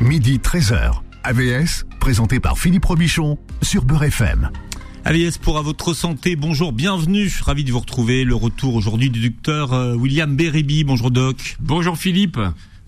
Midi 0.00 0.38
13h. 0.38 1.00
AVS, 1.22 1.86
présenté 2.00 2.40
par 2.40 2.58
Philippe 2.58 2.84
Robichon 2.84 3.38
sur 3.62 3.84
Beurre 3.84 4.04
FM. 4.04 4.50
AVS 5.04 5.38
pour 5.38 5.56
à 5.56 5.62
votre 5.62 5.94
santé, 5.94 6.36
bonjour, 6.36 6.72
bienvenue, 6.72 7.30
ravi 7.42 7.64
de 7.64 7.72
vous 7.72 7.78
retrouver. 7.78 8.24
Le 8.24 8.34
retour 8.34 8.74
aujourd'hui 8.74 9.08
du 9.08 9.30
docteur 9.30 9.72
euh, 9.72 9.94
William 9.94 10.34
Beribi. 10.34 10.84
Bonjour 10.84 11.10
doc. 11.10 11.56
Bonjour 11.60 11.96
Philippe. 11.96 12.38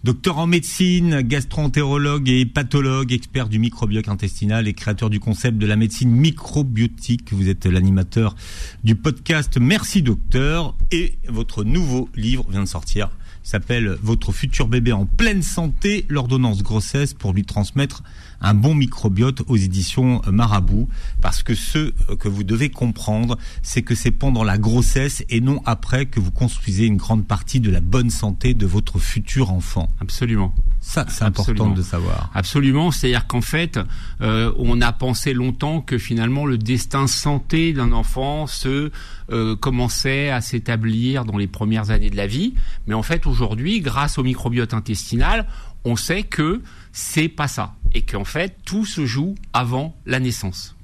Docteur 0.04 0.38
en 0.38 0.46
médecine, 0.46 1.22
gastroentérologue 1.22 2.29
et 2.29 2.45
pathologue, 2.45 3.12
expert 3.12 3.48
du 3.48 3.59
microbiote 3.59 4.09
intestinal 4.09 4.68
et 4.68 4.75
créateur 4.75 5.09
du 5.09 5.18
concept 5.18 5.59
de 5.59 5.66
la 5.66 5.77
médecine 5.77 6.11
microbiotique. 6.11 7.32
Vous 7.32 7.48
êtes 7.48 7.66
l'animateur 7.66 8.36
du 8.84 8.95
podcast 8.95 9.59
Merci 9.59 10.02
Docteur 10.02 10.77
et 10.91 11.18
votre 11.29 11.64
nouveau 11.64 12.09
livre 12.14 12.46
vient 12.50 12.62
de 12.62 12.68
sortir. 12.68 13.11
S'appelle 13.47 13.97
Votre 14.03 14.33
futur 14.33 14.67
bébé 14.67 14.91
en 14.91 15.07
pleine 15.07 15.41
santé, 15.41 16.05
l'ordonnance 16.09 16.65
grossesse 16.65 17.15
pour 17.15 17.33
lui 17.33 17.45
transmettre 17.45 18.03
un 18.40 18.54
bon 18.54 18.75
microbiote 18.75 19.43
aux 19.46 19.57
éditions 19.57 20.22
Marabout. 20.31 20.89
Parce 21.21 21.43
que 21.43 21.54
ce 21.54 21.90
que 22.17 22.29
vous 22.29 22.45
devez 22.45 22.71
comprendre, 22.71 23.39
c'est 23.62 23.82
que 23.82 23.95
c'est 23.95 24.11
pendant 24.11 24.45
la 24.45 24.59
grossesse 24.59 25.25
et 25.29 25.40
non 25.40 25.62
après 25.64 26.07
que 26.07 26.21
vous 26.21 26.31
construisez 26.31 26.86
une 26.86 26.96
grande 26.96 27.26
partie 27.26 27.61
de 27.61 27.71
la 27.71 27.81
bonne 27.81 28.11
santé 28.11 28.54
de 28.54 28.67
votre 28.67 28.99
futur 28.99 29.50
enfant. 29.50 29.89
Absolument. 30.00 30.54
Ça, 30.81 31.04
c'est 31.09 31.25
important 31.25 31.71
de 31.71 31.82
savoir. 31.82 32.31
Absolument. 32.34 32.91
C'est-à-dire 32.91 33.27
qu'en 33.27 33.41
fait, 33.41 33.81
euh, 34.20 34.53
on 34.56 34.81
a 34.81 34.92
pensé 34.92 35.33
longtemps 35.33 35.81
que 35.81 35.98
finalement 35.98 36.47
le 36.47 36.59
destin 36.59 37.06
santé 37.06 37.73
d'un 37.73 37.92
enfant 37.92 38.47
se 38.47 38.91
euh, 39.33 39.56
commençait 39.56 40.31
à 40.31 40.41
s'établir 40.41 41.25
dans 41.25 41.37
les 41.37 41.48
premières 41.48 41.91
années 41.91 42.11
de 42.11 42.17
la 42.17 42.27
vie. 42.27 42.55
Mais 42.87 42.95
en 42.95 43.03
fait, 43.03 43.27
aujourd'hui, 43.27 43.81
grâce 43.81 44.19
au 44.19 44.23
microbiote 44.23 44.75
intestinal, 44.75 45.47
on 45.84 45.97
sait 45.97 46.23
que 46.23 46.62
c'est 46.97 47.28
pas 47.28 47.47
ça. 47.47 47.75
Et 47.92 48.00
qu'en 48.00 48.25
fait, 48.25 48.56
tout 48.64 48.86
se 48.86 49.05
joue 49.05 49.34
avant 49.53 49.95
la 50.06 50.19
naissance. 50.19 50.77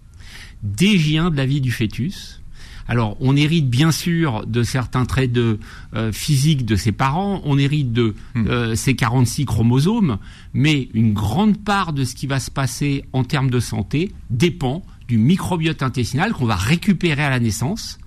Dégien 0.63 1.31
de 1.31 1.39
la 1.39 1.47
vie 1.47 1.63
du 1.63 1.73
fœtus. 1.73 2.43
Alors, 2.87 3.17
on 3.21 3.35
hérite 3.35 3.71
bien 3.71 3.91
sûr 3.93 4.47
de 4.47 4.63
certains 4.63 5.07
traits 5.07 5.33
de 5.33 5.59
euh, 5.95 6.13
physique 6.13 6.67
de 6.67 6.77
ses 6.77 6.93
parents, 6.93 7.41
on 7.45 7.57
hérite 7.57 7.95
de 7.95 8.15
euh, 8.37 8.75
ces 8.75 8.95
46 8.95 9.47
chromosomes, 9.47 10.19
mais 10.53 10.91
une 10.93 11.15
grande 11.15 11.57
part 11.65 11.95
de 11.95 12.05
ce 12.05 12.15
qui 12.15 12.27
va 12.27 12.41
se 12.41 12.51
passer 12.51 13.07
en 13.15 13.25
termes 13.25 13.49
de 13.49 13.61
santé 13.61 14.13
dépend 14.29 14.85
du 15.09 15.17
microbiote 15.17 15.83
intestinal 15.83 16.35
qu'on 16.35 16.45
va 16.45 16.57
récupérer 16.57 17.25
à 17.25 17.31
la 17.31 17.41
naissance, 17.41 17.99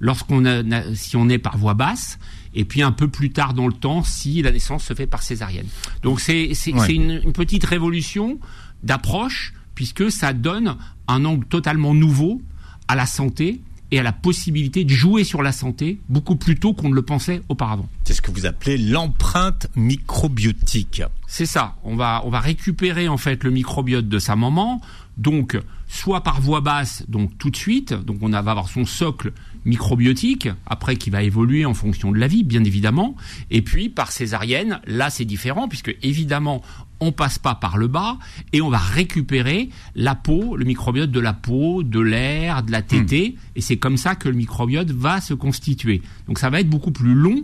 lorsqu'on 0.00 0.46
a, 0.46 0.62
si 0.94 1.16
on 1.16 1.28
est 1.28 1.38
par 1.38 1.58
voie 1.58 1.74
basse, 1.74 2.18
et 2.54 2.64
puis 2.64 2.82
un 2.82 2.92
peu 2.92 3.08
plus 3.08 3.30
tard 3.30 3.54
dans 3.54 3.66
le 3.66 3.72
temps 3.72 4.02
si 4.02 4.42
la 4.42 4.50
naissance 4.50 4.84
se 4.84 4.94
fait 4.94 5.06
par 5.06 5.22
césarienne. 5.22 5.66
Donc 6.02 6.20
c'est 6.20 6.52
une, 6.88 7.20
une 7.24 7.32
petite 7.32 7.64
révolution 7.64 8.38
d'approche 8.82 9.54
puisque 9.74 10.10
ça 10.10 10.32
donne 10.32 10.76
un 11.08 11.24
angle 11.24 11.46
totalement 11.46 11.94
nouveau 11.94 12.40
à 12.88 12.94
la 12.94 13.06
santé 13.06 13.60
et 13.92 13.98
à 13.98 14.02
la 14.02 14.12
possibilité 14.12 14.84
de 14.84 14.90
jouer 14.90 15.22
sur 15.22 15.42
la 15.42 15.52
santé 15.52 15.98
beaucoup 16.08 16.36
plus 16.36 16.56
tôt 16.58 16.72
qu'on 16.72 16.88
ne 16.88 16.94
le 16.94 17.02
pensait 17.02 17.42
auparavant. 17.50 17.88
C'est 18.04 18.14
ce 18.14 18.22
que 18.22 18.30
vous 18.30 18.46
appelez 18.46 18.78
l'empreinte 18.78 19.68
microbiotique. 19.76 21.02
C'est 21.26 21.46
ça. 21.46 21.76
On 21.84 21.94
va, 21.94 22.22
on 22.24 22.30
va 22.30 22.40
récupérer 22.40 23.08
en 23.08 23.18
fait 23.18 23.44
le 23.44 23.50
microbiote 23.50 24.08
de 24.08 24.18
sa 24.18 24.34
maman, 24.34 24.80
donc 25.18 25.60
soit 25.88 26.22
par 26.22 26.40
voie 26.40 26.62
basse, 26.62 27.04
donc 27.08 27.36
tout 27.36 27.50
de 27.50 27.56
suite, 27.56 27.92
donc 27.92 28.16
on 28.22 28.30
va 28.30 28.38
avoir 28.38 28.68
son 28.70 28.86
socle 28.86 29.32
microbiotique, 29.64 30.48
après 30.66 30.96
qui 30.96 31.10
va 31.10 31.22
évoluer 31.22 31.64
en 31.64 31.74
fonction 31.74 32.12
de 32.12 32.18
la 32.18 32.26
vie, 32.26 32.42
bien 32.42 32.64
évidemment, 32.64 33.16
et 33.50 33.62
puis 33.62 33.88
par 33.88 34.12
césarienne, 34.12 34.80
là 34.86 35.10
c'est 35.10 35.24
différent, 35.24 35.68
puisque 35.68 35.94
évidemment 36.02 36.62
on 37.00 37.10
passe 37.10 37.38
pas 37.38 37.56
par 37.56 37.78
le 37.78 37.88
bas 37.88 38.18
et 38.52 38.62
on 38.62 38.70
va 38.70 38.78
récupérer 38.78 39.70
la 39.96 40.14
peau, 40.14 40.56
le 40.56 40.64
microbiote 40.64 41.10
de 41.10 41.20
la 41.20 41.32
peau, 41.32 41.82
de 41.82 41.98
l'air, 41.98 42.62
de 42.62 42.70
la 42.70 42.82
tétée, 42.82 43.36
et 43.56 43.60
c'est 43.60 43.76
comme 43.76 43.96
ça 43.96 44.14
que 44.14 44.28
le 44.28 44.36
microbiote 44.36 44.90
va 44.90 45.20
se 45.20 45.34
constituer. 45.34 46.02
Donc 46.28 46.38
ça 46.38 46.48
va 46.48 46.60
être 46.60 46.70
beaucoup 46.70 46.92
plus 46.92 47.14
long, 47.14 47.42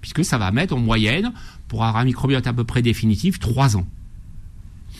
puisque 0.00 0.24
ça 0.24 0.38
va 0.38 0.50
mettre 0.50 0.74
en 0.74 0.80
moyenne, 0.80 1.32
pour 1.68 1.84
avoir 1.84 2.02
un 2.02 2.04
microbiote 2.04 2.46
à 2.46 2.52
peu 2.52 2.64
près 2.64 2.82
définitif, 2.82 3.38
trois 3.38 3.76
ans. 3.76 3.86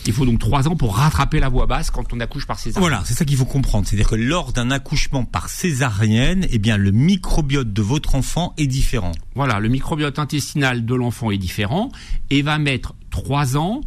Il 0.06 0.12
faut 0.12 0.24
donc 0.24 0.38
trois 0.38 0.68
ans 0.68 0.76
pour 0.76 0.96
rattraper 0.96 1.40
la 1.40 1.48
voie 1.48 1.66
basse 1.66 1.90
quand 1.90 2.12
on 2.12 2.20
accouche 2.20 2.46
par 2.46 2.58
césarienne. 2.58 2.88
Voilà, 2.88 3.04
c'est 3.04 3.14
ça 3.14 3.24
qu'il 3.24 3.36
faut 3.36 3.44
comprendre. 3.44 3.86
C'est-à-dire 3.86 4.08
que 4.08 4.14
lors 4.14 4.52
d'un 4.52 4.70
accouchement 4.70 5.24
par 5.24 5.48
césarienne, 5.48 6.46
eh 6.50 6.58
bien, 6.58 6.76
le 6.76 6.92
microbiote 6.92 7.72
de 7.72 7.82
votre 7.82 8.14
enfant 8.14 8.54
est 8.56 8.66
différent. 8.66 9.12
Voilà, 9.34 9.58
le 9.60 9.68
microbiote 9.68 10.18
intestinal 10.18 10.84
de 10.84 10.94
l'enfant 10.94 11.30
est 11.30 11.38
différent 11.38 11.90
et 12.30 12.42
va 12.42 12.58
mettre 12.58 12.94
trois 13.10 13.56
ans 13.56 13.80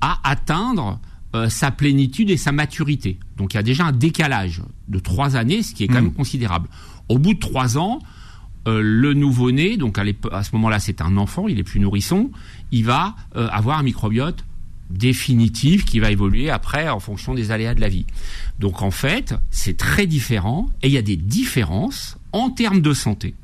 à 0.00 0.18
atteindre 0.22 1.00
euh, 1.34 1.48
sa 1.48 1.70
plénitude 1.70 2.30
et 2.30 2.36
sa 2.36 2.52
maturité. 2.52 3.18
Donc 3.36 3.54
il 3.54 3.56
y 3.56 3.60
a 3.60 3.62
déjà 3.62 3.84
un 3.86 3.92
décalage 3.92 4.62
de 4.88 4.98
trois 4.98 5.36
années, 5.36 5.62
ce 5.62 5.74
qui 5.74 5.84
est 5.84 5.88
quand 5.88 5.94
même 5.94 6.12
considérable. 6.12 6.68
Au 7.08 7.18
bout 7.18 7.34
de 7.34 7.40
trois 7.40 7.78
ans, 7.78 7.98
euh, 8.68 8.80
le 8.82 9.14
nouveau-né, 9.14 9.76
donc 9.76 9.98
à, 9.98 10.04
à 10.32 10.44
ce 10.44 10.50
moment-là 10.52 10.78
c'est 10.78 11.00
un 11.00 11.16
enfant, 11.16 11.48
il 11.48 11.58
est 11.58 11.64
plus 11.64 11.80
nourrisson, 11.80 12.30
il 12.70 12.84
va 12.84 13.16
euh, 13.36 13.48
avoir 13.48 13.78
un 13.78 13.82
microbiote 13.82 14.44
définitif 14.90 15.84
qui 15.84 15.98
va 16.00 16.10
évoluer 16.10 16.50
après 16.50 16.88
en 16.88 17.00
fonction 17.00 17.34
des 17.34 17.50
aléas 17.50 17.74
de 17.74 17.80
la 17.80 17.88
vie. 17.88 18.06
Donc 18.58 18.82
en 18.82 18.90
fait, 18.90 19.34
c'est 19.50 19.76
très 19.76 20.06
différent 20.06 20.68
et 20.82 20.88
il 20.88 20.92
y 20.92 20.98
a 20.98 21.02
des 21.02 21.16
différences 21.16 22.18
en 22.32 22.50
termes 22.50 22.80
de 22.80 22.92
santé. 22.92 23.34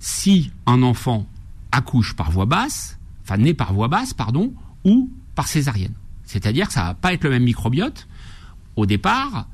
Si 0.00 0.50
un 0.66 0.82
enfant 0.82 1.26
accouche 1.72 2.14
par 2.14 2.30
voie 2.30 2.46
basse, 2.46 2.98
enfin 3.24 3.36
naît 3.36 3.54
par 3.54 3.72
voie 3.72 3.88
basse, 3.88 4.14
pardon, 4.14 4.52
ou 4.84 5.10
par 5.34 5.48
césarienne. 5.48 5.94
C'est-à-dire 6.24 6.68
que 6.68 6.74
ça 6.74 6.84
va 6.84 6.94
pas 6.94 7.12
être 7.12 7.24
le 7.24 7.30
même 7.30 7.44
microbiote. 7.44 8.06
Au 8.76 8.86
départ, 8.86 9.48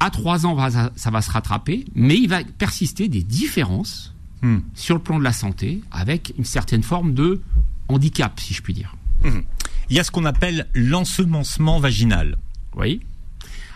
à 0.00 0.10
trois 0.10 0.46
ans, 0.46 0.56
ça 0.70 1.10
va 1.10 1.22
se 1.22 1.30
rattraper, 1.30 1.84
mais 1.94 2.16
il 2.16 2.28
va 2.28 2.42
persister 2.44 3.08
des 3.08 3.22
différences 3.22 4.14
hmm. 4.42 4.58
sur 4.74 4.94
le 4.94 5.02
plan 5.02 5.18
de 5.18 5.24
la 5.24 5.32
santé 5.32 5.82
avec 5.90 6.32
une 6.38 6.44
certaine 6.44 6.82
forme 6.82 7.14
de 7.14 7.40
handicap, 7.88 8.38
si 8.40 8.54
je 8.54 8.62
puis 8.62 8.74
dire. 8.74 8.94
Hmm. 9.26 9.42
Il 9.90 9.96
y 9.96 10.00
a 10.00 10.04
ce 10.04 10.10
qu'on 10.10 10.24
appelle 10.24 10.66
l'ensemencement 10.74 11.78
vaginal. 11.78 12.36
Oui. 12.76 13.00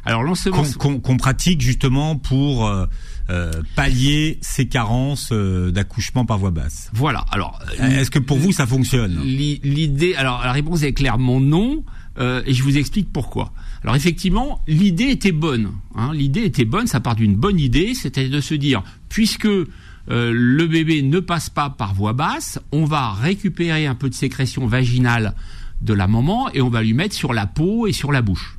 Alors 0.05 0.23
l'ensemencement 0.23 0.99
qu'on 0.99 1.17
pratique 1.17 1.61
justement 1.61 2.17
pour 2.17 2.67
euh, 2.67 2.87
euh, 3.29 3.53
pallier 3.77 4.39
ces 4.41 4.67
carences 4.67 5.29
euh, 5.33 5.71
d'accouchement 5.71 6.25
par 6.25 6.39
voie 6.39 6.51
basse. 6.51 6.91
Voilà. 6.95 7.25
Alors 7.31 7.61
est-ce 7.79 8.11
que 8.11 8.19
pour 8.19 8.39
vous 8.39 8.53
ça 8.53 8.67
fonctionne? 8.67 9.21
L'idée 9.23 10.15
alors 10.15 10.43
la 10.43 10.53
réponse 10.53 10.83
est 10.83 10.93
clairement 10.93 11.41
non 11.41 11.85
et 12.19 12.53
je 12.53 12.63
vous 12.63 12.77
explique 12.77 13.11
pourquoi. 13.11 13.55
Alors 13.83 13.97
effectivement, 13.97 14.61
l'idée 14.69 15.05
était 15.05 15.33
bonne. 15.33 15.73
Hein, 15.95 16.13
l'idée 16.13 16.45
était 16.45 16.67
bonne, 16.67 16.87
ça 16.87 17.01
part 17.01 17.15
d'une 17.17 17.35
bonne 17.35 17.59
idée, 17.59 17.95
c'était 17.95 18.29
de 18.29 18.43
se 18.43 18.53
dire 18.53 18.83
puisque 19.09 19.49
le 20.09 20.67
bébé 20.67 21.03
ne 21.03 21.21
passe 21.21 21.51
pas 21.51 21.71
par 21.71 21.95
voie 21.95 22.13
basse, 22.13 22.59
on 22.73 22.85
va 22.85 23.13
récupérer 23.13 23.87
un 23.87 23.95
peu 23.95 24.09
de 24.09 24.15
sécrétion 24.15 24.67
vaginale 24.67 25.35
de 25.83 25.95
la 25.95 26.07
maman 26.07 26.51
et 26.53 26.61
on 26.61 26.69
va 26.69 26.83
lui 26.83 26.95
mettre 26.95 27.15
sur 27.15 27.33
la 27.33 27.47
peau 27.47 27.87
et 27.87 27.93
sur 27.93 28.13
la 28.13 28.23
bouche. 28.23 28.59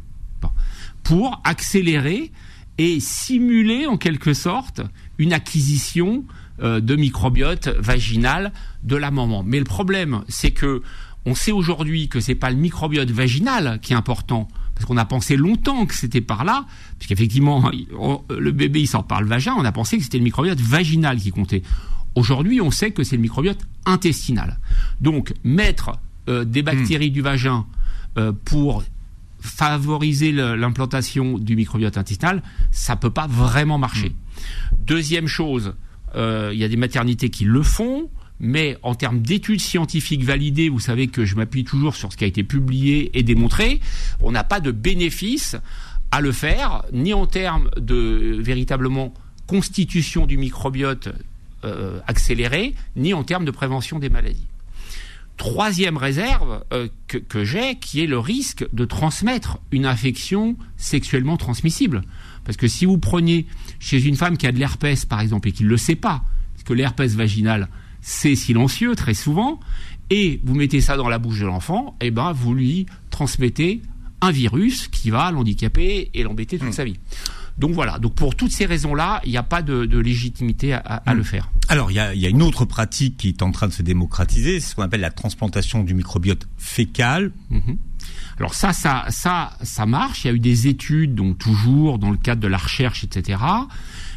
Pour 1.04 1.42
accélérer 1.44 2.32
et 2.78 3.00
simuler 3.00 3.86
en 3.86 3.98
quelque 3.98 4.34
sorte 4.34 4.82
une 5.18 5.34
acquisition 5.34 6.24
euh, 6.62 6.80
de 6.80 6.96
microbiote 6.96 7.68
vaginal 7.68 8.52
de 8.84 8.96
la 8.96 9.12
maman. 9.12 9.44
Mais 9.44 9.60
le 9.60 9.66
problème, 9.66 10.24
c'est 10.28 10.52
que 10.52 10.82
on 11.26 11.36
sait 11.36 11.52
aujourd'hui 11.52 12.08
que 12.08 12.20
c'est 12.20 12.36
pas 12.36 12.50
le 12.50 12.56
microbiote 12.56 13.12
vaginal 13.12 13.80
qui 13.82 13.94
est 13.94 13.96
important, 13.96 14.48
parce 14.82 14.88
qu'on 14.88 14.98
a 14.98 15.06
pensé 15.06 15.38
longtemps 15.38 15.86
que 15.86 15.94
c'était 15.94 16.22
par 16.22 16.44
là, 16.44 16.66
puisqu'effectivement 16.98 17.70
le 18.30 18.52
bébé 18.52 18.82
il 18.82 18.88
sort 18.88 19.06
par 19.06 19.22
le 19.22 19.28
vagin, 19.28 19.54
on 19.56 19.64
a 19.64 19.72
pensé 19.72 19.98
que 19.98 20.04
c'était 20.04 20.18
le 20.18 20.24
microbiote 20.24 20.60
vaginal 20.60 21.18
qui 21.18 21.30
comptait. 21.30 21.62
Aujourd'hui, 22.16 22.62
on 22.62 22.72
sait 22.72 22.90
que 22.90 23.04
c'est 23.04 23.16
le 23.16 23.22
microbiote 23.22 23.60
intestinal. 23.86 24.60
Donc 25.00 25.34
mettre 25.44 26.00
euh, 26.30 26.46
des 26.46 26.64
bactéries 26.64 27.12
hmm. 27.12 27.14
du 27.14 27.22
vagin 27.22 27.68
euh, 28.18 28.32
pour 28.44 28.84
favoriser 29.40 30.32
l'implantation 30.32 31.38
du 31.38 31.56
microbiote 31.56 31.98
intestinal, 31.98 32.42
ça 32.72 32.96
peut 32.96 33.12
pas 33.12 33.28
vraiment 33.28 33.78
marcher. 33.78 34.10
Hmm. 34.10 34.76
Deuxième 34.88 35.28
chose, 35.28 35.76
euh, 36.16 36.50
il 36.54 36.60
y 36.60 36.64
a 36.64 36.68
des 36.68 36.76
maternités 36.76 37.30
qui 37.30 37.46
le 37.46 37.62
font, 37.62 38.10
mais 38.42 38.78
en 38.82 38.96
termes 38.96 39.22
d'études 39.22 39.62
scientifiques 39.62 40.24
validées, 40.24 40.68
vous 40.68 40.82
savez 40.82 41.08
que 41.08 41.24
je 41.24 41.36
m'appuie 41.36 41.64
toujours 41.64 41.96
sur 41.96 42.12
ce 42.12 42.18
qui 42.18 42.26
a 42.26 42.28
été 42.28 42.44
publié 42.44 43.18
et 43.18 43.24
démontré, 43.24 43.80
on 44.20 44.32
n'a 44.32 44.44
pas 44.44 44.60
de 44.60 44.72
bénéfice 44.72 45.56
à 46.12 46.20
le 46.20 46.34
faire, 46.34 46.84
ni 46.92 47.14
en 47.14 47.28
termes 47.28 47.70
de 47.78 48.38
véritablement 48.42 49.14
constitution 49.48 50.26
du 50.26 50.38
microbiote 50.38 51.10
accéléré, 52.08 52.74
ni 52.96 53.14
en 53.14 53.24
termes 53.24 53.46
de 53.46 53.52
prévention 53.52 54.00
des 54.00 54.10
maladies 54.10 54.48
troisième 55.42 55.98
réserve 55.98 56.64
euh, 56.72 56.88
que, 57.08 57.44
j'ai, 57.44 57.74
qui 57.76 58.04
est 58.04 58.06
le 58.06 58.20
risque 58.20 58.64
de 58.74 58.86
transmettre 58.86 59.58
une 59.72 59.88
infection 59.88 60.56
sexuellement 60.78 61.36
transmissible. 61.36 62.04
Parce 62.46 62.58
que 62.58 62.68
si 62.68 62.86
vous 62.86 63.00
prenez 63.00 63.48
chez 63.80 64.06
une 64.06 64.16
femme 64.16 64.38
qui 64.38 64.46
a 64.46 64.52
de 64.52 64.60
l'herpès, 64.60 65.04
par 65.06 65.20
exemple, 65.20 65.48
et 65.48 65.52
qui 65.52 65.64
ne 65.64 65.70
le 65.70 65.78
sait 65.78 65.96
pas, 65.96 66.24
parce 66.54 66.64
que 66.64 66.74
l'herpès 66.74 67.16
vaginal, 67.16 67.70
c'est 68.02 68.36
silencieux 68.36 68.96
très 68.96 69.14
souvent, 69.14 69.60
et 70.10 70.42
vous 70.44 70.56
mettez 70.56 70.82
ça 70.82 70.98
dans 70.98 71.10
la 71.10 71.20
bouche 71.20 71.40
de 71.40 71.46
l'enfant, 71.46 71.96
et 72.02 72.12
ben 72.12 72.34
vous 72.34 72.54
lui 72.54 72.86
transmettez 73.10 73.82
un 74.22 74.32
virus 74.32 74.88
qui 74.88 75.10
va 75.10 75.32
l'handicaper 75.32 76.12
et 76.14 76.24
l'embêter 76.24 76.60
toute 76.60 76.74
sa 76.74 76.84
vie. 76.84 76.98
Donc 77.58 77.72
voilà. 77.72 78.00
Donc 78.00 78.16
pour 78.16 78.36
toutes 78.36 78.52
ces 78.52 78.66
raisons-là, 78.66 79.22
il 79.26 79.32
n'y 79.32 79.38
a 79.38 79.44
pas 79.44 79.62
de, 79.62 79.98
légitimité 79.98 80.74
à, 80.74 81.14
le 81.14 81.24
faire. 81.24 81.50
Alors 81.70 81.92
il 81.92 81.96
y 81.96 82.00
a, 82.00 82.30
une 82.30 82.42
autre 82.42 82.66
pratique 82.66 83.18
qui 83.18 83.30
est 83.30 83.42
en 83.42 83.52
train 83.52 83.68
de 83.68 83.74
se 83.74 83.84
démocratiser, 83.84 84.60
c'est 84.60 84.70
ce 84.70 84.76
qu'on 84.76 84.84
appelle 84.84 85.02
la 85.02 85.12
transplantation 85.12 85.84
du 85.84 85.94
microbiote 85.94 86.48
fécal. 86.58 87.32
Mhm. 87.50 87.78
Alors 88.38 88.54
ça, 88.54 88.74
ça, 88.74 89.06
ça, 89.10 89.58
ça 89.62 89.86
marche. 89.86 90.24
Il 90.24 90.28
y 90.28 90.32
a 90.32 90.34
eu 90.34 90.40
des 90.40 90.68
études, 90.68 91.16
donc 91.16 91.38
toujours 91.38 92.00
dans 92.00 92.10
le 92.10 92.18
cadre 92.18 92.42
de 92.42 92.48
la 92.48 92.58
recherche, 92.58 93.04
etc. 93.04 93.40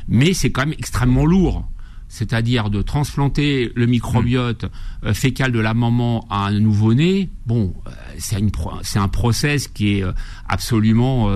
Mais 0.09 0.33
c'est 0.33 0.51
quand 0.51 0.67
même 0.67 0.75
extrêmement 0.79 1.27
lourd 1.27 1.69
c'est-à-dire 2.15 2.71
de 2.71 2.81
transplanter 2.81 3.73
le 3.75 3.87
microbiote 3.87 4.67
euh, 5.05 5.13
fécal 5.15 5.51
de 5.51 5.59
la 5.59 5.75
maman 5.75 6.25
à 6.31 6.47
un 6.47 6.61
nouveau-né, 6.61 7.29
bon, 7.45 7.75
euh, 7.89 7.91
c'est 8.19 8.99
un 9.01 9.09
process 9.09 9.67
qui 9.67 9.99
est 9.99 10.05
euh, 10.05 10.13
absolument 10.49 11.29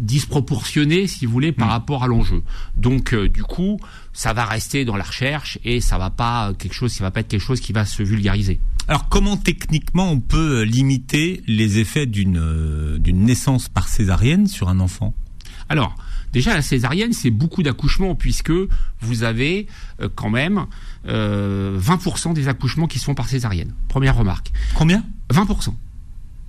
disproportionné, 0.00 1.06
si 1.06 1.26
vous 1.26 1.32
voulez, 1.32 1.52
par 1.52 1.68
mm. 1.68 1.70
rapport 1.70 2.02
à 2.02 2.08
l'enjeu. 2.08 2.42
Donc, 2.76 3.14
du 3.14 3.44
coup, 3.44 3.78
ça 4.12 4.32
va 4.32 4.44
rester 4.44 4.84
dans 4.84 4.96
la 4.96 5.04
recherche 5.04 5.60
et 5.64 5.80
ça 5.80 5.96
va 5.96 6.10
pas 6.10 6.52
quelque 6.58 6.74
chose, 6.74 6.90
ça 6.90 7.04
va 7.04 7.12
pas 7.12 7.20
être 7.20 7.28
quelque 7.28 7.40
chose 7.40 7.60
qui 7.60 7.72
va 7.72 7.84
se 7.84 8.02
vulgariser. 8.02 8.58
Alors, 8.88 9.08
comment 9.08 9.36
techniquement 9.36 10.10
on 10.10 10.18
peut 10.18 10.62
limiter 10.62 11.44
les 11.46 11.78
effets 11.78 12.06
d'une 12.06 12.98
d'une 12.98 13.24
naissance 13.24 13.68
par 13.68 13.86
césarienne 13.86 14.48
sur 14.48 14.68
un 14.68 14.80
enfant? 14.80 15.14
Alors, 15.68 15.96
Déjà, 16.32 16.54
la 16.54 16.62
césarienne, 16.62 17.12
c'est 17.12 17.30
beaucoup 17.30 17.62
d'accouchements 17.62 18.14
puisque 18.14 18.52
vous 19.00 19.22
avez 19.22 19.66
euh, 20.00 20.08
quand 20.14 20.30
même 20.30 20.66
20% 21.06 21.08
euh, 21.08 22.32
des 22.32 22.48
accouchements 22.48 22.86
qui 22.86 22.98
se 22.98 23.04
font 23.04 23.14
par 23.14 23.28
césarienne. 23.28 23.72
Première 23.88 24.16
remarque. 24.16 24.50
Combien? 24.74 25.04
20%. 25.30 25.74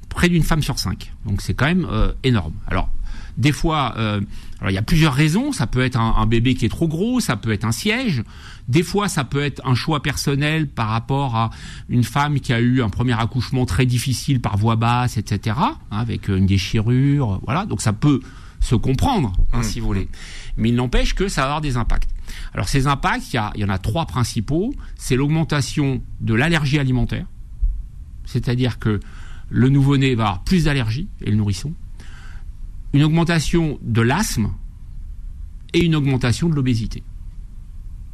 Près 0.09 0.29
d'une 0.29 0.43
femme 0.43 0.61
sur 0.61 0.79
cinq. 0.79 1.11
Donc 1.25 1.41
c'est 1.41 1.53
quand 1.53 1.65
même 1.65 1.85
euh, 1.89 2.13
énorme. 2.23 2.53
Alors, 2.67 2.89
des 3.35 3.51
fois, 3.51 3.95
alors 3.95 4.69
il 4.69 4.73
y 4.73 4.77
a 4.77 4.83
plusieurs 4.83 5.13
raisons. 5.13 5.51
Ça 5.51 5.65
peut 5.65 5.83
être 5.83 5.99
un, 5.99 6.25
bébé 6.27 6.53
qui 6.53 6.65
est 6.65 6.69
trop 6.69 6.87
gros, 6.87 7.19
ça 7.19 7.35
peut 7.35 7.51
être 7.51 7.65
un 7.65 7.71
siège. 7.71 8.23
Des 8.67 8.83
fois, 8.83 9.09
ça 9.09 9.23
peut 9.23 9.41
être 9.41 9.59
un 9.65 9.73
choix 9.73 10.03
personnel 10.03 10.67
par 10.67 10.89
rapport 10.89 11.35
à 11.35 11.49
une 11.89 12.03
femme 12.03 12.39
qui 12.39 12.53
a 12.53 12.59
eu 12.59 12.83
un 12.83 12.89
premier 12.89 13.19
accouchement 13.19 13.65
très 13.65 13.87
difficile 13.87 14.39
par 14.39 14.55
voie 14.57 14.75
basse, 14.75 15.17
etc., 15.17 15.57
hein, 15.59 15.77
avec 15.89 16.27
une 16.27 16.45
déchirure. 16.45 17.41
Voilà. 17.43 17.65
Donc 17.65 17.81
ça 17.81 17.91
peut 17.91 18.21
se 18.63 18.75
comprendre, 18.75 19.33
hein, 19.51 19.59
mmh. 19.59 19.63
si 19.63 19.79
vous 19.79 19.87
voulez. 19.87 20.07
Mais 20.57 20.69
il 20.69 20.75
n'empêche 20.75 21.13
que 21.13 21.27
ça 21.27 21.41
va 21.41 21.47
avoir 21.47 21.61
des 21.61 21.75
impacts. 21.75 22.09
Alors 22.53 22.69
ces 22.69 22.87
impacts, 22.87 23.33
il 23.33 23.59
y, 23.59 23.65
en 23.65 23.69
a 23.69 23.77
trois 23.77 24.05
principaux. 24.05 24.73
C'est 24.95 25.15
l'augmentation 25.15 26.01
de 26.21 26.33
l'allergie 26.33 26.79
alimentaire, 26.79 27.25
c'est-à-dire 28.25 28.79
que 28.79 28.99
le 29.49 29.69
nouveau-né 29.69 30.15
va 30.15 30.23
avoir 30.23 30.43
plus 30.43 30.63
d'allergies, 30.63 31.09
et 31.21 31.29
le 31.29 31.35
nourrisson. 31.35 31.73
Une 32.93 33.03
augmentation 33.03 33.77
de 33.81 34.01
l'asthme 34.01 34.51
et 35.73 35.83
une 35.83 35.95
augmentation 35.95 36.47
de 36.47 36.55
l'obésité. 36.55 37.03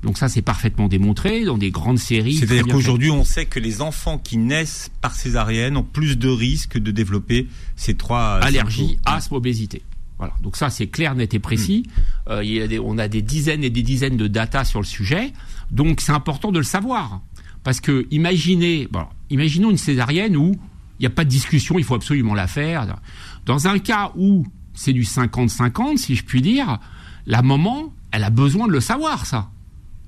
Donc 0.01 0.18
ça, 0.18 0.30
c'est 0.30 0.42
parfaitement 0.42 0.88
démontré 0.88 1.44
dans 1.44 1.57
des 1.57 1.72
grandes 1.72 2.00
séries. 2.00 2.36
C'est-à-dire 2.36 2.66
qu'aujourd'hui, 2.68 3.12
on 3.12 3.25
sait 3.25 3.46
que 3.46 3.60
les 3.60 3.81
enfants 3.81 4.18
qui 4.18 4.38
naissent 4.38 4.90
par 5.01 5.13
césarienne 5.13 5.75
ont 5.75 5.84
plus 5.84 6.18
de 6.18 6.30
risques 6.30 6.78
de 6.78 6.92
développer 6.92 7.48
ces 7.75 7.96
trois 7.96 8.40
allergies, 8.42 8.98
asthme, 9.06 9.36
obésité. 9.36 9.84
Voilà. 10.19 10.33
Donc 10.42 10.57
ça, 10.57 10.69
c'est 10.69 10.88
clair, 10.88 11.16
net 11.16 11.33
et 11.33 11.39
précis. 11.39 11.86
Hmm. 11.88 12.31
Euh, 12.31 12.44
il 12.44 12.51
y 12.51 12.77
a 12.77 12.81
on 12.81 12.98
a 12.98 13.07
des 13.07 13.21
dizaines 13.21 13.63
et 13.63 13.69
des 13.69 13.81
dizaines 13.81 14.18
de 14.18 14.27
data 14.27 14.63
sur 14.66 14.80
le 14.80 14.86
sujet. 14.86 15.33
Donc 15.71 16.01
c'est 16.01 16.12
important 16.12 16.51
de 16.51 16.60
le 16.60 16.63
savoir. 16.66 17.21
Parce 17.63 17.81
que 17.81 18.06
imaginez, 18.12 18.88
bon, 18.92 19.06
imaginons 19.30 19.71
une 19.71 19.77
césarienne 19.77 20.36
où 20.38 20.56
il 21.00 21.04
n'y 21.04 21.07
a 21.07 21.10
pas 21.10 21.24
de 21.24 21.30
discussion, 21.30 21.80
il 21.80 21.86
faut 21.86 21.95
absolument 21.95 22.33
la 22.33 22.48
faire. 22.48 23.00
Dans 23.45 23.68
un 23.68 23.80
cas 23.80 24.12
où 24.16 24.45
c'est 24.74 24.94
du 24.94 25.04
50-50, 25.04 25.98
si 25.98 26.16
je 26.16 26.24
puis 26.24 26.42
dire, 26.42 26.80
la 27.25 27.42
maman, 27.42 27.94
elle 28.12 28.24
a 28.24 28.30
besoin 28.30 28.68
de 28.68 28.74
le 28.74 28.81
savoir, 28.81 29.25
ça. 29.25 29.50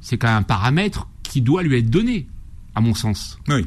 C'est 0.02 0.18
quand 0.18 0.28
même 0.28 0.38
un 0.38 0.44
paramètre 0.44 1.08
qui 1.24 1.42
doit 1.42 1.64
lui 1.64 1.78
être 1.78 1.90
donné, 1.90 2.28
à 2.76 2.82
mon 2.82 2.94
sens. 2.94 3.40
Oui. 3.48 3.66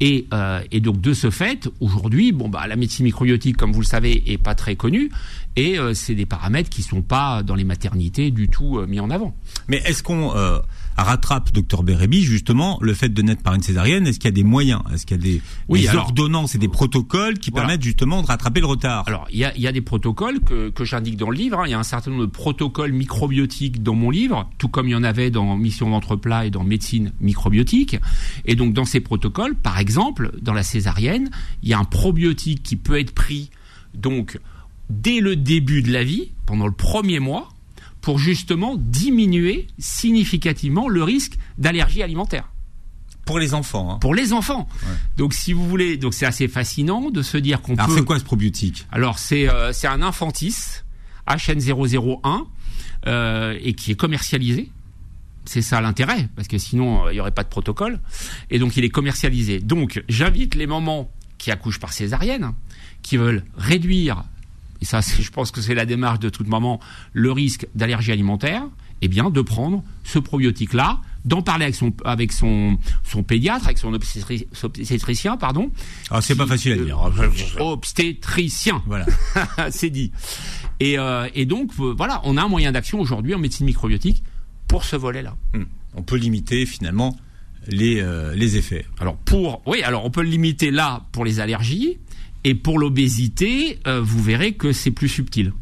Et, 0.00 0.26
euh, 0.32 0.60
et, 0.70 0.80
donc 0.80 1.00
de 1.00 1.12
ce 1.12 1.30
fait, 1.30 1.68
aujourd'hui, 1.80 2.32
bon 2.32 2.48
bah 2.48 2.66
la 2.68 2.76
médecine 2.76 3.04
microbiotique, 3.04 3.56
comme 3.56 3.72
vous 3.72 3.80
le 3.80 3.86
savez, 3.86 4.22
est 4.30 4.38
pas 4.38 4.54
très 4.54 4.76
connue, 4.76 5.10
et 5.56 5.76
euh, 5.78 5.92
c'est 5.92 6.14
des 6.14 6.26
paramètres 6.26 6.70
qui 6.70 6.82
sont 6.82 7.02
pas 7.02 7.42
dans 7.42 7.56
les 7.56 7.64
maternités 7.64 8.30
du 8.30 8.48
tout 8.48 8.78
euh, 8.78 8.86
mis 8.86 9.00
en 9.00 9.10
avant. 9.10 9.34
Mais 9.66 9.78
est-ce 9.78 10.04
qu'on 10.04 10.36
euh, 10.36 10.60
rattrape, 11.02 11.52
docteur 11.52 11.82
Bérébi, 11.82 12.22
justement, 12.22 12.78
le 12.80 12.94
fait 12.94 13.08
de 13.08 13.22
naître 13.22 13.42
par 13.42 13.54
une 13.54 13.62
césarienne 13.62 14.06
Est-ce 14.06 14.18
qu'il 14.18 14.28
y 14.28 14.32
a 14.32 14.32
des 14.32 14.44
moyens? 14.44 14.82
Est-ce 14.92 15.06
qu'il 15.06 15.16
y 15.16 15.20
a 15.20 15.22
des, 15.22 15.42
oui, 15.68 15.82
des 15.82 15.94
ordonnances 15.94 16.54
et 16.54 16.58
des 16.58 16.68
protocoles 16.68 17.38
qui 17.38 17.50
permettent 17.50 17.82
justement 17.82 18.22
de 18.22 18.26
rattraper 18.26 18.60
le 18.60 18.66
retard? 18.66 19.04
Alors, 19.06 19.26
il 19.30 19.38
y 19.38 19.44
a, 19.44 19.56
y 19.56 19.66
a, 19.66 19.72
des 19.72 19.80
protocoles 19.80 20.40
que, 20.40 20.70
que 20.70 20.84
j'indique 20.84 21.16
dans 21.16 21.30
le 21.30 21.36
livre. 21.36 21.60
Hein. 21.60 21.64
Il 21.66 21.70
y 21.70 21.74
a 21.74 21.78
un 21.78 21.84
certain 21.84 22.10
nombre 22.10 22.26
de 22.26 22.30
protocoles 22.30 22.92
microbiotiques 22.92 23.82
dans 23.82 23.94
mon 23.94 24.10
livre, 24.10 24.50
tout 24.58 24.68
comme 24.68 24.88
il 24.88 24.92
y 24.92 24.96
en 24.96 25.04
avait 25.04 25.30
dans 25.30 25.56
Mission 25.56 25.90
ventre 25.90 26.16
plat 26.16 26.46
et 26.46 26.50
dans 26.50 26.64
Médecine 26.64 27.12
microbiotique. 27.20 27.96
Et 28.44 28.54
donc, 28.54 28.72
dans 28.72 28.84
ces 28.84 29.00
protocoles, 29.00 29.54
par 29.54 29.78
exemple, 29.78 30.32
dans 30.40 30.54
la 30.54 30.62
césarienne, 30.62 31.30
il 31.62 31.68
y 31.68 31.74
a 31.74 31.78
un 31.78 31.84
probiotique 31.84 32.62
qui 32.62 32.76
peut 32.76 32.98
être 32.98 33.12
pris 33.12 33.50
donc 33.94 34.38
dès 34.90 35.20
le 35.20 35.36
début 35.36 35.82
de 35.82 35.92
la 35.92 36.04
vie, 36.04 36.30
pendant 36.46 36.66
le 36.66 36.72
premier 36.72 37.20
mois, 37.20 37.48
pour 38.08 38.18
justement 38.18 38.76
diminuer 38.78 39.66
significativement 39.78 40.88
le 40.88 41.02
risque 41.02 41.34
d'allergie 41.58 42.02
alimentaire. 42.02 42.48
Pour 43.26 43.38
les 43.38 43.52
enfants. 43.52 43.92
Hein. 43.92 43.98
Pour 43.98 44.14
les 44.14 44.32
enfants. 44.32 44.66
Donc 45.18 45.34
si 45.34 45.52
vous 45.52 45.68
voulez, 45.68 45.98
donc 45.98 46.14
c'est 46.14 46.24
assez 46.24 46.48
fascinant 46.48 47.10
de 47.10 47.20
se 47.20 47.36
dire 47.36 47.60
qu'on 47.60 47.76
peut. 47.76 47.82
Alors 47.82 47.94
c'est 47.94 48.04
quoi 48.06 48.18
ce 48.18 48.24
probiotique? 48.24 48.86
Alors 48.90 49.18
c'est 49.18 49.46
euh, 49.46 49.74
c'est 49.74 49.88
un 49.88 50.00
Infantis 50.00 50.56
HN001 51.26 52.46
euh, 53.06 53.58
et 53.60 53.74
qui 53.74 53.90
est 53.90 53.94
commercialisé. 53.94 54.70
C'est 55.44 55.60
ça 55.60 55.82
l'intérêt, 55.82 56.30
parce 56.34 56.48
que 56.48 56.56
sinon 56.56 57.04
euh, 57.04 57.12
il 57.12 57.16
n'y 57.16 57.20
aurait 57.20 57.30
pas 57.30 57.44
de 57.44 57.50
protocole. 57.50 58.00
Et 58.48 58.58
donc 58.58 58.78
il 58.78 58.84
est 58.84 58.88
commercialisé. 58.88 59.58
Donc 59.58 60.02
j'invite 60.08 60.54
les 60.54 60.66
mamans 60.66 61.12
qui 61.36 61.50
accouchent 61.50 61.78
par 61.78 61.92
césarienne, 61.92 62.54
qui 63.02 63.18
veulent 63.18 63.44
réduire 63.58 64.24
et 64.80 64.84
ça 64.84 65.00
je 65.00 65.30
pense 65.30 65.50
que 65.50 65.60
c'est 65.60 65.74
la 65.74 65.86
démarche 65.86 66.20
de 66.20 66.28
toute 66.28 66.48
maman, 66.48 66.80
le 67.12 67.32
risque 67.32 67.66
d'allergie 67.74 68.12
alimentaire, 68.12 68.62
eh 69.02 69.08
bien 69.08 69.30
de 69.30 69.40
prendre 69.40 69.82
ce 70.04 70.18
probiotique-là, 70.18 71.00
d'en 71.24 71.42
parler 71.42 71.64
avec 71.64 71.74
son 71.74 71.92
avec 72.04 72.32
son 72.32 72.78
son 73.04 73.22
pédiatre, 73.22 73.66
avec 73.66 73.78
son 73.78 73.92
obstétricien, 73.92 75.36
pardon. 75.36 75.70
Ah, 76.10 76.20
c'est 76.20 76.36
pas 76.36 76.46
facile 76.46 76.72
à 76.72 76.76
dire. 76.76 76.98
obstétricien. 77.58 78.82
Voilà. 78.86 79.06
c'est 79.70 79.90
dit. 79.90 80.12
Et, 80.80 80.98
euh, 80.98 81.28
et 81.34 81.44
donc 81.44 81.72
euh, 81.80 81.94
voilà, 81.96 82.20
on 82.24 82.36
a 82.36 82.42
un 82.42 82.48
moyen 82.48 82.72
d'action 82.72 83.00
aujourd'hui 83.00 83.34
en 83.34 83.38
médecine 83.38 83.66
microbiotique 83.66 84.22
pour 84.68 84.84
ce 84.84 84.96
volet-là. 84.96 85.36
Hmm. 85.54 85.64
On 85.94 86.02
peut 86.02 86.16
limiter 86.16 86.66
finalement 86.66 87.16
les 87.66 88.00
euh, 88.00 88.34
les 88.34 88.56
effets. 88.56 88.86
Alors 89.00 89.16
pour 89.16 89.62
oui, 89.66 89.82
alors 89.82 90.04
on 90.04 90.10
peut 90.10 90.22
le 90.22 90.28
limiter 90.28 90.70
là 90.70 91.06
pour 91.12 91.24
les 91.24 91.40
allergies. 91.40 91.98
Et 92.48 92.54
pour 92.54 92.78
l'obésité, 92.78 93.78
euh, 93.86 94.00
vous 94.00 94.22
verrez 94.22 94.52
que 94.52 94.72
c'est 94.72 94.90
plus 94.90 95.10
subtil. 95.10 95.52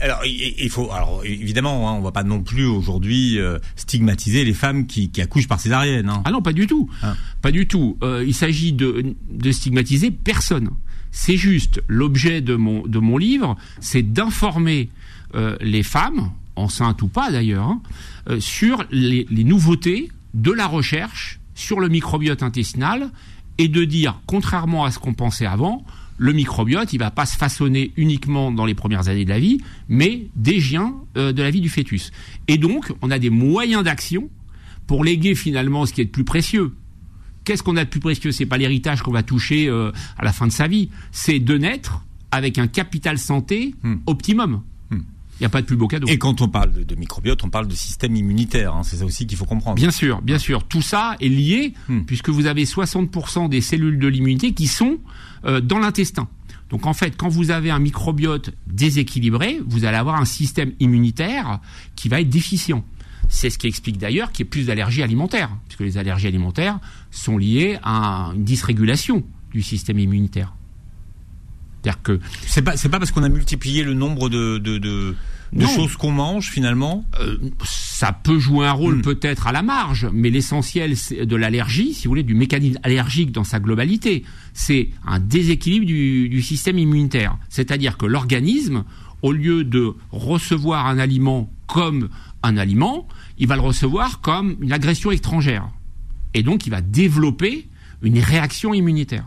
Alors, 0.00 0.20
il 0.26 0.68
faut, 0.68 0.92
alors 0.92 1.22
évidemment, 1.24 1.88
hein, 1.88 1.94
on 1.94 2.02
va 2.02 2.12
pas 2.12 2.24
non 2.24 2.42
plus 2.42 2.66
aujourd'hui 2.66 3.38
euh, 3.38 3.58
stigmatiser 3.74 4.44
les 4.44 4.52
femmes 4.52 4.86
qui, 4.86 5.10
accouchent 5.18 5.48
par 5.48 5.60
césarienne. 5.60 6.10
Hein. 6.10 6.20
Ah 6.26 6.30
non, 6.30 6.42
pas 6.42 6.52
du 6.52 6.66
tout, 6.66 6.90
hein. 7.02 7.16
pas 7.40 7.50
du 7.52 7.66
tout. 7.66 7.96
Euh, 8.02 8.22
il 8.26 8.34
s'agit 8.34 8.74
de, 8.74 9.16
stigmatiser 9.50 10.10
personne. 10.10 10.68
C'est 11.10 11.38
juste 11.38 11.82
l'objet 11.88 12.42
de 12.42 12.54
mon 12.54 12.86
de 12.86 12.98
mon 12.98 13.16
livre, 13.16 13.56
c'est 13.80 14.02
d'informer 14.02 14.90
les 15.62 15.82
femmes, 15.82 16.32
enceintes 16.54 17.00
ou 17.00 17.08
pas 17.08 17.30
d'ailleurs, 17.30 17.78
sur 18.40 18.84
les 18.90 19.44
nouveautés 19.44 20.10
de 20.34 20.52
la 20.52 20.66
recherche 20.66 21.40
sur 21.54 21.80
le 21.80 21.88
microbiote 21.88 22.42
intestinal 22.42 23.10
et 23.58 23.68
de 23.68 23.84
dire, 23.84 24.20
contrairement 24.26 24.84
à 24.84 24.90
ce 24.90 24.98
qu'on 24.98 25.14
pensait 25.14 25.46
avant, 25.46 25.84
le 26.16 26.32
microbiote, 26.32 26.92
il 26.92 26.98
va 26.98 27.10
pas 27.10 27.26
se 27.26 27.36
façonner 27.36 27.92
uniquement 27.96 28.50
dans 28.50 28.66
les 28.66 28.74
premières 28.74 29.08
années 29.08 29.24
de 29.24 29.30
la 29.30 29.38
vie, 29.38 29.58
mais 29.88 30.26
des 30.34 30.60
giens 30.60 30.94
euh, 31.16 31.32
de 31.32 31.42
la 31.42 31.50
vie 31.50 31.60
du 31.60 31.68
fœtus. 31.68 32.10
Et 32.48 32.58
donc, 32.58 32.92
on 33.02 33.10
a 33.10 33.18
des 33.18 33.30
moyens 33.30 33.84
d'action 33.84 34.28
pour 34.86 35.04
léguer 35.04 35.34
finalement 35.34 35.86
ce 35.86 35.92
qui 35.92 36.00
est 36.00 36.04
le 36.04 36.10
plus 36.10 36.24
précieux. 36.24 36.74
Qu'est-ce 37.44 37.62
qu'on 37.62 37.76
a 37.76 37.84
de 37.84 37.88
plus 37.88 38.00
précieux? 38.00 38.32
C'est 38.32 38.46
pas 38.46 38.58
l'héritage 38.58 39.02
qu'on 39.02 39.12
va 39.12 39.22
toucher 39.22 39.68
euh, 39.68 39.92
à 40.18 40.24
la 40.24 40.32
fin 40.32 40.46
de 40.46 40.52
sa 40.52 40.66
vie, 40.66 40.90
c'est 41.12 41.38
de 41.38 41.56
naître 41.56 42.04
avec 42.30 42.58
un 42.58 42.66
capital 42.66 43.18
santé 43.18 43.74
hmm. 43.82 43.96
optimum. 44.06 44.62
Il 45.38 45.44
n'y 45.44 45.46
a 45.46 45.50
pas 45.50 45.60
de 45.60 45.66
plus 45.66 45.76
beau 45.76 45.86
cadeau. 45.86 46.08
Et 46.08 46.18
quand 46.18 46.40
on 46.40 46.48
parle 46.48 46.72
de, 46.72 46.94
microbiote, 46.96 47.44
on 47.44 47.50
parle 47.50 47.68
de 47.68 47.74
système 47.74 48.16
immunitaire. 48.16 48.74
Hein, 48.74 48.82
c'est 48.82 48.96
ça 48.96 49.04
aussi 49.04 49.26
qu'il 49.26 49.38
faut 49.38 49.44
comprendre. 49.44 49.76
Bien 49.76 49.92
sûr, 49.92 50.20
bien 50.20 50.38
sûr. 50.38 50.64
Tout 50.64 50.82
ça 50.82 51.16
est 51.20 51.28
lié 51.28 51.74
hmm. 51.88 52.00
puisque 52.02 52.28
vous 52.28 52.46
avez 52.46 52.64
60% 52.64 53.48
des 53.48 53.60
cellules 53.60 53.98
de 53.98 54.08
l'immunité 54.08 54.52
qui 54.52 54.66
sont 54.66 54.98
euh, 55.44 55.60
dans 55.60 55.78
l'intestin. 55.78 56.28
Donc 56.70 56.86
en 56.86 56.92
fait, 56.92 57.16
quand 57.16 57.28
vous 57.28 57.50
avez 57.50 57.70
un 57.70 57.78
microbiote 57.78 58.50
déséquilibré, 58.66 59.60
vous 59.66 59.84
allez 59.84 59.96
avoir 59.96 60.20
un 60.20 60.24
système 60.24 60.72
immunitaire 60.80 61.60
qui 61.94 62.08
va 62.08 62.20
être 62.20 62.28
déficient. 62.28 62.84
C'est 63.28 63.50
ce 63.50 63.58
qui 63.58 63.66
explique 63.66 63.98
d'ailleurs 63.98 64.32
qu'il 64.32 64.44
y 64.44 64.48
ait 64.48 64.50
plus 64.50 64.66
d'allergies 64.66 65.02
alimentaires, 65.02 65.50
puisque 65.68 65.80
les 65.80 65.98
allergies 65.98 66.26
alimentaires 66.26 66.78
sont 67.10 67.38
liées 67.38 67.78
à 67.82 68.32
une 68.34 68.44
dysrégulation 68.44 69.24
du 69.52 69.62
système 69.62 69.98
immunitaire. 69.98 70.54
C'est-à-dire 71.88 72.02
que 72.02 72.20
c'est 72.46 72.62
pas 72.62 72.76
c'est 72.76 72.88
pas 72.88 72.98
parce 72.98 73.12
qu'on 73.12 73.22
a 73.22 73.28
multiplié 73.28 73.82
le 73.82 73.94
nombre 73.94 74.28
de 74.28 74.58
de, 74.58 74.78
de, 74.78 75.14
de 75.52 75.66
choses 75.66 75.96
qu'on 75.96 76.10
mange 76.10 76.50
finalement. 76.50 77.04
Euh, 77.20 77.38
ça 77.64 78.12
peut 78.12 78.38
jouer 78.38 78.66
un 78.66 78.72
rôle 78.72 78.96
hmm. 78.96 79.02
peut-être 79.02 79.46
à 79.46 79.52
la 79.52 79.62
marge, 79.62 80.08
mais 80.12 80.30
l'essentiel 80.30 80.94
de 81.10 81.36
l'allergie, 81.36 81.94
si 81.94 82.04
vous 82.04 82.10
voulez, 82.10 82.22
du 82.22 82.34
mécanisme 82.34 82.78
allergique 82.82 83.32
dans 83.32 83.44
sa 83.44 83.58
globalité, 83.58 84.24
c'est 84.52 84.90
un 85.06 85.18
déséquilibre 85.18 85.86
du, 85.86 86.28
du 86.28 86.42
système 86.42 86.78
immunitaire. 86.78 87.38
C'est-à-dire 87.48 87.96
que 87.96 88.06
l'organisme, 88.06 88.84
au 89.22 89.32
lieu 89.32 89.64
de 89.64 89.94
recevoir 90.10 90.86
un 90.86 90.98
aliment 90.98 91.50
comme 91.66 92.10
un 92.42 92.56
aliment, 92.56 93.08
il 93.38 93.48
va 93.48 93.56
le 93.56 93.62
recevoir 93.62 94.20
comme 94.20 94.56
une 94.60 94.72
agression 94.72 95.10
étrangère. 95.10 95.68
Et 96.34 96.42
donc 96.42 96.66
il 96.66 96.70
va 96.70 96.82
développer 96.82 97.66
une 98.02 98.18
réaction 98.18 98.74
immunitaire. 98.74 99.26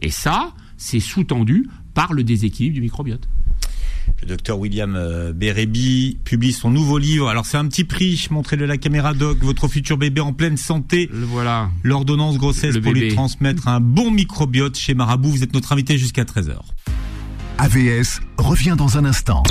Et 0.00 0.10
ça, 0.10 0.54
c'est 0.80 0.98
sous-tendu 0.98 1.68
par 1.94 2.12
le 2.12 2.24
déséquilibre 2.24 2.74
du 2.74 2.80
microbiote. 2.80 3.28
Le 4.22 4.26
docteur 4.26 4.58
William 4.58 4.94
euh, 4.96 5.32
Bérébi 5.32 6.18
publie 6.24 6.52
son 6.52 6.70
nouveau 6.70 6.98
livre. 6.98 7.28
Alors 7.28 7.46
c'est 7.46 7.56
un 7.56 7.66
petit 7.66 7.84
prix, 7.84 8.26
montrez-le 8.30 8.66
la 8.66 8.76
caméra 8.76 9.14
doc, 9.14 9.38
votre 9.42 9.68
futur 9.68 9.96
bébé 9.96 10.20
en 10.20 10.32
pleine 10.32 10.56
santé. 10.56 11.08
Le 11.12 11.24
voilà. 11.24 11.70
L'ordonnance 11.82 12.36
grossesse 12.36 12.78
pour 12.78 12.92
lui 12.92 13.14
transmettre 13.14 13.68
un 13.68 13.80
bon 13.80 14.10
microbiote 14.10 14.76
chez 14.76 14.94
Marabout. 14.94 15.30
Vous 15.30 15.42
êtes 15.42 15.54
notre 15.54 15.72
invité 15.72 15.96
jusqu'à 15.96 16.24
13h. 16.24 16.56
AVS 17.58 18.20
revient 18.38 18.74
dans 18.76 18.98
un 18.98 19.04
instant. 19.04 19.42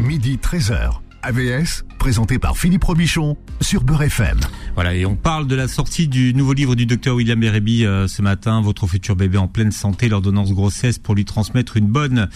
Midi 0.00 0.38
13h. 0.42 1.03
AVS, 1.24 1.84
présenté 1.98 2.38
par 2.38 2.58
Philippe 2.58 2.84
Robichon 2.84 3.38
sur 3.62 3.82
Beurre 3.82 4.02
FM. 4.02 4.38
Voilà, 4.74 4.94
et 4.94 5.06
on 5.06 5.16
parle 5.16 5.46
de 5.46 5.54
la 5.54 5.68
sortie 5.68 6.06
du 6.06 6.34
nouveau 6.34 6.52
livre 6.52 6.74
du 6.74 6.84
docteur 6.84 7.16
William 7.16 7.40
Bérébi 7.40 7.86
euh, 7.86 8.06
ce 8.06 8.20
matin, 8.20 8.60
Votre 8.60 8.86
futur 8.86 9.16
bébé 9.16 9.38
en 9.38 9.48
pleine 9.48 9.72
santé, 9.72 10.10
l'ordonnance 10.10 10.52
grossesse 10.52 10.98
pour 10.98 11.14
lui 11.14 11.24
transmettre 11.24 11.78
une 11.78 11.86
bonne 11.86 12.28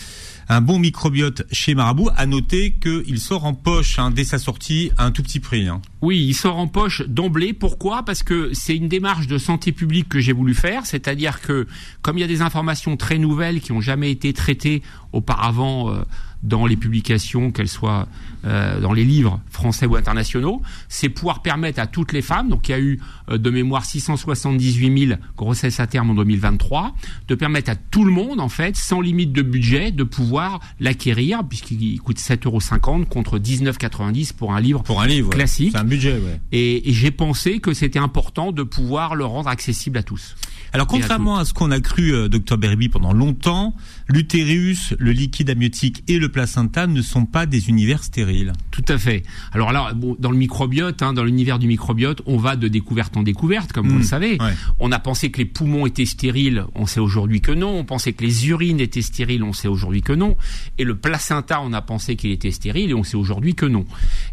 un 0.48 0.60
bon 0.60 0.78
microbiote 0.78 1.42
chez 1.52 1.74
Marabout. 1.74 2.08
À 2.16 2.26
noter 2.26 2.72
qu'il 2.72 3.18
sort 3.20 3.44
en 3.44 3.54
poche 3.54 3.98
hein, 3.98 4.10
dès 4.10 4.24
sa 4.24 4.38
sortie 4.38 4.90
à 4.96 5.04
un 5.04 5.10
tout 5.10 5.22
petit 5.22 5.40
prix. 5.40 5.68
Hein. 5.68 5.82
Oui, 6.00 6.24
il 6.26 6.34
sort 6.34 6.56
en 6.56 6.66
poche 6.66 7.02
d'emblée. 7.06 7.52
Pourquoi? 7.52 8.02
Parce 8.02 8.22
que 8.22 8.50
c'est 8.54 8.74
une 8.74 8.88
démarche 8.88 9.26
de 9.26 9.36
santé 9.36 9.72
publique 9.72 10.08
que 10.08 10.20
j'ai 10.20 10.32
voulu 10.32 10.54
faire. 10.54 10.86
C'est-à-dire 10.86 11.40
que 11.40 11.66
comme 12.02 12.16
il 12.16 12.22
y 12.22 12.24
a 12.24 12.28
des 12.28 12.40
informations 12.40 12.96
très 12.96 13.18
nouvelles 13.18 13.60
qui 13.60 13.72
n'ont 13.72 13.80
jamais 13.80 14.10
été 14.10 14.32
traitées 14.32 14.82
auparavant 15.12 15.90
euh, 15.90 16.02
dans 16.42 16.66
les 16.66 16.76
publications, 16.76 17.50
qu'elles 17.50 17.68
soient 17.68 18.08
euh, 18.44 18.80
dans 18.80 18.92
les 18.92 19.04
livres 19.04 19.40
français 19.50 19.86
ou 19.86 19.96
internationaux, 19.96 20.62
c'est 20.88 21.08
pouvoir 21.08 21.42
permettre 21.42 21.80
à 21.80 21.86
toutes 21.86 22.12
les 22.12 22.22
femmes, 22.22 22.48
donc 22.48 22.68
il 22.68 22.72
y 22.72 22.74
a 22.74 22.78
eu 22.78 23.00
euh, 23.30 23.38
de 23.38 23.50
mémoire 23.50 23.84
678 23.84 25.06
000 25.06 25.20
grossesses 25.36 25.80
à 25.80 25.86
terme 25.86 26.10
en 26.10 26.14
2023, 26.14 26.94
de 27.28 27.34
permettre 27.34 27.70
à 27.70 27.76
tout 27.76 28.04
le 28.04 28.12
monde, 28.12 28.40
en 28.40 28.48
fait, 28.48 28.76
sans 28.76 29.00
limite 29.00 29.32
de 29.32 29.42
budget, 29.42 29.90
de 29.90 30.04
pouvoir 30.04 30.60
l'acquérir, 30.80 31.42
puisqu'il 31.48 32.00
coûte 32.00 32.18
7,50 32.18 32.46
euros 32.46 33.04
contre 33.06 33.38
19,90 33.38 34.34
pour 34.34 34.54
un 34.54 34.60
livre, 34.60 34.82
pour 34.82 35.00
un 35.00 35.06
livre 35.06 35.30
classique. 35.30 35.72
C'est 35.72 35.78
un 35.78 35.84
budget, 35.84 36.12
ouais. 36.12 36.40
Et, 36.52 36.90
et 36.90 36.92
j'ai 36.92 37.10
pensé 37.10 37.58
que 37.58 37.74
c'était 37.74 37.98
important 37.98 38.52
de 38.52 38.62
pouvoir 38.62 39.14
le 39.14 39.24
rendre 39.24 39.48
accessible 39.48 39.98
à 39.98 40.02
tous. 40.02 40.36
Alors 40.72 40.86
contrairement 40.86 41.38
à, 41.38 41.44
ce 41.44 41.52
qu'on 41.52 41.70
a 41.70 41.80
cru, 41.80 42.12
euh, 42.12 42.28
docteur 42.28 42.58
Berby, 42.58 42.88
pendant 42.88 43.12
longtemps, 43.12 43.74
l'utérus, 44.08 44.94
le 44.98 45.12
liquide 45.12 45.50
amniotique 45.50 46.04
et 46.08 46.18
le 46.18 46.28
placenta 46.28 46.86
ne 46.86 47.02
sont 47.02 47.26
pas 47.26 47.46
des 47.46 47.68
univers 47.68 48.04
stériles. 48.04 48.52
Tout 48.70 48.84
à 48.88 48.98
fait. 48.98 49.22
Alors 49.52 49.72
là, 49.72 49.92
dans 50.18 50.30
le 50.30 50.36
microbiote, 50.36 51.02
hein, 51.02 51.12
dans 51.12 51.24
l'univers 51.24 51.58
du 51.58 51.66
microbiote, 51.66 52.22
on 52.26 52.36
va 52.36 52.56
de 52.56 52.68
découverte 52.68 53.16
en 53.16 53.22
découverte, 53.22 53.72
comme 53.72 53.88
vous 53.88 53.98
le 53.98 54.00
hmm. 54.00 54.04
savez. 54.04 54.38
On 54.78 54.92
a 54.92 54.98
pensé 54.98 55.30
que 55.30 55.38
les 55.38 55.44
poumons 55.44 55.86
étaient 55.86 56.06
stériles, 56.06 56.64
on 56.74 56.86
sait 56.86 57.00
aujourd'hui 57.00 57.40
que 57.40 57.52
non. 57.52 57.78
On 57.78 57.84
pensait 57.84 58.12
que 58.12 58.24
les 58.24 58.48
urines 58.48 58.80
étaient 58.80 59.02
stériles, 59.02 59.42
on 59.42 59.52
sait 59.52 59.68
aujourd'hui 59.68 60.02
que 60.02 60.12
non. 60.12 60.36
Et 60.78 60.84
le 60.84 60.96
placenta, 60.96 61.60
on 61.62 61.72
a 61.72 61.82
pensé 61.82 62.16
qu'il 62.16 62.30
était 62.30 62.50
stérile 62.50 62.90
et 62.90 62.94
on 62.94 63.04
sait 63.04 63.16
aujourd'hui 63.16 63.54
que 63.54 63.66
non. 63.66 63.84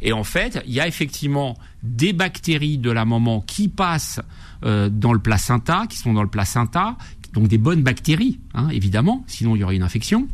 Et 0.01 0.13
en 0.13 0.23
fait, 0.23 0.61
il 0.67 0.73
y 0.73 0.79
a 0.79 0.87
effectivement 0.87 1.57
des 1.83 2.13
bactéries 2.13 2.77
de 2.77 2.91
la 2.91 3.05
maman 3.05 3.41
qui 3.41 3.67
passent 3.67 4.19
dans 4.65 5.13
le 5.13 5.19
placenta, 5.19 5.85
qui 5.87 5.97
sont 5.97 6.13
dans 6.13 6.23
le 6.23 6.29
placenta, 6.29 6.97
donc 7.33 7.47
des 7.47 7.57
bonnes 7.57 7.83
bactéries, 7.83 8.39
hein, 8.53 8.69
évidemment, 8.69 9.23
sinon 9.27 9.55
il 9.55 9.59
y 9.59 9.63
aurait 9.63 9.75
une 9.75 9.83
infection, 9.83 10.27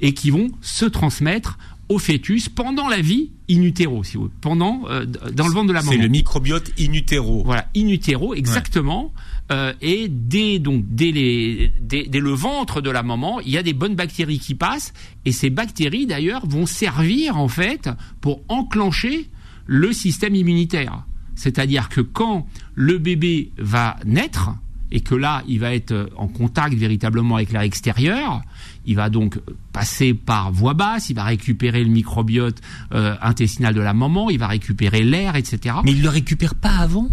et 0.00 0.12
qui 0.12 0.30
vont 0.30 0.48
se 0.60 0.84
transmettre 0.84 1.58
au 1.88 1.98
fœtus 1.98 2.48
pendant 2.48 2.88
la 2.88 3.00
vie 3.00 3.30
in 3.50 3.62
utero, 3.62 4.04
si 4.04 4.16
vous 4.16 4.24
voulez, 4.24 4.34
pendant 4.40 4.82
euh, 4.88 5.06
dans 5.06 5.46
le 5.46 5.52
ventre 5.52 5.68
de 5.68 5.72
la 5.72 5.80
maman. 5.80 5.92
C'est 5.92 5.98
le 5.98 6.08
microbiote 6.08 6.70
in 6.78 6.92
utero. 6.92 7.42
Voilà, 7.44 7.68
in 7.74 7.88
utero, 7.88 8.34
exactement. 8.34 9.12
Euh, 9.50 9.72
et 9.80 10.08
dès 10.10 10.58
donc 10.58 10.84
dès, 10.86 11.10
les, 11.12 11.72
dès, 11.80 12.04
dès, 12.04 12.20
le 12.20 12.32
ventre 12.32 12.82
de 12.82 12.90
la 12.90 13.02
maman, 13.02 13.40
il 13.40 13.50
y 13.50 13.56
a 13.56 13.62
des 13.62 13.72
bonnes 13.72 13.94
bactéries 13.94 14.38
qui 14.38 14.54
passent, 14.54 14.92
et 15.24 15.32
ces 15.32 15.48
bactéries 15.48 16.06
d'ailleurs 16.06 16.46
vont 16.46 16.66
servir 16.66 17.38
en 17.38 17.48
fait 17.48 17.88
pour 18.20 18.42
enclencher 18.48 19.30
le 19.64 19.92
système 19.92 20.34
immunitaire. 20.34 21.04
C'est-à-dire 21.38 21.88
que 21.88 22.00
quand 22.00 22.46
le 22.74 22.98
bébé 22.98 23.52
va 23.58 23.96
naître, 24.04 24.50
et 24.90 25.00
que 25.00 25.14
là, 25.14 25.42
il 25.46 25.60
va 25.60 25.74
être 25.74 26.10
en 26.16 26.28
contact 26.28 26.74
véritablement 26.74 27.36
avec 27.36 27.52
l'air 27.52 27.62
extérieur, 27.62 28.42
il 28.86 28.96
va 28.96 29.10
donc 29.10 29.38
passer 29.72 30.14
par 30.14 30.50
voie 30.50 30.74
basse, 30.74 31.10
il 31.10 31.14
va 31.14 31.24
récupérer 31.24 31.84
le 31.84 31.90
microbiote 31.90 32.60
euh, 32.94 33.14
intestinal 33.20 33.74
de 33.74 33.80
la 33.80 33.92
maman, 33.92 34.30
il 34.30 34.38
va 34.38 34.46
récupérer 34.46 35.04
l'air, 35.04 35.36
etc. 35.36 35.76
Mais 35.84 35.92
il 35.92 35.98
ne 35.98 36.04
le 36.04 36.08
récupère 36.08 36.54
pas 36.54 36.76
avant? 36.78 37.08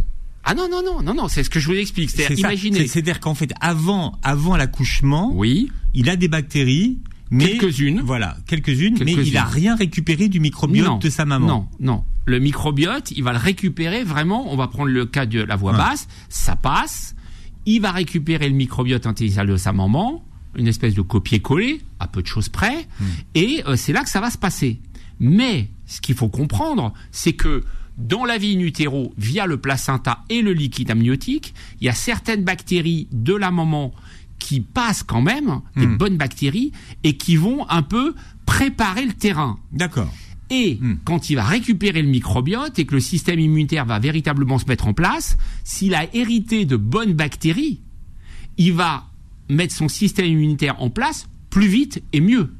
Ah 0.45 0.53
non 0.53 0.69
non 0.69 0.81
non 0.83 1.01
non 1.01 1.13
non, 1.13 1.27
c'est 1.27 1.43
ce 1.43 1.49
que 1.49 1.59
je 1.59 1.67
vous 1.67 1.75
explique. 1.75 2.11
C'est-à-dire, 2.11 2.39
imaginez. 2.39 2.87
C'est-à-dire 2.87 3.19
qu'en 3.19 3.33
fait, 3.35 3.51
avant 3.59 4.19
avant 4.23 4.55
l'accouchement, 4.55 5.31
oui, 5.33 5.69
il 5.93 6.09
a 6.09 6.15
des 6.15 6.27
bactéries 6.27 6.99
quelques-unes. 7.37 8.01
Voilà, 8.01 8.37
quelques-unes, 8.47 8.97
mais 9.03 9.13
il 9.13 9.37
a 9.37 9.43
rien 9.43 9.75
récupéré 9.75 10.29
du 10.29 10.39
microbiote 10.39 11.01
de 11.01 11.09
sa 11.09 11.25
maman. 11.25 11.47
Non, 11.47 11.67
non. 11.79 12.03
Le 12.25 12.39
microbiote, 12.39 13.11
il 13.11 13.23
va 13.23 13.33
le 13.33 13.37
récupérer 13.37 14.03
vraiment. 14.03 14.51
On 14.51 14.57
va 14.57 14.67
prendre 14.67 14.89
le 14.89 15.05
cas 15.05 15.25
de 15.25 15.41
la 15.41 15.55
voix 15.55 15.73
basse, 15.73 16.07
ça 16.29 16.55
passe. 16.55 17.15
Il 17.65 17.81
va 17.81 17.91
récupérer 17.91 18.47
le 18.49 18.55
microbiote 18.55 19.05
intestinal 19.05 19.47
de 19.47 19.57
sa 19.57 19.73
maman, 19.73 20.23
une 20.55 20.67
espèce 20.67 20.93
de 20.93 21.01
copier-coller, 21.01 21.81
à 21.99 22.07
peu 22.07 22.21
de 22.21 22.27
choses 22.27 22.49
près, 22.49 22.87
hmm. 22.99 23.05
et 23.33 23.63
euh, 23.65 23.75
c'est 23.75 23.91
là 23.91 24.03
que 24.03 24.09
ça 24.09 24.21
va 24.21 24.29
se 24.29 24.37
passer. 24.37 24.79
Mais 25.19 25.69
ce 25.85 26.01
qu'il 26.01 26.15
faut 26.15 26.29
comprendre, 26.29 26.93
c'est 27.11 27.33
que 27.33 27.63
dans 27.97 28.25
la 28.25 28.37
vie 28.37 28.55
in 28.55 28.59
utero, 28.59 29.13
via 29.17 29.45
le 29.45 29.57
placenta 29.57 30.23
et 30.29 30.41
le 30.41 30.53
liquide 30.53 30.91
amniotique, 30.91 31.53
il 31.79 31.85
y 31.85 31.89
a 31.89 31.93
certaines 31.93 32.43
bactéries 32.43 33.07
de 33.11 33.33
la 33.33 33.51
maman 33.51 33.93
qui 34.39 34.61
passent 34.61 35.03
quand 35.03 35.21
même, 35.21 35.61
des 35.75 35.87
hmm. 35.87 35.97
bonnes 35.97 36.17
bactéries, 36.17 36.71
et 37.03 37.17
qui 37.17 37.35
vont 37.35 37.67
un 37.69 37.81
peu 37.81 38.13
préparer 38.45 39.05
le 39.05 39.13
terrain. 39.13 39.59
D'accord. 39.71 40.13
Et 40.49 40.77
hmm. 40.79 40.99
quand 41.03 41.29
il 41.29 41.35
va 41.35 41.43
récupérer 41.43 42.01
le 42.01 42.09
microbiote 42.09 42.77
et 42.77 42.85
que 42.85 42.93
le 42.93 42.99
système 42.99 43.39
immunitaire 43.39 43.85
va 43.85 43.99
véritablement 43.99 44.59
se 44.59 44.65
mettre 44.65 44.87
en 44.87 44.93
place, 44.93 45.37
s'il 45.63 45.95
a 45.95 46.13
hérité 46.15 46.65
de 46.65 46.75
bonnes 46.75 47.13
bactéries, 47.13 47.81
il 48.57 48.73
va 48.73 49.07
mettre 49.49 49.73
son 49.73 49.87
système 49.87 50.27
immunitaire 50.27 50.81
en 50.81 50.89
place 50.89 51.27
plus 51.49 51.67
vite 51.67 52.03
et 52.13 52.21
mieux. 52.21 52.53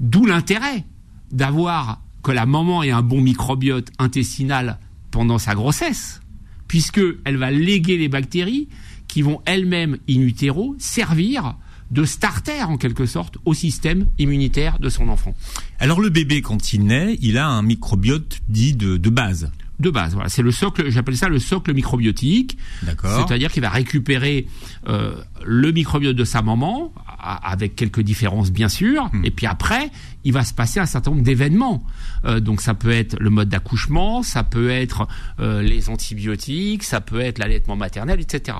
D'où 0.00 0.26
l'intérêt 0.26 0.84
d'avoir 1.32 2.00
que 2.22 2.32
la 2.32 2.46
maman 2.46 2.82
ait 2.82 2.90
un 2.90 3.02
bon 3.02 3.20
microbiote 3.20 3.90
intestinal 3.98 4.78
pendant 5.10 5.38
sa 5.38 5.54
grossesse, 5.54 6.20
puisque 6.68 7.00
elle 7.24 7.36
va 7.36 7.50
léguer 7.50 7.96
les 7.98 8.08
bactéries 8.08 8.68
qui 9.08 9.22
vont 9.22 9.40
elles-mêmes 9.44 9.98
in 10.08 10.20
utero 10.20 10.74
servir 10.78 11.56
de 11.90 12.04
starter 12.04 12.62
en 12.62 12.76
quelque 12.76 13.06
sorte 13.06 13.38
au 13.44 13.54
système 13.54 14.06
immunitaire 14.18 14.78
de 14.80 14.88
son 14.88 15.08
enfant. 15.08 15.34
Alors 15.78 16.00
le 16.00 16.08
bébé 16.08 16.42
quand 16.42 16.72
il 16.72 16.84
naît, 16.84 17.16
il 17.20 17.38
a 17.38 17.46
un 17.46 17.62
microbiote 17.62 18.40
dit 18.48 18.74
de, 18.74 18.96
de 18.96 19.10
base 19.10 19.50
de 19.78 19.90
base. 19.90 20.14
Voilà, 20.14 20.28
c'est 20.28 20.42
le 20.42 20.50
socle. 20.50 20.90
J'appelle 20.90 21.16
ça 21.16 21.28
le 21.28 21.38
socle 21.38 21.74
microbiotique. 21.74 22.58
D'accord. 22.82 23.26
C'est-à-dire 23.26 23.52
qu'il 23.52 23.62
va 23.62 23.70
récupérer 23.70 24.46
euh, 24.88 25.14
le 25.44 25.72
microbiote 25.72 26.16
de 26.16 26.24
sa 26.24 26.42
maman, 26.42 26.92
avec 27.18 27.76
quelques 27.76 28.00
différences 28.00 28.50
bien 28.50 28.68
sûr. 28.68 29.08
Hmm. 29.12 29.24
Et 29.24 29.30
puis 29.30 29.46
après, 29.46 29.90
il 30.24 30.32
va 30.32 30.44
se 30.44 30.54
passer 30.54 30.80
un 30.80 30.86
certain 30.86 31.10
nombre 31.10 31.22
d'événements. 31.22 31.84
Euh, 32.24 32.40
donc 32.40 32.60
ça 32.60 32.74
peut 32.74 32.90
être 32.90 33.16
le 33.20 33.30
mode 33.30 33.48
d'accouchement, 33.48 34.22
ça 34.22 34.42
peut 34.42 34.70
être 34.70 35.08
euh, 35.40 35.62
les 35.62 35.88
antibiotiques, 35.88 36.82
ça 36.82 37.00
peut 37.00 37.20
être 37.20 37.38
l'allaitement 37.38 37.76
maternel, 37.76 38.20
etc. 38.20 38.58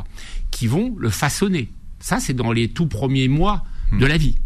Qui 0.50 0.66
vont 0.66 0.94
le 0.98 1.10
façonner. 1.10 1.70
Ça, 1.98 2.20
c'est 2.20 2.34
dans 2.34 2.52
les 2.52 2.68
tout 2.68 2.86
premiers 2.86 3.28
mois 3.28 3.64
de 3.92 4.04
hmm. 4.04 4.08
la 4.08 4.16
vie. 4.16 4.36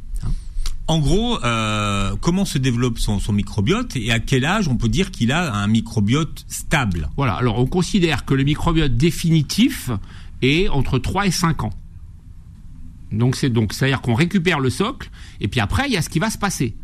En 0.91 0.99
gros, 0.99 1.39
euh, 1.45 2.17
comment 2.21 2.45
se 2.45 2.59
développe 2.59 2.99
son, 2.99 3.21
microbiote 3.33 3.95
et 3.95 4.11
à 4.11 4.19
quel 4.19 4.45
âge 4.45 4.67
on 4.67 4.77
peut 4.77 4.89
dire 4.89 5.13
qu'il 5.13 5.31
a 5.31 5.55
un 5.55 5.69
microbiote 5.69 6.45
stable? 6.49 7.09
Voilà, 7.17 7.35
alors 7.35 7.61
on 7.61 7.67
considère 7.67 8.25
que 8.25 8.35
le 8.35 8.43
microbiote 8.43 8.97
définitif 8.97 9.91
est 10.43 10.69
entre 10.69 10.99
3 10.99 11.29
et 11.29 11.31
5 11.31 11.63
ans. 11.63 11.71
Donc 13.13 13.37
c'est 13.37 13.51
donc 13.51 13.73
c'est-à-dire 13.73 14.01
qu'on 14.01 14.15
récupère 14.15 14.59
le 14.59 14.69
socle 14.69 15.11
et 15.41 15.47
puis 15.47 15.61
après 15.61 15.85
il 15.87 15.93
y 15.93 15.97
a 15.97 16.03
ce 16.03 16.09
qui 16.09 16.19
va 16.19 16.29
se 16.29 16.39
passer. 16.39 16.75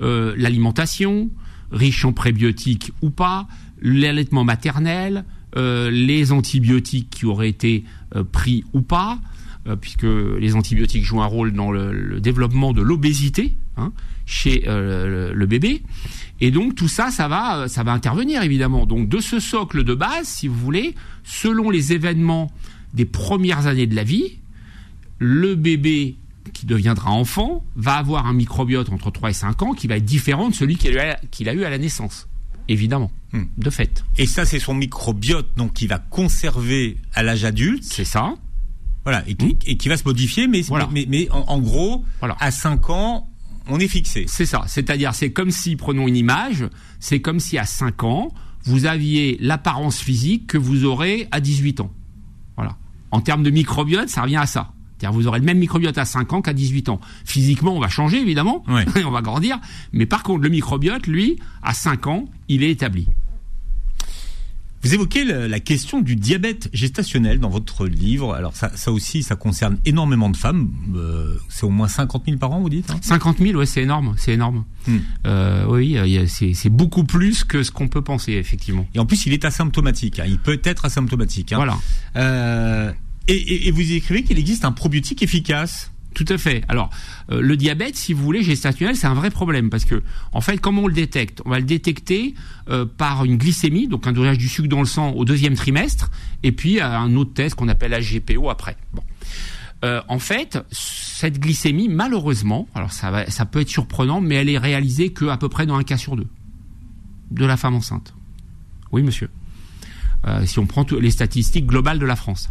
Euh, 0.00 0.34
l'alimentation, 0.36 1.30
riche 1.70 2.04
en 2.04 2.12
prébiotiques 2.12 2.90
ou 3.00 3.10
pas, 3.10 3.46
l'allaitement 3.80 4.42
maternel, 4.42 5.24
euh, 5.54 5.88
les 5.88 6.32
antibiotiques 6.32 7.10
qui 7.10 7.26
auraient 7.26 7.50
été 7.50 7.84
pris 8.32 8.64
ou 8.72 8.82
pas, 8.82 9.20
puisque 9.80 10.02
les 10.02 10.54
antibiotiques 10.54 11.04
jouent 11.04 11.22
un 11.22 11.26
rôle 11.26 11.52
dans 11.52 11.70
le, 11.70 12.20
développement 12.20 12.72
de 12.72 12.82
l'obésité 12.82 13.54
hein, 13.76 13.92
chez 14.26 14.62
le, 14.66 15.32
le, 15.32 15.46
bébé. 15.46 15.82
Et 16.40 16.50
donc 16.50 16.74
tout 16.74 16.88
ça, 16.88 17.10
ça 17.10 17.28
va, 17.28 17.68
ça 17.68 17.82
va 17.82 17.92
intervenir 17.92 18.42
évidemment. 18.42 18.86
Donc 18.86 19.08
de 19.08 19.20
ce 19.20 19.38
socle 19.38 19.84
de 19.84 19.94
base, 19.94 20.26
si 20.26 20.48
vous 20.48 20.58
voulez, 20.58 20.94
selon 21.22 21.70
les 21.70 21.92
événements 21.92 22.50
des 22.94 23.04
premières 23.04 23.66
années 23.66 23.86
de 23.86 23.94
la 23.94 24.04
vie, 24.04 24.38
le 25.18 25.54
bébé 25.54 26.16
qui 26.52 26.66
deviendra 26.66 27.10
enfant 27.10 27.64
va 27.76 27.94
avoir 27.94 28.26
un 28.26 28.32
microbiote 28.32 28.90
entre 28.90 29.10
3 29.10 29.30
et 29.30 29.32
5 29.32 29.62
ans 29.62 29.72
qui 29.72 29.86
va 29.86 29.96
être 29.96 30.04
différent 30.04 30.48
de 30.48 30.54
celui 30.54 30.76
qu'il 30.76 30.98
a, 30.98 31.54
eu 31.54 31.64
à 31.64 31.70
la 31.70 31.78
naissance. 31.78 32.28
Évidemment, 32.68 33.10
hmm. 33.32 33.44
de 33.58 33.70
fait. 33.70 34.04
Et 34.18 34.26
ça, 34.26 34.44
c'est 34.44 34.58
son 34.58 34.74
microbiote 34.74 35.48
donc 35.56 35.74
qui 35.74 35.86
va 35.86 35.98
conserver 35.98 36.96
à 37.14 37.22
l'âge 37.22 37.44
adulte. 37.44 37.84
C'est 37.84 38.04
ça. 38.04 38.34
Voilà, 39.04 39.24
et 39.26 39.34
qui, 39.76 39.88
va 39.88 39.96
se 39.96 40.04
modifier, 40.04 40.46
mais, 40.46 40.62
mais, 41.08 41.28
en, 41.30 41.58
gros, 41.60 42.04
à 42.38 42.50
5 42.50 42.90
ans, 42.90 43.28
on 43.68 43.80
est 43.80 43.88
fixé. 43.88 44.26
C'est 44.28 44.46
ça. 44.46 44.62
C'est-à-dire, 44.66 45.14
c'est 45.14 45.32
comme 45.32 45.50
si, 45.50 45.74
prenons 45.76 46.06
une 46.06 46.16
image, 46.16 46.68
c'est 47.00 47.20
comme 47.20 47.40
si 47.40 47.58
à 47.58 47.64
5 47.64 48.04
ans, 48.04 48.32
vous 48.64 48.86
aviez 48.86 49.38
l'apparence 49.40 49.98
physique 49.98 50.46
que 50.46 50.58
vous 50.58 50.84
aurez 50.84 51.26
à 51.32 51.40
18 51.40 51.80
ans. 51.80 51.90
Voilà. 52.56 52.76
En 53.10 53.20
termes 53.20 53.42
de 53.42 53.50
microbiote, 53.50 54.08
ça 54.08 54.22
revient 54.22 54.36
à 54.36 54.46
ça 54.46 54.72
vous 55.10 55.26
aurez 55.26 55.40
le 55.40 55.44
même 55.44 55.58
microbiote 55.58 55.98
à 55.98 56.04
5 56.04 56.32
ans 56.32 56.42
qu'à 56.42 56.52
18 56.52 56.88
ans. 56.88 57.00
Physiquement, 57.24 57.74
on 57.74 57.80
va 57.80 57.88
changer 57.88 58.20
évidemment, 58.20 58.64
on 58.68 59.10
va 59.10 59.22
grandir, 59.22 59.58
mais 59.92 60.06
par 60.06 60.22
contre, 60.22 60.42
le 60.42 60.48
microbiote, 60.48 61.06
lui, 61.06 61.38
à 61.62 61.74
5 61.74 62.06
ans, 62.06 62.24
il 62.48 62.62
est 62.62 62.70
établi. 62.70 63.08
Vous 64.82 64.94
évoquez 64.94 65.24
la 65.24 65.60
question 65.60 66.00
du 66.00 66.16
diabète 66.16 66.68
gestationnel 66.72 67.38
dans 67.38 67.48
votre 67.48 67.86
livre. 67.86 68.34
Alors 68.34 68.52
ça, 68.56 68.92
aussi, 68.92 69.22
ça 69.22 69.36
concerne 69.36 69.78
énormément 69.84 70.28
de 70.28 70.36
femmes. 70.36 70.70
Euh, 70.96 71.36
c'est 71.48 71.64
au 71.64 71.70
moins 71.70 71.86
50 71.86 72.24
000 72.26 72.38
par 72.38 72.50
an, 72.50 72.60
vous 72.60 72.68
dites 72.68 72.92
50 73.00 73.38
000, 73.38 73.58
ouais, 73.58 73.66
c'est 73.66 73.82
énorme, 73.82 74.14
c'est 74.16 74.32
énorme. 74.32 74.64
Hmm. 74.88 74.98
Euh, 75.26 75.66
oui, 75.68 75.96
c'est 76.26 76.68
beaucoup 76.68 77.04
plus 77.04 77.44
que 77.44 77.62
ce 77.62 77.70
qu'on 77.70 77.86
peut 77.86 78.02
penser, 78.02 78.32
effectivement. 78.32 78.86
Et 78.94 78.98
en 78.98 79.06
plus, 79.06 79.26
il 79.26 79.32
est 79.32 79.44
asymptomatique. 79.44 80.18
Hein. 80.18 80.24
Il 80.26 80.38
peut 80.38 80.60
être 80.64 80.84
asymptomatique. 80.84 81.52
Hein. 81.52 81.56
Voilà. 81.56 81.78
Euh, 82.16 82.92
et, 83.28 83.70
vous 83.70 83.92
écrivez 83.92 84.24
qu'il 84.24 84.38
existe 84.38 84.64
un 84.64 84.72
probiotique 84.72 85.22
efficace. 85.22 85.91
Tout 86.14 86.26
à 86.28 86.38
fait. 86.38 86.62
Alors, 86.68 86.90
euh, 87.30 87.40
le 87.40 87.56
diabète, 87.56 87.96
si 87.96 88.12
vous 88.12 88.22
voulez, 88.22 88.42
gestationnel, 88.42 88.96
c'est 88.96 89.06
un 89.06 89.14
vrai 89.14 89.30
problème 89.30 89.70
parce 89.70 89.84
que, 89.84 90.02
en 90.32 90.40
fait, 90.40 90.58
comment 90.58 90.82
on 90.82 90.86
le 90.86 90.94
détecte 90.94 91.40
On 91.44 91.50
va 91.50 91.58
le 91.58 91.64
détecter 91.64 92.34
euh, 92.68 92.84
par 92.84 93.24
une 93.24 93.36
glycémie, 93.36 93.88
donc 93.88 94.06
un 94.06 94.12
dosage 94.12 94.38
du 94.38 94.48
sucre 94.48 94.68
dans 94.68 94.80
le 94.80 94.86
sang 94.86 95.12
au 95.12 95.24
deuxième 95.24 95.54
trimestre, 95.54 96.10
et 96.42 96.52
puis 96.52 96.80
un 96.80 97.14
autre 97.16 97.32
test 97.32 97.54
qu'on 97.54 97.68
appelle 97.68 97.94
AGPO 97.94 98.50
après. 98.50 98.76
Bon. 98.92 99.02
Euh, 99.84 100.00
en 100.08 100.18
fait, 100.18 100.58
cette 100.70 101.40
glycémie, 101.40 101.88
malheureusement, 101.88 102.68
alors 102.74 102.92
ça, 102.92 103.28
ça 103.28 103.46
peut 103.46 103.60
être 103.60 103.68
surprenant, 103.68 104.20
mais 104.20 104.36
elle 104.36 104.48
est 104.48 104.58
réalisée 104.58 105.12
qu'à 105.12 105.36
peu 105.36 105.48
près 105.48 105.66
dans 105.66 105.76
un 105.76 105.82
cas 105.82 105.96
sur 105.96 106.16
deux 106.16 106.28
de 107.30 107.46
la 107.46 107.56
femme 107.56 107.74
enceinte. 107.74 108.14
Oui, 108.92 109.02
monsieur. 109.02 109.30
si 110.44 110.58
on 110.58 110.66
prend 110.66 110.84
les 111.00 111.10
statistiques 111.10 111.66
globales 111.66 111.98
de 111.98 112.04
la 112.04 112.14
France. 112.14 112.50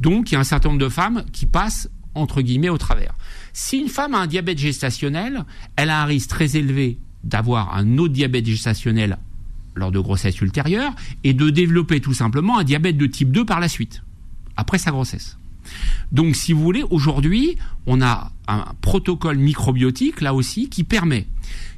Donc, 0.00 0.30
il 0.30 0.34
y 0.34 0.36
a 0.36 0.40
un 0.40 0.44
certain 0.44 0.70
nombre 0.70 0.80
de 0.80 0.88
femmes 0.88 1.24
qui 1.30 1.44
passent 1.44 1.90
entre 2.14 2.42
guillemets 2.42 2.68
au 2.68 2.78
travers. 2.78 3.14
Si 3.52 3.78
une 3.78 3.88
femme 3.88 4.14
a 4.14 4.18
un 4.18 4.26
diabète 4.26 4.58
gestationnel, 4.58 5.44
elle 5.76 5.90
a 5.90 6.02
un 6.02 6.04
risque 6.04 6.30
très 6.30 6.56
élevé 6.56 6.98
d'avoir 7.22 7.74
un 7.74 7.98
autre 7.98 8.12
diabète 8.12 8.46
gestationnel 8.46 9.18
lors 9.74 9.90
de 9.90 9.98
grossesse 9.98 10.40
ultérieure 10.40 10.94
et 11.24 11.34
de 11.34 11.50
développer 11.50 12.00
tout 12.00 12.14
simplement 12.14 12.58
un 12.58 12.64
diabète 12.64 12.96
de 12.96 13.06
type 13.06 13.32
2 13.32 13.44
par 13.44 13.60
la 13.60 13.68
suite, 13.68 14.02
après 14.56 14.78
sa 14.78 14.90
grossesse. 14.90 15.38
Donc, 16.12 16.36
si 16.36 16.52
vous 16.52 16.62
voulez, 16.62 16.84
aujourd'hui, 16.90 17.56
on 17.86 18.02
a 18.02 18.30
un 18.46 18.64
protocole 18.82 19.38
microbiotique, 19.38 20.20
là 20.20 20.34
aussi, 20.34 20.68
qui 20.68 20.84
permet, 20.84 21.26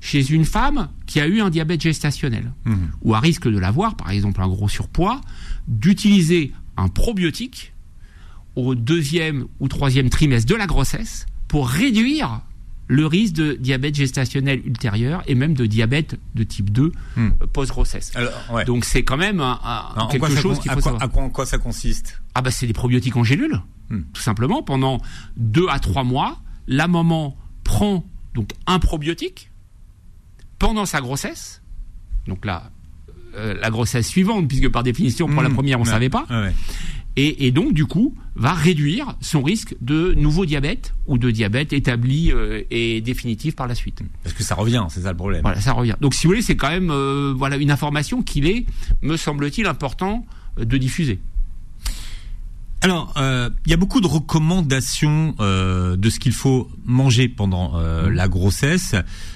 chez 0.00 0.32
une 0.32 0.44
femme 0.44 0.88
qui 1.06 1.20
a 1.20 1.26
eu 1.26 1.40
un 1.40 1.50
diabète 1.50 1.82
gestationnel, 1.82 2.52
mmh. 2.64 2.74
ou 3.02 3.14
à 3.14 3.20
risque 3.20 3.48
de 3.48 3.58
l'avoir, 3.58 3.96
par 3.96 4.10
exemple 4.10 4.42
un 4.42 4.48
gros 4.48 4.68
surpoids, 4.68 5.20
d'utiliser 5.68 6.52
un 6.76 6.88
probiotique 6.88 7.72
au 8.56 8.74
deuxième 8.74 9.46
ou 9.60 9.68
troisième 9.68 10.10
trimestre 10.10 10.50
de 10.50 10.56
la 10.56 10.66
grossesse 10.66 11.26
pour 11.46 11.68
réduire 11.68 12.40
le 12.88 13.06
risque 13.06 13.34
de 13.34 13.54
diabète 13.54 13.94
gestationnel 13.96 14.60
ultérieur 14.64 15.22
et 15.26 15.34
même 15.34 15.54
de 15.54 15.66
diabète 15.66 16.18
de 16.34 16.44
type 16.44 16.70
2 16.70 16.92
hmm. 17.16 17.30
post-grossesse. 17.52 18.12
Donc 18.66 18.84
c'est 18.84 19.02
quand 19.02 19.16
même 19.16 19.42
quelque 20.10 20.36
chose 20.36 20.58
qu'il 20.60 20.70
faut 20.70 20.80
savoir. 20.80 21.02
À 21.02 21.08
quoi, 21.08 21.22
en 21.22 21.30
quoi 21.30 21.46
ça 21.46 21.58
consiste? 21.58 22.20
Ah 22.34 22.42
bah 22.42 22.50
c'est 22.50 22.66
des 22.66 22.72
probiotiques 22.72 23.16
en 23.16 23.24
gélule, 23.24 23.60
hmm. 23.90 24.02
tout 24.12 24.22
simplement. 24.22 24.62
Pendant 24.62 25.00
2 25.36 25.66
à 25.68 25.78
3 25.78 26.04
mois, 26.04 26.38
la 26.66 26.86
maman 26.88 27.36
prend 27.64 28.04
donc 28.34 28.50
un 28.66 28.78
probiotique 28.78 29.50
pendant 30.58 30.86
sa 30.86 31.00
grossesse. 31.00 31.62
Donc 32.28 32.44
là, 32.44 32.70
euh, 33.34 33.54
la 33.60 33.70
grossesse 33.70 34.06
suivante, 34.06 34.46
puisque 34.48 34.68
par 34.68 34.82
définition, 34.84 35.26
pour 35.28 35.42
la 35.42 35.48
hmm. 35.48 35.54
première, 35.54 35.80
on 35.80 35.84
ne 35.84 35.88
savait 35.88 36.08
pas 36.08 36.26
et, 37.16 37.50
donc 37.50 37.72
du 37.72 37.86
coup 37.86 38.14
va 38.34 38.52
réduire 38.52 39.16
son 39.20 39.42
risque 39.42 39.74
de 39.80 40.12
nouveau 40.14 40.44
diabète 40.44 40.92
ou 41.06 41.16
de 41.16 41.30
diabète 41.30 41.72
établi 41.72 42.30
euh, 42.30 42.62
et 42.70 43.00
définitif 43.00 43.56
par 43.56 43.66
la 43.66 43.74
suite. 43.74 44.02
Parce 44.22 44.34
que 44.34 44.42
ça 44.42 44.54
revient, 44.54 44.84
c'est 44.90 45.02
ça 45.02 45.12
le 45.12 45.16
problème. 45.16 45.40
Voilà, 45.40 45.60
ça 45.60 45.72
revient. 45.72 45.94
Donc 46.00 46.14
si 46.14 46.26
vous 46.26 46.32
voulez, 46.32 46.42
c'est 46.42 46.56
quand 46.56 46.68
même 46.68 46.90
euh, 46.90 47.32
voilà 47.34 47.56
une 47.56 47.70
information 47.70 48.22
qu'il 48.22 48.46
est, 48.46 48.66
me 49.00 49.16
semble-t-il, 49.16 49.66
important 49.66 50.26
euh, 50.58 50.66
de 50.66 50.76
diffuser. 50.76 51.18
Alors, 52.82 53.14
il 53.16 53.70
y 53.70 53.74
a 53.74 53.76
beaucoup 53.76 54.00
de 54.00 54.06
recommandations 54.06 55.34
de 55.38 56.10
ce 56.10 56.20
qu'il 56.20 56.34
faut 56.34 56.70
manger 56.84 57.26
pendant 57.26 57.72
mmh. 57.72 58.10
la 58.10 58.28
grossesse. 58.28 58.94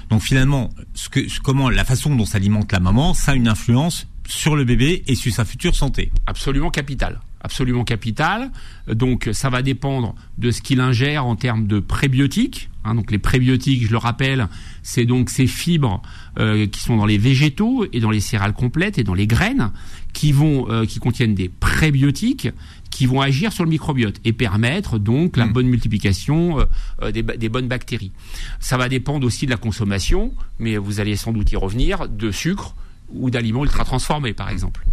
Donc 0.08 0.22
finalement, 0.22 0.68
ce 0.94 1.08
que, 1.08 1.20
comment 1.42 1.68
la 1.68 1.84
façon 1.84 2.14
dont 2.14 2.26
s'alimente 2.26 2.70
la 2.70 2.78
maman, 2.78 3.12
ça 3.12 3.32
a 3.32 3.34
une 3.34 3.48
influence 3.48 4.06
sur 4.28 4.54
le 4.54 4.62
bébé 4.64 5.02
et 5.08 5.16
sur 5.16 5.32
sa 5.32 5.44
future 5.44 5.74
santé. 5.74 6.12
Absolument 6.26 6.70
capital 6.70 7.18
absolument 7.40 7.84
capital. 7.84 8.50
Donc 8.88 9.28
ça 9.32 9.50
va 9.50 9.62
dépendre 9.62 10.14
de 10.38 10.50
ce 10.50 10.62
qu'il 10.62 10.80
ingère 10.80 11.26
en 11.26 11.36
termes 11.36 11.66
de 11.66 11.80
prébiotiques. 11.80 12.68
Hein. 12.84 12.94
donc 12.94 13.10
les 13.10 13.18
prébiotiques, 13.18 13.84
je 13.86 13.90
le 13.90 13.98
rappelle, 13.98 14.48
c'est 14.82 15.04
donc 15.04 15.28
ces 15.28 15.46
fibres 15.46 16.00
euh, 16.38 16.66
qui 16.66 16.80
sont 16.80 16.96
dans 16.96 17.04
les 17.04 17.18
végétaux 17.18 17.84
et 17.92 18.00
dans 18.00 18.10
les 18.10 18.20
céréales 18.20 18.54
complètes 18.54 18.96
et 18.96 19.04
dans 19.04 19.12
les 19.12 19.26
graines 19.26 19.70
qui 20.14 20.32
vont 20.32 20.66
euh, 20.70 20.86
qui 20.86 20.98
contiennent 20.98 21.34
des 21.34 21.50
prébiotiques 21.50 22.48
qui 22.90 23.04
vont 23.04 23.20
agir 23.20 23.52
sur 23.52 23.64
le 23.64 23.70
microbiote 23.70 24.16
et 24.24 24.32
permettre 24.32 24.98
donc 24.98 25.36
la 25.36 25.46
mmh. 25.46 25.52
bonne 25.52 25.66
multiplication 25.66 26.66
euh, 27.02 27.12
des, 27.12 27.22
des, 27.22 27.48
bonnes 27.48 27.68
bactéries. 27.68 28.12
Ça 28.60 28.78
va 28.78 28.88
dépendre 28.88 29.26
aussi 29.26 29.44
de 29.44 29.50
la 29.50 29.58
consommation, 29.58 30.32
mais 30.58 30.76
vous 30.76 31.00
allez 31.00 31.16
sans 31.16 31.32
doute 31.32 31.52
y 31.52 31.56
revenir, 31.56 32.08
de 32.08 32.30
sucre 32.30 32.74
ou 33.10 33.30
d'aliments 33.30 33.64
ultra 33.64 33.84
transformés 33.84 34.32
par 34.32 34.48
exemple. 34.48 34.86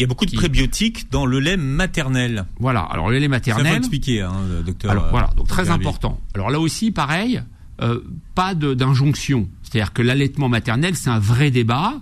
Il 0.00 0.04
y 0.04 0.04
a 0.04 0.06
beaucoup 0.06 0.24
de 0.24 0.34
prébiotiques 0.34 1.10
dans 1.10 1.26
le 1.26 1.40
lait 1.40 1.58
maternel. 1.58 2.46
Voilà. 2.58 2.80
Alors 2.80 3.10
le 3.10 3.18
lait 3.18 3.28
maternel. 3.28 3.66
Ça 3.66 3.72
faut 3.72 3.76
expliquer, 3.76 4.22
hein, 4.22 4.32
docteur. 4.64 4.92
Alors, 4.92 5.08
voilà. 5.10 5.28
Donc 5.36 5.46
très 5.46 5.68
important. 5.68 6.18
Alors 6.34 6.48
là 6.48 6.58
aussi, 6.58 6.90
pareil, 6.90 7.42
euh, 7.82 8.00
pas 8.34 8.54
d'injonction. 8.54 9.46
C'est-à-dire 9.62 9.92
que 9.92 10.00
l'allaitement 10.00 10.48
maternel, 10.48 10.96
c'est 10.96 11.10
un 11.10 11.18
vrai 11.18 11.50
débat 11.50 12.00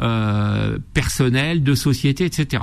euh, 0.00 0.78
personnel, 0.94 1.64
de 1.64 1.74
société, 1.74 2.26
etc. 2.26 2.62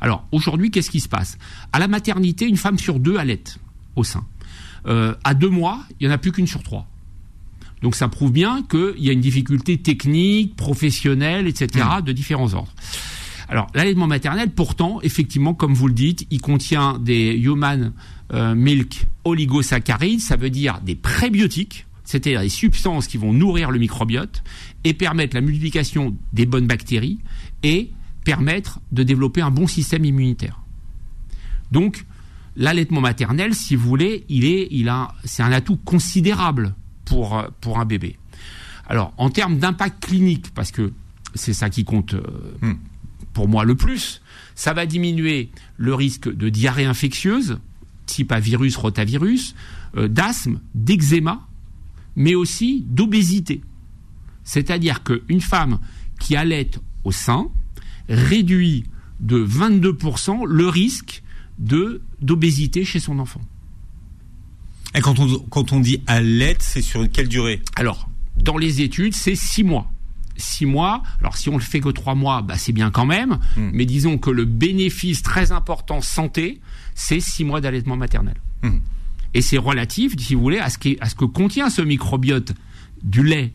Alors 0.00 0.24
aujourd'hui, 0.30 0.70
qu'est-ce 0.70 0.90
qui 0.90 1.00
se 1.00 1.08
passe? 1.08 1.36
À 1.72 1.80
la 1.80 1.88
maternité, 1.88 2.46
une 2.46 2.56
femme 2.56 2.78
sur 2.78 3.00
deux 3.00 3.16
allaite 3.16 3.58
au 3.96 4.04
sein. 4.04 4.24
Euh, 4.86 5.12
à 5.24 5.34
deux 5.34 5.50
mois, 5.50 5.80
il 5.98 6.06
y 6.06 6.08
en 6.08 6.12
a 6.12 6.18
plus 6.18 6.30
qu'une 6.30 6.46
sur 6.46 6.62
trois. 6.62 6.86
Donc 7.82 7.96
ça 7.96 8.06
prouve 8.06 8.30
bien 8.30 8.62
qu'il 8.62 9.02
y 9.04 9.10
a 9.10 9.12
une 9.12 9.20
difficulté 9.20 9.76
technique, 9.78 10.54
professionnelle, 10.54 11.48
etc. 11.48 11.84
Mmh. 11.98 12.02
de 12.02 12.12
différents 12.12 12.54
ordres. 12.54 12.72
Alors, 13.50 13.66
l'allaitement 13.74 14.06
maternel, 14.06 14.50
pourtant, 14.50 15.00
effectivement, 15.02 15.54
comme 15.54 15.74
vous 15.74 15.88
le 15.88 15.92
dites, 15.92 16.24
il 16.30 16.40
contient 16.40 17.00
des 17.00 17.34
human 17.34 17.92
euh, 18.32 18.54
milk 18.54 19.06
oligosaccharides, 19.24 20.20
ça 20.20 20.36
veut 20.36 20.50
dire 20.50 20.80
des 20.82 20.94
prébiotiques, 20.94 21.84
c'est-à-dire 22.04 22.42
des 22.42 22.48
substances 22.48 23.08
qui 23.08 23.18
vont 23.18 23.32
nourrir 23.32 23.72
le 23.72 23.80
microbiote 23.80 24.44
et 24.84 24.94
permettre 24.94 25.34
la 25.34 25.40
multiplication 25.40 26.16
des 26.32 26.46
bonnes 26.46 26.68
bactéries 26.68 27.18
et 27.64 27.90
permettre 28.24 28.78
de 28.92 29.02
développer 29.02 29.40
un 29.40 29.50
bon 29.50 29.66
système 29.66 30.04
immunitaire. 30.04 30.60
Donc, 31.72 32.04
l'allaitement 32.54 33.00
maternel, 33.00 33.56
si 33.56 33.74
vous 33.74 33.88
voulez, 33.88 34.26
il 34.28 34.44
est, 34.44 34.68
il 34.70 34.88
a, 34.88 35.12
c'est 35.24 35.42
un 35.42 35.50
atout 35.50 35.76
considérable 35.76 36.76
pour, 37.04 37.44
pour 37.60 37.80
un 37.80 37.84
bébé. 37.84 38.16
Alors, 38.86 39.12
en 39.16 39.28
termes 39.28 39.58
d'impact 39.58 40.04
clinique, 40.06 40.54
parce 40.54 40.70
que 40.70 40.92
c'est 41.34 41.52
ça 41.52 41.68
qui 41.68 41.82
compte 41.82 42.14
euh, 42.14 42.22
hmm 42.62 42.74
pour 43.32 43.48
moi 43.48 43.64
le 43.64 43.74
plus, 43.74 44.22
ça 44.54 44.72
va 44.72 44.86
diminuer 44.86 45.50
le 45.76 45.94
risque 45.94 46.28
de 46.28 46.48
diarrhée 46.48 46.84
infectieuse, 46.84 47.58
type 48.06 48.32
à 48.32 48.40
virus, 48.40 48.76
rotavirus, 48.76 49.54
euh, 49.96 50.08
d'asthme, 50.08 50.60
d'eczéma, 50.74 51.46
mais 52.16 52.34
aussi 52.34 52.84
d'obésité. 52.88 53.62
C'est-à-dire 54.44 55.02
qu'une 55.02 55.40
femme 55.40 55.78
qui 56.18 56.36
allait 56.36 56.70
au 57.04 57.12
sein 57.12 57.48
réduit 58.08 58.84
de 59.20 59.44
22% 59.44 60.46
le 60.46 60.68
risque 60.68 61.22
d'obésité 61.58 62.84
chez 62.84 63.00
son 63.00 63.18
enfant. 63.18 63.40
Et 64.94 65.00
quand 65.00 65.18
on, 65.20 65.38
quand 65.50 65.72
on 65.72 65.80
dit 65.80 66.02
l'aide, 66.08 66.60
c'est 66.60 66.82
sur 66.82 67.08
quelle 67.10 67.28
durée? 67.28 67.62
Alors, 67.76 68.10
dans 68.36 68.56
les 68.56 68.80
études, 68.80 69.14
c'est 69.14 69.34
6 69.34 69.64
mois. 69.64 69.89
6 70.40 70.66
mois, 70.66 71.02
alors 71.20 71.36
si 71.36 71.48
on 71.48 71.56
le 71.56 71.62
fait 71.62 71.80
que 71.80 71.88
3 71.90 72.14
mois, 72.14 72.42
bah 72.42 72.54
c'est 72.56 72.72
bien 72.72 72.90
quand 72.90 73.06
même, 73.06 73.38
Hmm. 73.56 73.70
mais 73.72 73.86
disons 73.86 74.18
que 74.18 74.30
le 74.30 74.44
bénéfice 74.44 75.22
très 75.22 75.52
important 75.52 76.00
santé, 76.00 76.60
c'est 76.94 77.20
6 77.20 77.44
mois 77.44 77.60
d'allaitement 77.60 77.96
maternel. 77.96 78.34
Hmm. 78.62 78.78
Et 79.34 79.42
c'est 79.42 79.58
relatif, 79.58 80.14
si 80.18 80.34
vous 80.34 80.40
voulez, 80.40 80.58
à 80.58 80.70
ce, 80.70 80.78
qui, 80.78 80.96
à 81.00 81.08
ce 81.08 81.14
que 81.14 81.24
contient 81.24 81.70
ce 81.70 81.82
microbiote 81.82 82.52
du 83.02 83.22
lait 83.22 83.52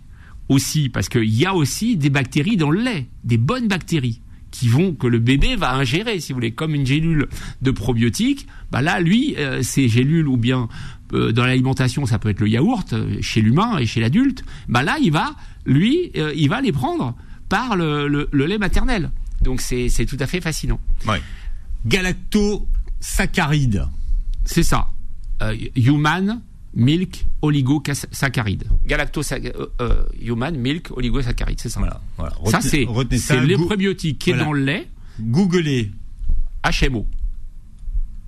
aussi, 0.48 0.90
parce 0.90 1.10
qu'il 1.10 1.34
y 1.34 1.46
a 1.46 1.54
aussi 1.54 1.98
des 1.98 2.10
bactéries 2.10 2.56
dans 2.58 2.70
le 2.70 2.82
lait, 2.82 3.08
des 3.24 3.38
bonnes 3.38 3.68
bactéries 3.68 4.22
qui 4.52 4.70
vont 4.70 4.94
que 4.94 5.08
le 5.08 5.20
bébé 5.20 5.58
va 5.58 5.74
ingérer, 5.76 6.22
si 6.22 6.32
vous 6.32 6.38
voulez, 6.38 6.52
comme 6.52 6.76
une 6.76 6.86
gélule 6.86 7.28
de 7.62 7.72
probiotiques. 7.72 8.48
Bah 8.72 8.82
là, 8.82 9.02
lui, 9.02 9.36
euh, 9.38 9.62
ces 9.64 9.90
gélules 9.90 10.30
ou 10.30 10.38
bien 10.38 10.70
euh, 11.14 11.34
dans 11.34 11.46
l'alimentation, 11.46 12.06
ça 12.06 12.20
peut 12.20 12.30
être 12.30 12.40
le 12.40 12.48
yaourt 12.48 12.94
euh, 12.94 13.18
chez 13.20 13.42
l'humain 13.42 13.78
et 13.80 13.86
chez 13.86 14.00
l'adulte. 14.00 14.46
Bah 14.70 14.82
là, 14.82 14.96
il 15.02 15.12
va, 15.12 15.36
lui, 15.66 16.12
euh, 16.16 16.34
il 16.36 16.50
va 16.50 16.62
les 16.62 16.72
prendre 16.72 17.16
par 17.50 17.76
le, 17.76 18.08
le- 18.08 18.30
le 18.32 18.46
lait 18.46 18.58
maternel. 18.58 19.12
Donc 19.42 19.62
c'est 19.62 19.90
c'est 19.90 20.06
tout 20.06 20.18
à 20.20 20.28
fait 20.28 20.42
fascinant. 20.42 20.80
Ouais. 21.08 21.22
Galactosaccharide. 21.86 23.88
C'est 24.46 24.64
ça. 24.64 24.88
Euh, 25.42 25.56
human 25.76 26.42
milk 26.74 27.26
oligosaccharide. 27.42 28.66
Galactosaccharide. 28.86 29.56
human 30.22 30.56
milk 30.58 30.92
oligosaccharide, 30.96 31.60
c'est 31.60 31.70
ça. 31.70 31.80
Voilà. 31.80 32.02
voilà. 32.18 32.36
Ça 32.52 32.60
Retenez- 32.60 32.70
c'est 32.70 32.88
c'est 33.18 33.36
ça. 33.36 33.44
le 33.44 33.58
Gou- 33.58 33.66
prébiotique 33.66 34.20
qui 34.20 34.32
est 34.32 34.38
dans 34.38 34.54
le 34.54 34.64
lait. 34.64 34.88
Googlez. 35.20 35.92
HMO. 36.64 37.06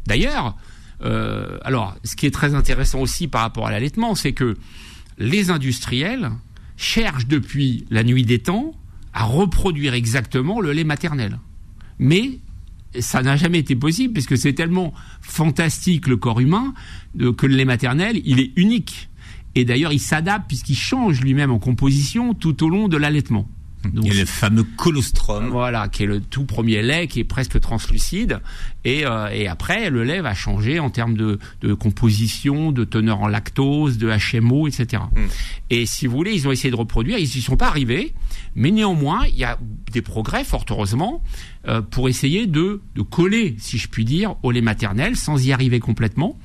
D'ailleurs, 0.06 0.56
euh, 1.04 1.58
alors, 1.64 1.96
ce 2.04 2.16
qui 2.16 2.26
est 2.26 2.32
très 2.32 2.56
intéressant 2.56 3.00
aussi 3.02 3.28
par 3.28 3.42
rapport 3.42 3.68
à 3.68 3.72
l'allaitement, 3.72 4.16
c'est 4.16 4.34
que 4.34 4.58
les 5.18 5.50
industriels 5.50 6.32
cherchent 6.78 7.28
depuis 7.28 7.86
la 7.90 8.04
nuit 8.04 8.24
des 8.24 8.40
temps 8.40 8.74
à 9.14 9.26
reproduire 9.26 9.94
exactement 9.94 10.62
le 10.62 10.72
lait 10.72 10.84
maternel. 10.84 11.40
Mais 12.00 12.40
ça 13.00 13.22
n'a 13.22 13.36
jamais 13.36 13.60
été 13.60 13.76
possible 13.76 14.14
puisque 14.14 14.38
c'est 14.38 14.54
tellement 14.54 14.94
fantastique 15.22 16.08
le 16.08 16.18
corps 16.18 16.40
humain 16.40 16.74
que 17.18 17.46
le 17.46 17.56
lait 17.56 17.66
maternel, 17.66 18.22
il 18.24 18.40
est 18.40 18.52
unique. 18.56 19.10
Et 19.56 19.66
d'ailleurs, 19.66 19.92
il 19.92 20.00
s'adapte 20.00 20.48
puisqu'il 20.48 20.76
change 20.76 21.20
lui-même 21.22 21.52
en 21.52 21.60
composition 21.60 22.34
tout 22.34 22.64
au 22.64 22.70
long 22.70 22.88
de 22.88 22.98
l'allaitement. 22.98 23.50
Donc, 23.94 24.06
Il 24.06 24.14
y 24.14 24.18
a 24.18 24.20
le 24.20 24.26
fameux 24.26 24.64
colostrum. 24.64 25.50
voilà, 25.50 25.88
qui 25.88 26.04
est 26.04 26.08
le 26.08 26.20
tout 26.20 26.46
premier 26.46 26.82
lait, 26.82 27.08
qui 27.08 27.20
est 27.20 27.24
presque 27.24 27.60
translucide. 27.60 28.40
Et, 28.86 29.06
euh, 29.06 29.28
et 29.30 29.48
après, 29.48 29.90
le 29.90 30.04
lait 30.04 30.22
va 30.22 30.34
changer 30.34 30.80
en 30.80 30.90
termes 30.90 31.16
de, 31.16 31.40
de 31.62 31.74
composition, 31.74 32.72
de 32.72 32.84
teneur 32.84 33.22
en 33.22 33.28
lactose, 33.28 33.98
de 33.98 34.10
HMO, 34.10 34.68
etc. 34.68 35.04
Et 35.70 35.86
si 35.86 36.08
vous 36.08 36.16
voulez, 36.16 36.34
ils 36.34 36.48
ont 36.48 36.52
essayé 36.52 36.72
de 36.72 36.76
reproduire, 36.76 37.18
ils 37.18 37.30
n'y 37.36 37.42
sont 37.42 37.58
pas 37.58 37.68
arrivés. 37.68 38.14
Mais 38.56 38.72
néanmoins, 38.72 39.26
il 39.28 39.36
y 39.38 39.44
a 39.44 39.58
des 39.92 40.02
progrès, 40.02 40.44
fort 40.44 40.66
heureusement, 40.70 41.22
euh, 41.68 41.82
pour 41.82 42.10
essayer 42.10 42.48
de, 42.48 42.82
de 42.96 43.02
coller, 43.02 43.56
si 43.60 43.78
je 43.78 43.88
puis 43.88 44.06
dire, 44.06 44.36
au 44.42 44.52
lait 44.52 44.62
maternel, 44.62 45.16
sans 45.16 45.46
y 45.46 45.52
arriver 45.52 45.80
complètement. 45.80 46.40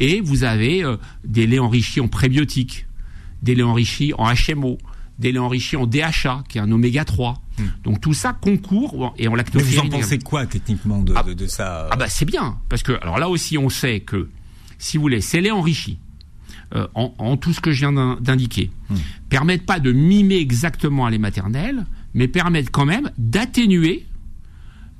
Et 0.00 0.20
vous 0.20 0.44
avez 0.44 0.84
euh, 0.84 0.96
des 1.24 1.46
laits 1.46 1.60
enrichis 1.60 2.00
en 2.00 2.08
prébiotiques, 2.08 2.86
des 3.42 3.54
laits 3.54 3.66
enrichis 3.66 4.12
en 4.16 4.32
HMO, 4.32 4.78
des 5.18 5.32
laits 5.32 5.40
enrichis 5.40 5.76
en 5.76 5.86
DHA, 5.86 6.44
qui 6.48 6.58
est 6.58 6.60
un 6.60 6.70
oméga 6.70 7.04
3. 7.04 7.42
Donc 7.82 8.00
tout 8.00 8.14
ça 8.14 8.32
concourt 8.32 9.14
et 9.18 9.26
en 9.26 9.32
Mais 9.32 9.38
lactoférine. 9.38 9.80
vous 9.90 9.96
en 9.96 9.98
pensez 10.00 10.18
quoi 10.18 10.46
techniquement 10.46 11.02
de, 11.02 11.12
Ah. 11.16 11.22
de, 11.24 11.32
de 11.34 11.46
ça 11.48 11.86
euh 11.86 11.88
Ah 11.90 11.96
bah 11.96 12.08
c'est 12.08 12.24
bien, 12.24 12.58
parce 12.68 12.82
que 12.84 12.92
alors 13.02 13.18
là 13.18 13.28
aussi 13.28 13.58
on 13.58 13.68
sait 13.68 14.00
que, 14.00 14.28
si 14.78 14.96
vous 14.96 15.02
voulez, 15.02 15.20
ces 15.20 15.40
laits 15.40 15.52
enrichis, 15.52 15.98
euh, 16.74 16.86
en, 16.94 17.14
en 17.18 17.36
tout 17.36 17.52
ce 17.52 17.60
que 17.60 17.72
je 17.72 17.80
viens 17.80 17.92
d'in- 17.92 18.18
d'indiquer, 18.20 18.70
permettent 19.28 19.66
pas 19.66 19.80
de 19.80 19.90
mimer 19.90 20.36
exactement 20.36 21.06
un 21.06 21.10
lait 21.10 21.18
maternel, 21.18 21.84
mais 22.14 22.28
permettent 22.28 22.70
quand 22.70 22.84
même 22.86 23.10
d'atténuer 23.18 24.06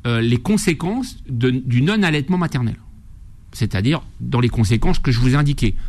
euh, 0.06 0.20
les 0.20 0.38
conséquences 0.38 1.16
de- 1.28 1.50
du 1.50 1.82
non-allaitement 1.82 2.38
maternel. 2.38 2.76
C'est-à-dire 3.52 4.02
dans 4.20 4.40
les 4.40 4.48
conséquences 4.48 4.98
que 4.98 5.10
je 5.10 5.20
vous 5.20 5.34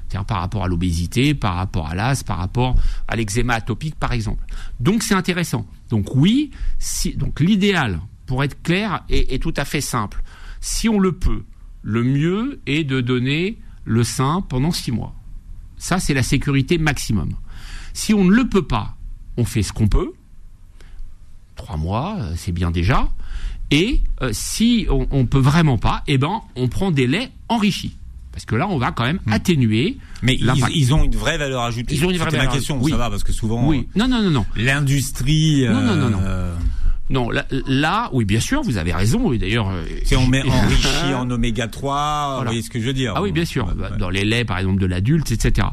c'est-à-dire 0.07 0.25
par 0.25 0.39
rapport 0.39 0.63
à 0.63 0.67
l'obésité, 0.67 1.33
par 1.33 1.55
rapport 1.55 1.87
à 1.87 1.95
l'as, 1.95 2.23
par 2.23 2.37
rapport 2.37 2.75
à 3.07 3.15
l'eczéma 3.15 3.55
atopique 3.55 3.95
par 3.95 4.13
exemple. 4.13 4.43
Donc 4.79 5.03
c'est 5.03 5.13
intéressant. 5.13 5.65
Donc 5.89 6.15
oui, 6.15 6.51
donc 7.15 7.39
l'idéal, 7.39 7.99
pour 8.25 8.43
être 8.43 8.61
clair, 8.61 9.03
est, 9.09 9.33
est 9.33 9.39
tout 9.39 9.53
à 9.57 9.65
fait 9.65 9.81
simple. 9.81 10.23
Si 10.61 10.87
on 10.87 10.99
le 10.99 11.11
peut, 11.11 11.43
le 11.81 12.03
mieux 12.03 12.59
est 12.65 12.83
de 12.83 13.01
donner 13.01 13.57
le 13.85 14.03
sein 14.03 14.41
pendant 14.47 14.71
six 14.71 14.91
mois. 14.91 15.15
Ça, 15.77 15.99
c'est 15.99 16.13
la 16.13 16.23
sécurité 16.23 16.77
maximum. 16.77 17.31
Si 17.93 18.13
on 18.13 18.25
ne 18.25 18.31
le 18.31 18.47
peut 18.47 18.67
pas, 18.67 18.95
on 19.37 19.45
fait 19.45 19.63
ce 19.63 19.73
qu'on 19.73 19.87
peut. 19.87 20.13
Trois 21.55 21.77
mois, 21.77 22.17
euh, 22.19 22.33
c'est 22.35 22.51
bien 22.51 22.71
déjà. 22.71 23.09
Et 23.71 24.01
euh, 24.21 24.29
si 24.34 24.88
on, 24.89 25.08
on 25.12 25.25
peut 25.25 25.39
vraiment 25.39 25.77
pas, 25.77 26.03
eh 26.08 26.17
ben, 26.17 26.41
on 26.55 26.67
prend 26.67 26.91
des 26.91 27.08
laits 27.08 27.32
enrichis. 27.49 27.95
Parce 28.32 28.45
que 28.45 28.55
là, 28.55 28.67
on 28.69 28.77
va 28.77 28.91
quand 28.91 29.03
même 29.03 29.19
atténuer. 29.29 29.97
Mais 30.23 30.36
ils, 30.36 30.51
ils 30.73 30.93
ont 30.93 31.03
une 31.03 31.15
vraie 31.15 31.38
valeur 31.38 31.62
ajoutée. 31.63 31.93
Ils 31.95 32.05
ont 32.05 32.10
une 32.10 32.17
vraie 32.17 32.25
C'était 32.27 32.38
ma 32.38 32.43
valeur 32.43 32.53
question, 32.53 32.75
ajoutée. 32.75 32.91
ça 32.91 32.95
Oui. 32.95 32.99
va, 32.99 33.10
parce 33.10 33.23
que 33.23 33.34
souvent, 33.34 33.67
Oui. 33.67 33.88
Non, 33.95 34.08
non, 34.08 34.21
non, 34.23 34.29
non. 34.32 34.45
euh, 34.58 34.63
l'industrie. 34.63 35.65
Non, 35.67 35.82
non, 35.82 35.95
non, 35.95 36.10
non. 36.10 36.19
euh, 36.23 36.55
Non, 37.10 37.29
là, 37.32 37.45
là, 37.67 38.10
oui, 38.13 38.23
bien 38.25 38.39
sûr, 38.39 38.62
vous 38.62 38.77
avez 38.77 38.93
raison. 38.93 39.34
Et 39.34 39.38
d'ailleurs, 39.39 39.69
euh, 39.69 39.84
Si 40.05 40.15
on 40.15 40.25
met 40.27 40.41
enrichi 40.49 41.13
en 41.15 41.29
oméga 41.29 41.67
3, 41.67 42.27
vous 42.29 42.36
Voilà. 42.36 42.51
voyez 42.51 42.62
ce 42.62 42.69
que 42.69 42.79
je 42.79 42.86
veux 42.86 42.93
dire 42.93 43.13
Ah 43.15 43.21
oui, 43.21 43.32
bien 43.32 43.45
sûr. 43.45 43.65
Ouais, 43.67 43.73
ouais. 43.73 43.97
Dans 43.97 44.10
les 44.10 44.23
laits, 44.25 44.47
par 44.47 44.58
exemple, 44.60 44.79
de 44.79 44.86
l'adulte, 44.86 45.32
etc. 45.32 45.67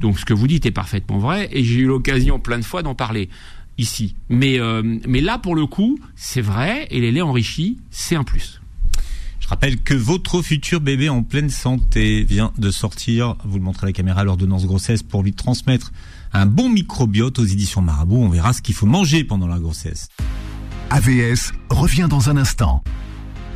Donc, 0.00 0.18
ce 0.18 0.24
que 0.24 0.34
vous 0.34 0.46
dites 0.46 0.66
est 0.66 0.72
parfaitement 0.72 1.18
vrai, 1.18 1.48
et 1.52 1.64
j'ai 1.64 1.80
eu 1.80 1.86
l'occasion 1.86 2.38
plein 2.38 2.58
de 2.58 2.64
fois 2.64 2.82
d'en 2.82 2.94
parler 2.94 3.30
ici. 3.80 4.14
Mais, 4.28 4.60
euh, 4.60 4.82
mais 5.08 5.20
là, 5.20 5.38
pour 5.38 5.54
le 5.54 5.66
coup, 5.66 5.98
c'est 6.14 6.40
vrai, 6.40 6.86
et 6.90 7.00
les 7.00 7.10
laits 7.10 7.22
enrichis, 7.22 7.78
c'est 7.90 8.14
un 8.14 8.24
plus. 8.24 8.60
Je 9.40 9.48
rappelle 9.48 9.80
que 9.80 9.94
votre 9.94 10.42
futur 10.42 10.80
bébé 10.80 11.08
en 11.08 11.24
pleine 11.24 11.50
santé 11.50 12.22
vient 12.22 12.52
de 12.58 12.70
sortir, 12.70 13.36
vous 13.44 13.58
le 13.58 13.64
montrez 13.64 13.86
à 13.86 13.88
la 13.88 13.92
caméra, 13.92 14.22
l'ordonnance 14.22 14.66
grossesse 14.66 15.02
pour 15.02 15.22
lui 15.22 15.32
transmettre 15.32 15.92
un 16.32 16.46
bon 16.46 16.68
microbiote 16.68 17.38
aux 17.40 17.44
éditions 17.44 17.82
Marabout. 17.82 18.18
On 18.18 18.28
verra 18.28 18.52
ce 18.52 18.62
qu'il 18.62 18.74
faut 18.74 18.86
manger 18.86 19.24
pendant 19.24 19.48
la 19.48 19.58
grossesse. 19.58 20.08
AVS 20.90 21.52
revient 21.70 22.06
dans 22.08 22.30
un 22.30 22.36
instant. 22.36 22.84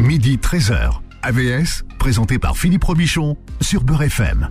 Midi 0.00 0.38
13h. 0.38 1.00
AVS, 1.22 1.84
présenté 1.98 2.38
par 2.38 2.56
Philippe 2.56 2.84
Robichon 2.84 3.36
sur 3.60 3.84
Beurre 3.84 4.02
FM. 4.02 4.48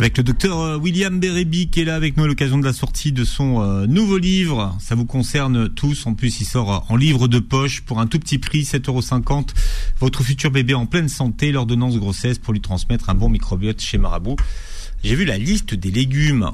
Avec 0.00 0.16
le 0.16 0.22
docteur 0.22 0.60
euh, 0.60 0.78
William 0.78 1.18
Bérébi 1.18 1.68
qui 1.70 1.80
est 1.80 1.84
là 1.84 1.96
avec 1.96 2.16
nous 2.16 2.22
à 2.22 2.28
l'occasion 2.28 2.56
de 2.56 2.64
la 2.64 2.72
sortie 2.72 3.10
de 3.10 3.24
son 3.24 3.60
euh, 3.60 3.86
nouveau 3.86 4.16
livre. 4.18 4.76
Ça 4.80 4.94
vous 4.94 5.04
concerne 5.04 5.68
tous. 5.68 6.06
En 6.06 6.14
plus, 6.14 6.40
il 6.40 6.44
sort 6.44 6.72
euh, 6.72 6.78
en 6.88 6.94
livre 6.94 7.26
de 7.26 7.40
poche 7.40 7.80
pour 7.80 7.98
un 8.00 8.06
tout 8.06 8.20
petit 8.20 8.38
prix, 8.38 8.62
7,50€. 8.62 9.48
Votre 9.98 10.22
futur 10.22 10.52
bébé 10.52 10.74
en 10.74 10.86
pleine 10.86 11.08
santé, 11.08 11.50
l'ordonnance 11.50 11.96
grossesse 11.98 12.38
pour 12.38 12.52
lui 12.52 12.60
transmettre 12.60 13.10
un 13.10 13.14
bon 13.14 13.28
microbiote 13.28 13.80
chez 13.80 13.98
Marabout. 13.98 14.36
J'ai 15.02 15.16
vu 15.16 15.24
la 15.24 15.36
liste 15.36 15.74
des 15.74 15.90
légumes 15.90 16.52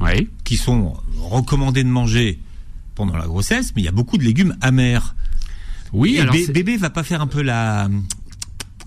Oui. 0.00 0.28
qui 0.42 0.56
sont 0.56 0.94
recommandés 1.20 1.84
de 1.84 1.88
manger 1.88 2.40
pendant 2.96 3.16
la 3.16 3.26
grossesse, 3.26 3.72
mais 3.76 3.82
il 3.82 3.84
y 3.84 3.88
a 3.88 3.92
beaucoup 3.92 4.18
de 4.18 4.24
légumes 4.24 4.56
amers. 4.60 5.14
Oui, 5.92 6.16
Et 6.16 6.20
alors. 6.20 6.34
bébé 6.52 6.76
va 6.76 6.90
pas 6.90 7.04
faire 7.04 7.20
un 7.20 7.26
peu 7.28 7.42
la 7.42 7.88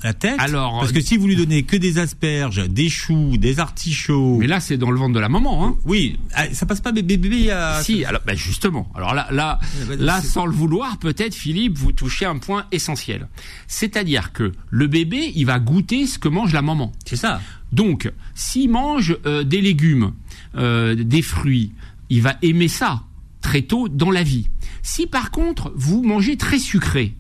la 0.05 0.13
tête 0.13 0.35
Alors, 0.37 0.79
parce 0.79 0.91
que 0.91 1.01
si 1.01 1.17
vous 1.17 1.27
lui 1.27 1.35
donnez 1.35 1.63
que 1.63 1.75
des 1.75 1.97
asperges, 1.97 2.69
des 2.69 2.89
choux, 2.89 3.37
des 3.37 3.59
artichauts, 3.59 4.37
Mais 4.37 4.45
là, 4.47 4.59
c'est 4.59 4.77
dans 4.77 4.91
le 4.91 4.99
ventre 4.99 5.13
de 5.13 5.19
la 5.19 5.29
maman, 5.29 5.65
hein. 5.65 5.75
oui, 5.83 6.19
ah, 6.33 6.45
ça 6.53 6.67
passe 6.67 6.79
pas 6.79 6.91
bébé 6.91 7.17
bébé 7.17 7.49
a 7.49 7.81
Si, 7.81 8.05
alors 8.05 8.21
ben 8.25 8.37
justement. 8.37 8.87
Alors 8.95 9.15
là, 9.15 9.27
là, 9.31 9.59
bah, 9.87 9.95
là, 9.97 10.21
sans 10.21 10.45
le 10.45 10.53
vouloir, 10.53 10.97
peut-être 10.99 11.33
Philippe, 11.33 11.77
vous 11.77 11.91
touchez 11.91 12.25
un 12.25 12.37
point 12.37 12.65
essentiel. 12.71 13.27
C'est-à-dire 13.67 14.31
que 14.31 14.51
le 14.69 14.87
bébé, 14.87 15.31
il 15.35 15.47
va 15.47 15.59
goûter 15.59 16.05
ce 16.05 16.19
que 16.19 16.29
mange 16.29 16.53
la 16.53 16.61
maman. 16.61 16.91
c'est 17.05 17.15
ça. 17.15 17.41
Donc, 17.71 18.11
s'il 18.35 18.69
mange 18.69 19.17
euh, 19.25 19.43
des 19.43 19.59
légumes, 19.59 20.13
euh, 20.55 20.95
des 20.95 21.23
fruits, 21.23 21.71
il 22.09 22.21
va 22.21 22.37
aimer 22.43 22.67
ça 22.67 23.01
très 23.41 23.63
tôt 23.63 23.89
dans 23.89 24.11
la 24.11 24.21
vie. 24.21 24.49
Si 24.83 25.07
par 25.07 25.31
contre 25.31 25.73
vous 25.75 26.03
mangez 26.03 26.37
très 26.37 26.59
sucré, 26.59 27.15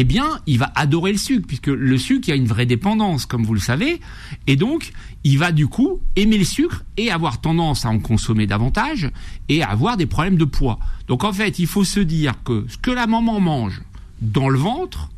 eh 0.00 0.04
bien, 0.04 0.40
il 0.46 0.60
va 0.60 0.70
adorer 0.76 1.10
le 1.10 1.18
sucre, 1.18 1.44
puisque 1.44 1.66
le 1.66 1.98
sucre, 1.98 2.28
il 2.28 2.30
y 2.30 2.32
a 2.32 2.36
une 2.36 2.46
vraie 2.46 2.66
dépendance, 2.66 3.26
comme 3.26 3.42
vous 3.42 3.52
le 3.52 3.58
savez, 3.58 4.00
et 4.46 4.54
donc, 4.54 4.92
il 5.24 5.38
va 5.38 5.50
du 5.50 5.66
coup 5.66 5.98
aimer 6.14 6.38
le 6.38 6.44
sucre 6.44 6.84
et 6.96 7.10
avoir 7.10 7.40
tendance 7.40 7.84
à 7.84 7.88
en 7.88 7.98
consommer 7.98 8.46
davantage 8.46 9.10
et 9.48 9.60
à 9.60 9.70
avoir 9.70 9.96
des 9.96 10.06
problèmes 10.06 10.36
de 10.36 10.44
poids. 10.44 10.78
Donc 11.08 11.24
en 11.24 11.32
fait, 11.32 11.58
il 11.58 11.66
faut 11.66 11.82
se 11.82 11.98
dire 11.98 12.34
que 12.44 12.64
ce 12.68 12.78
que 12.78 12.92
la 12.92 13.08
maman 13.08 13.40
mange 13.40 13.82
dans 14.20 14.48
le 14.48 14.58
ventre 14.60 15.10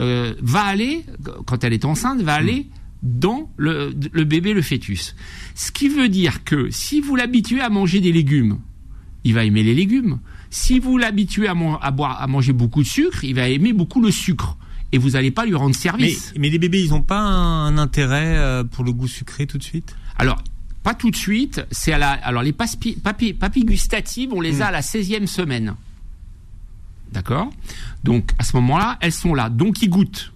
euh, 0.00 0.34
va 0.42 0.64
aller, 0.64 1.06
quand 1.44 1.62
elle 1.62 1.72
est 1.72 1.84
enceinte, 1.84 2.20
va 2.20 2.34
aller 2.34 2.66
dans 3.04 3.48
le, 3.56 3.94
le 4.10 4.24
bébé, 4.24 4.54
le 4.54 4.62
fœtus. 4.62 5.14
Ce 5.54 5.70
qui 5.70 5.88
veut 5.88 6.08
dire 6.08 6.42
que 6.42 6.68
si 6.72 7.00
vous 7.00 7.14
l'habituez 7.14 7.60
à 7.60 7.68
manger 7.68 8.00
des 8.00 8.10
légumes, 8.10 8.58
il 9.22 9.34
va 9.34 9.44
aimer 9.44 9.62
les 9.62 9.74
légumes. 9.74 10.18
Si 10.50 10.78
vous 10.78 10.98
l'habituez 10.98 11.48
à, 11.48 11.54
à, 11.80 11.90
boire, 11.90 12.20
à 12.20 12.26
manger 12.26 12.52
beaucoup 12.52 12.82
de 12.82 12.88
sucre, 12.88 13.24
il 13.24 13.34
va 13.34 13.48
aimer 13.48 13.72
beaucoup 13.72 14.00
le 14.00 14.10
sucre. 14.10 14.56
Et 14.92 14.98
vous 14.98 15.10
n'allez 15.10 15.30
pas 15.30 15.44
lui 15.44 15.54
rendre 15.54 15.74
service. 15.74 16.32
Mais, 16.38 16.48
les 16.48 16.58
bébés, 16.58 16.82
ils 16.82 16.90
n'ont 16.90 17.02
pas 17.02 17.18
un 17.18 17.76
intérêt 17.76 18.36
euh, 18.36 18.64
pour 18.64 18.84
le 18.84 18.92
goût 18.92 19.08
sucré 19.08 19.46
tout 19.46 19.58
de 19.58 19.62
suite? 19.62 19.96
Alors, 20.16 20.42
pas 20.82 20.94
tout 20.94 21.10
de 21.10 21.16
suite. 21.16 21.66
C'est 21.72 21.92
à 21.92 21.98
la, 21.98 22.10
alors 22.10 22.42
les 22.42 22.52
papilles, 22.52 22.96
gustatives, 23.64 24.32
on 24.32 24.40
les 24.40 24.62
a 24.62 24.66
hmm. 24.66 24.68
à 24.68 24.70
la 24.70 24.80
16e 24.80 25.26
semaine. 25.26 25.74
D'accord? 27.12 27.50
Donc, 28.04 28.30
à 28.38 28.44
ce 28.44 28.56
moment-là, 28.56 28.98
elles 29.00 29.12
sont 29.12 29.34
là. 29.34 29.48
Donc, 29.48 29.82
ils 29.82 29.90
goûtent. 29.90 30.32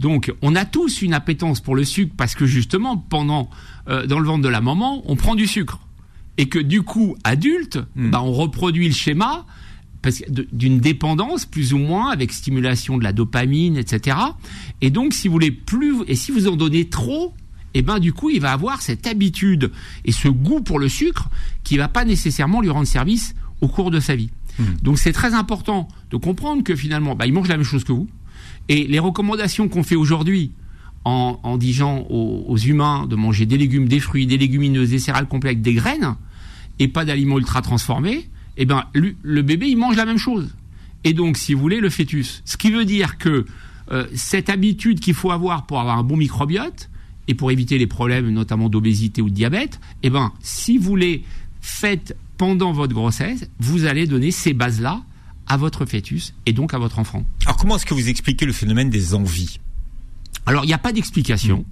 Donc, 0.00 0.32
on 0.42 0.56
a 0.56 0.64
tous 0.64 1.02
une 1.02 1.14
appétence 1.14 1.60
pour 1.60 1.74
le 1.74 1.84
sucre 1.84 2.12
parce 2.16 2.34
que 2.34 2.44
justement, 2.44 2.96
pendant, 2.96 3.48
euh, 3.88 4.06
dans 4.06 4.18
le 4.18 4.26
ventre 4.26 4.42
de 4.42 4.48
la 4.48 4.60
maman, 4.60 5.02
on 5.06 5.16
prend 5.16 5.34
du 5.34 5.46
sucre. 5.46 5.80
Et 6.38 6.48
que 6.48 6.58
du 6.58 6.82
coup, 6.82 7.16
adulte, 7.24 7.78
hmm. 7.96 8.10
bah, 8.10 8.22
on 8.22 8.32
reproduit 8.32 8.88
le 8.88 8.94
schéma 8.94 9.46
d'une 10.52 10.80
dépendance 10.80 11.46
plus 11.46 11.74
ou 11.74 11.78
moins 11.78 12.10
avec 12.10 12.32
stimulation 12.32 12.98
de 12.98 13.04
la 13.04 13.12
dopamine, 13.12 13.76
etc. 13.76 14.16
Et 14.80 14.90
donc, 14.90 15.14
si 15.14 15.28
vous 15.28 15.32
voulez 15.32 15.52
plus, 15.52 15.98
et 16.08 16.16
si 16.16 16.32
vous 16.32 16.48
en 16.48 16.56
donnez 16.56 16.88
trop, 16.88 17.34
et 17.74 17.78
eh 17.78 17.82
ben 17.82 18.00
du 18.00 18.12
coup, 18.12 18.28
il 18.28 18.40
va 18.40 18.52
avoir 18.52 18.82
cette 18.82 19.06
habitude 19.06 19.70
et 20.04 20.12
ce 20.12 20.28
goût 20.28 20.60
pour 20.60 20.78
le 20.78 20.90
sucre 20.90 21.30
qui 21.64 21.78
va 21.78 21.88
pas 21.88 22.04
nécessairement 22.04 22.60
lui 22.60 22.68
rendre 22.68 22.86
service 22.86 23.34
au 23.62 23.68
cours 23.68 23.90
de 23.90 23.98
sa 23.98 24.14
vie. 24.14 24.30
Hmm. 24.58 24.64
Donc, 24.82 24.98
c'est 24.98 25.12
très 25.12 25.32
important 25.34 25.88
de 26.10 26.16
comprendre 26.16 26.64
que 26.64 26.74
finalement, 26.74 27.14
bah, 27.14 27.26
il 27.26 27.32
mange 27.32 27.48
la 27.48 27.56
même 27.56 27.64
chose 27.64 27.84
que 27.84 27.92
vous. 27.92 28.08
Et 28.68 28.86
les 28.86 28.98
recommandations 28.98 29.68
qu'on 29.68 29.82
fait 29.82 29.94
aujourd'hui 29.94 30.52
en, 31.04 31.38
en 31.42 31.56
disant 31.56 32.06
aux, 32.10 32.56
humains 32.56 33.06
de 33.06 33.16
manger 33.16 33.46
des 33.46 33.58
légumes, 33.58 33.88
des 33.88 34.00
fruits, 34.00 34.26
des 34.26 34.38
légumineuses, 34.38 34.90
des 34.90 34.98
céréales 34.98 35.28
complètes, 35.28 35.62
des 35.62 35.74
graines, 35.74 36.14
et 36.78 36.88
pas 36.88 37.04
d'aliments 37.04 37.38
ultra 37.38 37.62
transformés, 37.62 38.28
eh 38.56 38.64
ben, 38.64 38.84
le 38.92 39.42
bébé, 39.42 39.68
il 39.68 39.76
mange 39.76 39.96
la 39.96 40.04
même 40.04 40.18
chose. 40.18 40.54
Et 41.04 41.14
donc, 41.14 41.36
si 41.36 41.54
vous 41.54 41.60
voulez, 41.60 41.80
le 41.80 41.90
fœtus. 41.90 42.42
Ce 42.44 42.56
qui 42.56 42.70
veut 42.70 42.84
dire 42.84 43.18
que 43.18 43.46
euh, 43.90 44.06
cette 44.14 44.48
habitude 44.48 45.00
qu'il 45.00 45.14
faut 45.14 45.32
avoir 45.32 45.66
pour 45.66 45.80
avoir 45.80 45.98
un 45.98 46.04
bon 46.04 46.16
microbiote, 46.16 46.88
et 47.28 47.34
pour 47.34 47.50
éviter 47.50 47.78
les 47.78 47.86
problèmes 47.86 48.30
notamment 48.30 48.68
d'obésité 48.68 49.22
ou 49.22 49.30
de 49.30 49.34
diabète, 49.34 49.80
eh 50.02 50.10
ben, 50.10 50.32
si 50.40 50.78
vous 50.78 50.96
les 50.96 51.24
faites 51.60 52.16
pendant 52.36 52.72
votre 52.72 52.94
grossesse, 52.94 53.48
vous 53.60 53.84
allez 53.84 54.06
donner 54.06 54.30
ces 54.30 54.52
bases-là 54.52 55.02
à 55.46 55.56
votre 55.56 55.86
fœtus 55.86 56.34
et 56.46 56.52
donc 56.52 56.74
à 56.74 56.78
votre 56.78 56.98
enfant. 56.98 57.24
Alors 57.44 57.56
comment 57.56 57.76
est-ce 57.76 57.86
que 57.86 57.94
vous 57.94 58.08
expliquez 58.08 58.46
le 58.46 58.52
phénomène 58.52 58.90
des 58.90 59.14
envies? 59.14 59.60
Alors 60.46 60.64
il 60.64 60.68
n'y 60.68 60.74
a 60.74 60.78
pas 60.78 60.92
d'explication. 60.92 61.64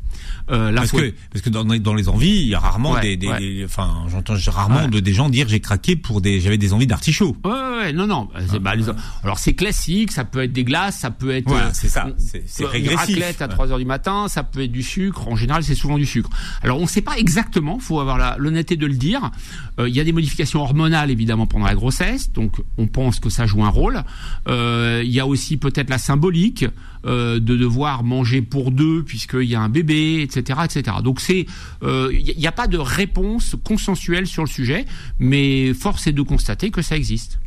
Euh, 0.51 0.75
parce, 0.75 0.93
que, 0.93 1.15
parce 1.33 1.43
que 1.43 1.51
dans, 1.51 1.65
dans, 1.65 1.95
les 1.95 2.09
envies, 2.09 2.41
il 2.43 2.49
y 2.49 2.55
a 2.55 2.59
rarement 2.59 2.99
des, 3.01 3.17
des, 3.17 3.63
enfin 3.65 4.05
j'entends 4.09 4.35
rarement 4.49 4.89
de, 4.89 5.01
des 5.01 5.13
gens 5.13 5.29
dire 5.29 5.49
j'ai 5.49 5.61
craqué 5.61 5.97
pour 5.97 6.21
des, 6.21 6.41
j'avais 6.41 6.59
des 6.59 6.73
envies 6.73 6.87
d'artichaut. 6.87 7.37
Ouais, 7.45 7.51
ouais, 7.91 7.97
non, 7.97 8.07
non. 8.07 8.29
Ah, 8.35 8.59
bah, 8.61 8.75
les, 8.75 8.85
alors 9.23 9.39
c'est 9.39 9.55
classique, 9.55 10.13
ça 10.13 10.25
peut 10.25 10.43
être 10.43 10.53
des 10.53 10.65
glaces, 10.65 10.99
ça 10.99 11.11
peut 11.11 11.31
être. 11.31 11.53
Euh, 11.53 11.71
c'est 11.73 11.89
ça. 11.89 12.09
C'est 12.19 12.65
régressif. 12.65 13.17
Une 13.17 13.23
raclette 13.23 13.43
à 13.43 13.49
3 13.49 13.73
heures 13.73 13.79
du 13.79 13.85
matin, 13.85 14.29
ça 14.29 14.43
peut 14.43 14.63
être 14.63 14.73
du 14.73 14.83
sucre. 14.83 15.29
En 15.29 15.37
général, 15.37 15.63
c'est 15.63 15.75
souvent 15.75 15.99
du 15.99 16.07
sucre. 16.07 16.31
Alors 16.63 16.79
on 16.79 16.83
ne 16.83 16.89
sait 16.89 17.03
pas 17.03 17.17
exactement. 17.19 17.79
Faut 17.79 18.01
avoir 18.01 18.39
l'honnêteté 18.39 18.77
de 18.77 18.87
le 18.87 18.95
dire. 18.95 19.31
Euh, 19.79 19.89
il 19.89 19.95
y 19.95 20.01
a 20.01 20.05
des 20.05 20.13
modifications 20.13 20.61
hormonales 20.61 21.11
évidemment 21.11 21.47
pendant 21.47 21.67
la 21.67 21.75
grossesse, 21.75 22.33
donc 22.33 22.57
on 22.79 22.87
pense 22.87 23.21
que 23.21 23.31
ça 23.31 23.47
joue 23.47 23.65
un 23.65 23.69
rôle. 23.69 24.03
Euh, 24.49 25.03
il 25.05 25.11
y 25.11 25.21
a 25.21 25.27
aussi 25.27 25.57
peut-être 25.57 25.91
la 25.91 25.99
symbolique 25.99 26.65
de 27.03 27.39
devoir 27.39 28.05
manger 28.05 28.43
pour 28.43 28.71
deux 28.71 29.03
puisqu'il 29.03 29.45
y 29.45 29.55
a 29.55 29.61
un 29.63 29.71
bébé, 29.71 30.21
etc., 30.21 30.61
etc. 30.65 30.99
Donc 31.03 31.21
c'est, 31.21 31.47
il 31.83 32.35
n'y 32.37 32.47
a 32.47 32.53
pas 32.53 32.67
de 32.67 32.77
réponse 32.77 33.57
consensuelle 33.65 34.27
sur 34.27 34.43
le 34.43 34.49
sujet, 34.49 34.85
mais 35.19 35.73
force 35.73 36.07
est 36.07 36.13
de 36.13 36.21
constater 36.21 36.71
que 36.71 36.83
ça 36.83 36.97
existe. 36.97 37.41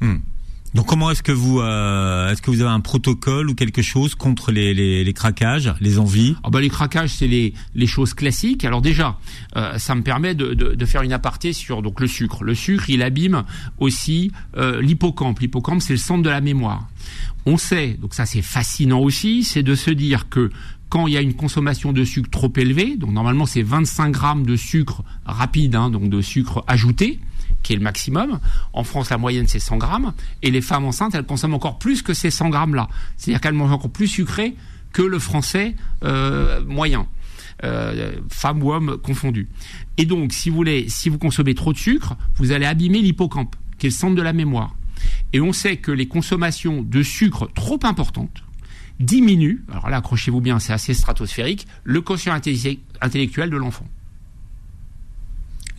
Hmm. 0.00 0.18
Donc 0.74 0.86
comment 0.86 1.10
est-ce 1.10 1.22
que 1.22 1.32
vous 1.32 1.60
euh, 1.60 2.30
est-ce 2.30 2.42
que 2.42 2.50
vous 2.50 2.60
avez 2.60 2.70
un 2.70 2.80
protocole 2.80 3.48
ou 3.48 3.54
quelque 3.54 3.80
chose 3.80 4.14
contre 4.14 4.52
les, 4.52 4.74
les, 4.74 5.02
les 5.02 5.12
craquages, 5.14 5.72
les 5.80 5.98
envies? 5.98 6.36
Ah 6.44 6.50
bah 6.50 6.60
Les 6.60 6.68
craquages, 6.68 7.10
c'est 7.10 7.26
les, 7.26 7.54
les 7.74 7.86
choses 7.86 8.12
classiques. 8.12 8.64
Alors 8.64 8.82
déjà, 8.82 9.18
euh, 9.56 9.78
ça 9.78 9.94
me 9.94 10.02
permet 10.02 10.34
de, 10.34 10.52
de, 10.52 10.74
de, 10.74 10.84
faire 10.84 11.02
une 11.02 11.12
aparté 11.12 11.54
sur 11.54 11.80
donc 11.80 12.00
le 12.00 12.06
sucre. 12.06 12.44
Le 12.44 12.54
sucre, 12.54 12.90
il 12.90 13.02
abîme 13.02 13.44
aussi 13.78 14.30
euh, 14.56 14.82
l'hippocampe. 14.82 15.38
L'hippocampe, 15.40 15.80
c'est 15.80 15.94
le 15.94 15.98
centre 15.98 16.22
de 16.22 16.30
la 16.30 16.42
mémoire. 16.42 16.88
On 17.46 17.56
sait, 17.56 17.96
donc 18.00 18.12
ça 18.12 18.26
c'est 18.26 18.42
fascinant 18.42 19.00
aussi, 19.00 19.44
c'est 19.44 19.62
de 19.62 19.74
se 19.74 19.90
dire 19.90 20.28
que 20.28 20.50
quand 20.90 21.06
il 21.06 21.14
y 21.14 21.16
a 21.16 21.22
une 21.22 21.34
consommation 21.34 21.92
de 21.92 22.04
sucre 22.04 22.28
trop 22.30 22.52
élevée, 22.56 22.96
donc 22.96 23.12
normalement 23.12 23.46
c'est 23.46 23.62
25 23.62 24.10
grammes 24.10 24.46
de 24.46 24.56
sucre 24.56 25.02
rapide, 25.24 25.74
hein, 25.74 25.90
donc 25.90 26.10
de 26.10 26.20
sucre 26.20 26.62
ajouté, 26.66 27.20
qui 27.62 27.72
est 27.72 27.76
le 27.76 27.82
maximum. 27.82 28.40
En 28.72 28.84
France, 28.84 29.10
la 29.10 29.18
moyenne 29.18 29.46
c'est 29.46 29.58
100 29.58 29.76
grammes, 29.76 30.12
et 30.42 30.50
les 30.50 30.60
femmes 30.60 30.84
enceintes, 30.84 31.14
elles 31.14 31.26
consomment 31.26 31.54
encore 31.54 31.78
plus 31.78 32.02
que 32.02 32.14
ces 32.14 32.30
100 32.30 32.50
grammes-là. 32.50 32.88
C'est-à-dire 33.16 33.40
qu'elles 33.40 33.54
mangent 33.54 33.72
encore 33.72 33.90
plus 33.90 34.08
sucré 34.08 34.54
que 34.92 35.02
le 35.02 35.18
français 35.18 35.74
euh, 36.04 36.64
moyen. 36.64 37.06
Euh, 37.64 38.12
ou 38.60 38.72
hommes 38.72 38.98
confondus. 38.98 39.48
Et 39.96 40.06
donc, 40.06 40.32
si 40.32 40.48
vous 40.48 40.54
voulez, 40.54 40.88
si 40.88 41.08
vous 41.08 41.18
consommez 41.18 41.56
trop 41.56 41.72
de 41.72 41.78
sucre, 41.78 42.16
vous 42.36 42.52
allez 42.52 42.66
abîmer 42.66 43.00
l'hippocampe, 43.00 43.56
qui 43.78 43.86
est 43.86 43.90
le 43.90 43.94
centre 43.94 44.14
de 44.14 44.22
la 44.22 44.32
mémoire. 44.32 44.76
Et 45.32 45.40
on 45.40 45.52
sait 45.52 45.76
que 45.76 45.90
les 45.90 46.06
consommations 46.06 46.82
de 46.82 47.02
sucre 47.02 47.50
trop 47.52 47.80
importantes, 47.82 48.44
diminue, 49.00 49.64
alors 49.70 49.90
là 49.90 49.98
accrochez-vous 49.98 50.40
bien, 50.40 50.58
c'est 50.58 50.72
assez 50.72 50.94
stratosphérique, 50.94 51.66
le 51.84 52.00
quotient 52.00 52.32
intellectuel 53.00 53.50
de 53.50 53.56
l'enfant. 53.56 53.86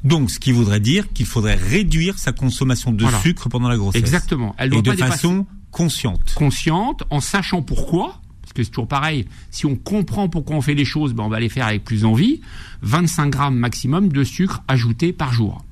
Donc, 0.04 0.32
ce 0.32 0.40
qui 0.40 0.52
voudrait 0.52 0.80
dire 0.80 1.12
qu'il 1.14 1.26
faudrait 1.26 1.56
réduire 1.56 2.18
sa 2.18 2.32
consommation 2.32 2.92
de 2.92 3.06
sucre 3.22 3.50
pendant 3.50 3.70
la 3.70 3.78
grossesse. 3.78 4.02
Exactement. 4.02 4.56
Elle 4.58 4.70
doit 4.70 4.80
Et 4.80 4.82
de 4.82 4.96
façon 4.96 5.46
consciente. 5.72 6.34
Consciente, 6.36 7.04
en 7.10 7.20
sachant 7.20 7.62
pourquoi. 7.62 8.22
Parce 8.42 8.54
que 8.54 8.64
c'est 8.64 8.70
toujours 8.70 8.88
pareil. 8.88 9.28
Si 9.52 9.66
on 9.66 9.76
comprend 9.76 10.28
pourquoi 10.28 10.56
on 10.56 10.62
fait 10.62 10.74
les 10.74 10.86
choses, 10.86 11.14
ben 11.14 11.24
on 11.24 11.30
va 11.30 11.40
les 11.40 11.50
faire 11.50 11.68
avec 11.68 11.84
plus 11.84 12.06
envie. 12.06 12.42
25 12.82 13.30
grammes 13.30 13.56
maximum 13.56 14.10
de 14.10 14.24
sucre 14.24 14.64
ajouté 14.68 15.14
par 15.14 15.34
jour. 15.34 15.64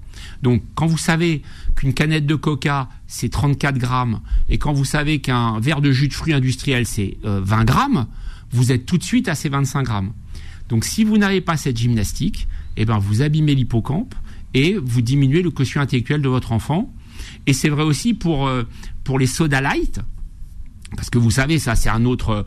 Donc, 0.44 0.62
quand 0.76 0.86
vous 0.86 0.98
savez 0.98 1.42
qu'une 1.76 1.94
canette 1.94 2.26
de 2.26 2.36
coca, 2.36 2.90
c'est 3.08 3.30
34 3.30 3.78
grammes, 3.78 4.20
et 4.50 4.58
quand 4.58 4.74
vous 4.74 4.86
savez 4.86 5.20
qu'un 5.20 5.60
verre 5.60 5.82
de 5.82 5.92
jus 5.92 6.08
de 6.08 6.14
fruits 6.14 6.34
industriel, 6.34 6.86
c'est 6.86 7.18
20 7.24 7.62
euh, 7.62 7.64
grammes, 7.64 8.08
vous 8.52 8.72
êtes 8.72 8.86
tout 8.86 8.98
de 8.98 9.04
suite 9.04 9.28
à 9.28 9.36
ces 9.36 9.50
25 9.50 9.84
grammes. 9.84 10.12
Donc, 10.70 10.86
si 10.86 11.04
vous 11.04 11.18
n'avez 11.18 11.42
pas 11.42 11.58
cette 11.58 11.78
gymnastique, 11.78 12.48
eh 12.78 12.86
ben, 12.86 12.98
vous 13.00 13.22
abîmez 13.22 13.56
l'hippocampe 13.56 14.16
et 14.54 14.78
vous 14.78 15.02
diminuez 15.02 15.42
le 15.42 15.52
quotient 15.52 15.82
intellectuel 15.82 16.22
de 16.22 16.30
votre 16.30 16.52
enfant. 16.52 16.94
Et 17.46 17.54
c'est 17.54 17.70
vrai 17.70 17.84
aussi 17.84 18.14
pour, 18.14 18.48
euh, 18.48 18.64
pour 19.04 19.20
les 19.20 19.28
soda 19.28 19.62
light, 19.62 20.00
parce 20.96 21.10
que 21.10 21.18
vous 21.18 21.32
savez, 21.32 21.60
ça 21.60 21.76
c'est 21.76 21.90
un 21.90 22.06
autre, 22.06 22.46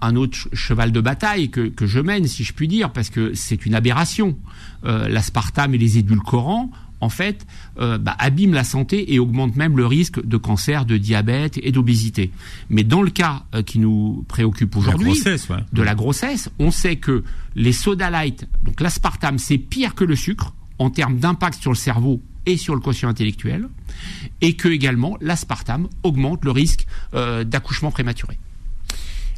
un, 0.00 0.16
autre 0.16 0.48
cheval 0.52 0.92
de 0.92 1.00
bataille 1.00 1.50
que, 1.50 1.68
que, 1.68 1.86
je 1.86 2.00
mène, 2.00 2.26
si 2.26 2.44
je 2.44 2.52
puis 2.52 2.68
dire, 2.68 2.92
parce 2.92 3.08
que 3.08 3.32
c'est 3.34 3.64
une 3.64 3.74
aberration. 3.74 4.36
Euh, 4.84 5.08
L'aspartame 5.08 5.74
et 5.74 5.78
les 5.78 5.98
édulcorants 5.98 6.70
en 7.04 7.10
fait, 7.10 7.46
euh, 7.78 7.98
bah, 7.98 8.16
abîme 8.18 8.54
la 8.54 8.64
santé 8.64 9.12
et 9.12 9.18
augmente 9.18 9.56
même 9.56 9.76
le 9.76 9.86
risque 9.86 10.24
de 10.24 10.36
cancer, 10.38 10.86
de 10.86 10.96
diabète 10.96 11.58
et 11.62 11.70
d'obésité. 11.70 12.30
Mais 12.70 12.82
dans 12.82 13.02
le 13.02 13.10
cas 13.10 13.44
euh, 13.54 13.62
qui 13.62 13.78
nous 13.78 14.24
préoccupe 14.26 14.74
aujourd'hui, 14.74 15.12
de 15.72 15.82
la 15.82 15.94
grossesse, 15.94 16.48
on 16.58 16.70
sait 16.70 16.96
que 16.96 17.22
les 17.56 17.72
soda 17.72 18.08
light, 18.08 18.48
donc 18.64 18.80
l'aspartame, 18.80 19.38
c'est 19.38 19.58
pire 19.58 19.94
que 19.94 20.04
le 20.04 20.16
sucre 20.16 20.54
en 20.78 20.88
termes 20.88 21.18
d'impact 21.18 21.60
sur 21.60 21.70
le 21.70 21.76
cerveau 21.76 22.22
et 22.46 22.56
sur 22.56 22.74
le 22.74 22.80
quotient 22.80 23.08
intellectuel, 23.08 23.68
et 24.40 24.54
que 24.54 24.68
également 24.68 25.16
l'aspartame 25.20 25.88
augmente 26.02 26.44
le 26.44 26.50
risque 26.50 26.86
euh, 27.14 27.44
d'accouchement 27.44 27.90
prématuré. 27.90 28.38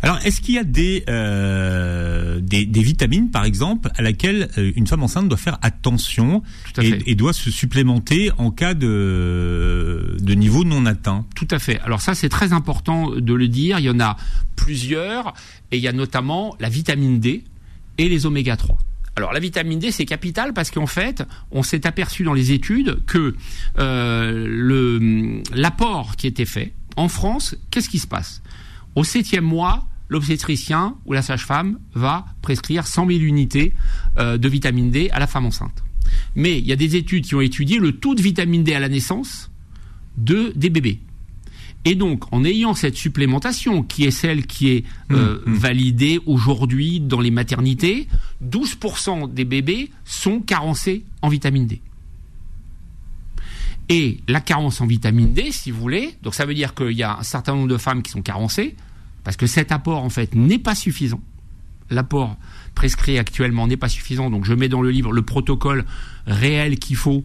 Alors, 0.07 0.21
est-ce 0.25 0.40
qu'il 0.40 0.55
y 0.55 0.59
a 0.59 0.62
des, 0.62 1.03
euh, 1.09 2.38
des, 2.38 2.64
des 2.64 2.83
vitamines, 2.83 3.33
par 3.33 3.45
exemple, 3.45 3.90
à 3.97 4.03
laquelle 4.03 4.49
euh, 4.57 4.71
une 4.77 4.87
femme 4.87 5.03
enceinte 5.03 5.29
doit 5.29 5.37
faire 5.37 5.59
attention 5.62 6.45
et, 6.81 7.11
et, 7.11 7.16
doit 7.16 7.33
se 7.33 7.51
supplémenter 7.51 8.31
en 8.38 8.53
cas 8.53 8.75
de, 8.75 10.16
de 10.21 10.35
niveau 10.35 10.62
non 10.62 10.87
atteint? 10.87 11.27
Tout 11.35 11.49
à 11.51 11.59
fait. 11.59 11.81
Alors 11.81 12.01
ça, 12.01 12.14
c'est 12.14 12.29
très 12.29 12.53
important 12.53 13.11
de 13.11 13.35
le 13.35 13.49
dire. 13.49 13.81
Il 13.81 13.85
y 13.87 13.90
en 13.90 13.99
a 13.99 14.16
plusieurs, 14.55 15.35
et 15.73 15.79
il 15.79 15.83
y 15.83 15.88
a 15.88 15.92
notamment 15.92 16.55
la 16.61 16.69
vitamine 16.69 17.19
D 17.19 17.42
et 17.99 18.09
les 18.09 18.27
oméga 18.27 18.57
3. 18.57 18.79
Alors 19.16 19.33
la 19.33 19.40
vitamine 19.40 19.81
D 19.81 19.90
c'est 19.90 20.05
capital 20.05 20.53
parce 20.53 20.71
qu'en 20.71 20.87
fait 20.87 21.25
on 21.51 21.64
s'est 21.64 21.85
aperçu 21.85 22.23
dans 22.23 22.35
les 22.35 22.53
études 22.53 23.03
que 23.07 23.35
euh, 23.79 25.42
l'apport 25.53 26.14
qui 26.14 26.29
était 26.29 26.45
fait 26.45 26.75
en 26.97 27.09
France, 27.09 27.57
qu'est-ce 27.73 27.88
qui 27.88 27.99
se 27.99 28.07
passe? 28.07 28.40
Au 28.95 29.05
septième 29.05 29.45
mois, 29.45 29.88
l'obstétricien 30.09 30.97
ou 31.05 31.12
la 31.12 31.23
sage-femme 31.23 31.79
va 31.95 32.27
prescrire 32.42 32.87
100 32.87 33.09
000 33.09 33.21
unités 33.21 33.73
euh, 34.19 34.38
de 34.38 34.49
vitamine 34.49 34.90
D 34.90 35.11
à 35.12 35.19
la 35.19 35.27
femme 35.27 35.47
enceinte. 35.47 35.85
Mais 36.35 36.59
il 36.59 36.66
y 36.66 36.73
a 36.73 36.77
des 36.77 36.97
études 36.97 37.25
qui 37.25 37.35
ont 37.35 37.40
étudié 37.40 37.79
le 37.79 37.92
taux 37.92 38.14
de 38.14 38.23
vitamine 38.23 38.62
D 38.62 38.75
à 38.75 38.81
la 38.81 38.88
naissance 38.88 39.51
de 40.16 40.53
des 40.55 40.71
bébés. 40.71 41.01
Et 41.85 41.95
donc, 41.95 42.25
en 42.33 42.45
ayant 42.45 42.75
cette 42.75 42.97
supplémentation, 42.97 43.85
qui 43.85 44.05
est 44.07 44.11
celle 44.11 44.47
qui 44.47 44.71
est 44.71 44.85
euh, 45.12 45.38
mmh, 45.47 45.51
mmh. 45.51 45.55
validée 45.55 46.21
aujourd'hui 46.27 46.99
dans 46.99 47.21
les 47.21 47.31
maternités, 47.31 48.09
12% 48.45 49.33
des 49.33 49.45
bébés 49.45 49.90
sont 50.05 50.40
carencés 50.40 51.05
en 51.23 51.29
vitamine 51.29 51.69
D. 51.69 51.81
et 53.88 54.19
la 54.27 54.40
carence 54.40 54.81
en 54.81 54.87
vitamine 54.87 55.33
D, 55.33 55.53
si 55.53 55.71
vous 55.71 55.81
voulez. 55.81 56.14
Donc 56.23 56.35
ça 56.35 56.45
veut 56.45 56.55
dire 56.55 56.75
qu'il 56.75 56.90
y 56.90 57.05
a 57.05 57.19
un 57.19 57.23
certain 57.23 57.55
nombre 57.55 57.69
de 57.69 57.79
femmes 57.79 58.03
qui 58.03 58.11
sont 58.11 58.23
carencées, 58.23 58.75
parce 59.27 59.37
que 59.37 59.49
cet 59.49 59.73
apport, 59.73 60.05
en 60.05 60.09
fait, 60.09 60.37
n'est 60.37 60.61
pas 60.61 60.77
suffisant. 60.77 61.21
L'apport 61.91 62.37
prescrit 62.77 63.19
actuellement 63.19 63.67
n'est 63.67 63.77
pas 63.77 63.89
suffisant. 63.89 64.31
Donc 64.31 64.45
je 64.45 64.55
mets 64.55 64.69
dans 64.69 64.83
le 64.83 64.93
livre 64.93 65.11
le 65.11 65.23
protocole 65.23 65.85
réel 66.29 66.79
qu'il 66.79 66.95
faut 66.95 67.25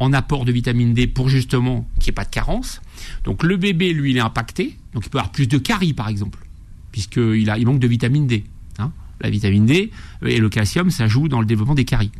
en 0.00 0.12
apport 0.12 0.44
de 0.44 0.50
vitamine 0.50 0.92
D 0.92 1.06
pour 1.06 1.28
justement 1.28 1.88
qu'il 2.00 2.06
n'y 2.06 2.08
ait 2.08 2.12
pas 2.14 2.24
de 2.24 2.30
carence. 2.30 2.82
Donc 3.22 3.44
le 3.44 3.56
bébé, 3.56 3.92
lui, 3.92 4.10
il 4.10 4.16
est 4.16 4.20
impacté. 4.20 4.76
Donc 4.92 5.04
il 5.06 5.08
peut 5.08 5.18
avoir 5.18 5.30
plus 5.30 5.46
de 5.46 5.56
caries, 5.56 5.92
par 5.92 6.08
exemple, 6.08 6.40
puisqu'il 6.90 7.54
il 7.56 7.64
manque 7.64 7.78
de 7.78 7.86
vitamine 7.86 8.26
D. 8.26 8.44
Hein. 8.80 8.90
la 9.20 9.30
vitamine 9.30 9.66
D 9.66 9.92
et 10.22 10.38
le 10.38 10.48
calcium, 10.48 10.90
ça 10.90 11.06
joue 11.06 11.28
dans 11.28 11.38
le 11.38 11.46
développement 11.46 11.76
des 11.76 11.84
caries. 11.84 12.10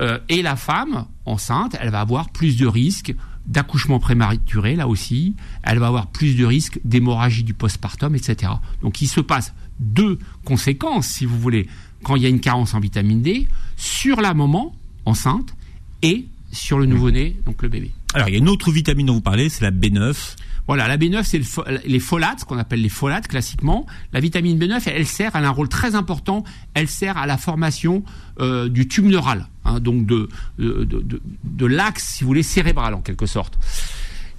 Euh, 0.00 0.18
et 0.28 0.42
la 0.42 0.56
femme 0.56 1.06
enceinte, 1.24 1.74
elle 1.80 1.88
va 1.88 2.00
avoir 2.00 2.28
plus 2.28 2.58
de 2.58 2.66
risques 2.66 3.14
d'accouchement 3.48 3.98
prématuré, 3.98 4.76
là 4.76 4.86
aussi. 4.86 5.34
Elle 5.62 5.78
va 5.78 5.88
avoir 5.88 6.06
plus 6.06 6.36
de 6.36 6.44
risques 6.44 6.78
d'hémorragie 6.84 7.42
du 7.42 7.54
postpartum, 7.54 8.14
etc. 8.14 8.52
Donc 8.82 9.02
il 9.02 9.08
se 9.08 9.20
passe 9.20 9.54
deux 9.80 10.18
conséquences, 10.44 11.08
si 11.08 11.24
vous 11.24 11.38
voulez, 11.38 11.66
quand 12.02 12.16
il 12.16 12.22
y 12.22 12.26
a 12.26 12.28
une 12.28 12.40
carence 12.40 12.74
en 12.74 12.80
vitamine 12.80 13.22
D, 13.22 13.48
sur 13.76 14.20
la 14.20 14.34
maman 14.34 14.74
enceinte 15.04 15.54
et 16.02 16.26
sur 16.52 16.78
le 16.78 16.86
nouveau-né, 16.86 17.36
donc 17.46 17.62
le 17.62 17.68
bébé. 17.68 17.90
Alors 18.14 18.28
il 18.28 18.32
y 18.32 18.34
a 18.36 18.38
une 18.38 18.48
autre 18.48 18.70
vitamine 18.70 19.06
dont 19.06 19.14
vous 19.14 19.20
parlez, 19.20 19.48
c'est 19.48 19.64
la 19.64 19.70
B9. 19.70 20.36
Voilà, 20.68 20.86
la 20.86 20.98
B9, 20.98 21.24
c'est 21.24 21.40
les 21.86 21.98
folates, 21.98 22.40
ce 22.40 22.44
qu'on 22.44 22.58
appelle 22.58 22.82
les 22.82 22.90
folates 22.90 23.26
classiquement. 23.26 23.86
La 24.12 24.20
vitamine 24.20 24.58
B9, 24.58 24.82
elle, 24.86 25.06
sert, 25.06 25.34
elle 25.34 25.44
a 25.44 25.48
un 25.48 25.50
rôle 25.50 25.70
très 25.70 25.94
important. 25.94 26.44
Elle 26.74 26.88
sert 26.88 27.16
à 27.16 27.26
la 27.26 27.38
formation 27.38 28.04
euh, 28.40 28.68
du 28.68 28.86
tube 28.86 29.06
neural, 29.06 29.48
hein, 29.64 29.80
donc 29.80 30.04
de, 30.04 30.28
de, 30.58 30.84
de, 30.84 31.22
de 31.42 31.66
l'axe, 31.66 32.04
si 32.04 32.22
vous 32.22 32.28
voulez, 32.28 32.42
cérébral 32.42 32.92
en 32.92 33.00
quelque 33.00 33.24
sorte. 33.24 33.58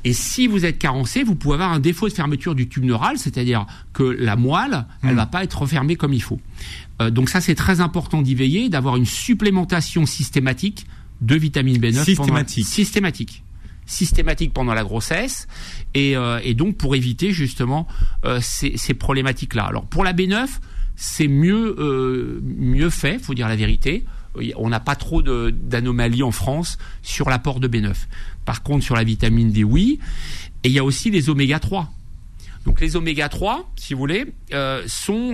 Et 0.06 0.14
si 0.14 0.46
vous 0.48 0.66
êtes 0.66 0.78
carencé, 0.78 1.24
vous 1.24 1.36
pouvez 1.36 1.56
avoir 1.56 1.74
un 1.74 1.80
défaut 1.80 2.08
de 2.08 2.14
fermeture 2.14 2.54
du 2.54 2.70
tube 2.70 2.86
neural, 2.86 3.18
c'est-à-dire 3.18 3.66
que 3.92 4.04
la 4.04 4.36
moelle, 4.36 4.86
elle 5.04 5.14
hmm. 5.14 5.18
va 5.18 5.26
pas 5.26 5.44
être 5.44 5.60
refermée 5.60 5.96
comme 5.96 6.14
il 6.14 6.22
faut. 6.22 6.40
Euh, 7.02 7.10
donc 7.10 7.30
ça, 7.30 7.42
c'est 7.42 7.56
très 7.56 7.82
important 7.82 8.22
d'y 8.22 8.36
veiller, 8.36 8.70
d'avoir 8.70 8.98
une 8.98 9.06
supplémentation 9.06 10.06
systématique 10.06 10.86
de 11.22 11.36
vitamine 11.36 11.80
B9. 11.80 12.04
Systématique. 12.04 12.66
systématique 12.66 13.44
systématique 13.90 14.54
pendant 14.54 14.74
la 14.74 14.84
grossesse 14.84 15.48
et, 15.94 16.16
euh, 16.16 16.40
et 16.44 16.54
donc 16.54 16.78
pour 16.78 16.96
éviter 16.96 17.32
justement 17.32 17.88
euh, 18.24 18.40
ces, 18.42 18.94
problématiques-là. 18.94 19.66
Alors 19.66 19.86
pour 19.86 20.04
la 20.04 20.14
B9, 20.14 20.48
c'est 20.96 21.28
mieux 21.28 21.76
euh, 21.80 22.40
mieux 22.44 22.90
fait, 22.90 23.20
faut 23.20 23.34
dire 23.34 23.50
la 23.50 23.56
vérité. 23.56 24.06
On 24.56 24.70
n'a 24.70 24.80
pas 24.80 24.96
trop 24.96 25.24
d'anomalies 25.24 26.22
en 26.22 26.32
France 26.32 26.78
sur 27.02 27.30
l'apport 27.30 27.60
de 27.60 27.68
B9. 27.68 27.94
Par 28.46 28.62
contre, 28.62 28.86
sur 28.86 28.96
la 28.96 29.04
vitamine 29.04 29.52
D, 29.52 29.64
oui. 29.64 30.00
Et 30.64 30.70
il 30.70 30.72
y 30.72 30.80
a 30.80 30.84
aussi 30.84 31.10
les 31.10 31.30
oméga 31.30 31.60
3. 31.60 31.92
Donc 32.64 32.80
les 32.80 32.96
oméga 32.96 33.28
3, 33.28 33.72
si 33.76 33.96
vous 33.96 34.00
voulez, 34.00 34.28
sont. 34.86 35.34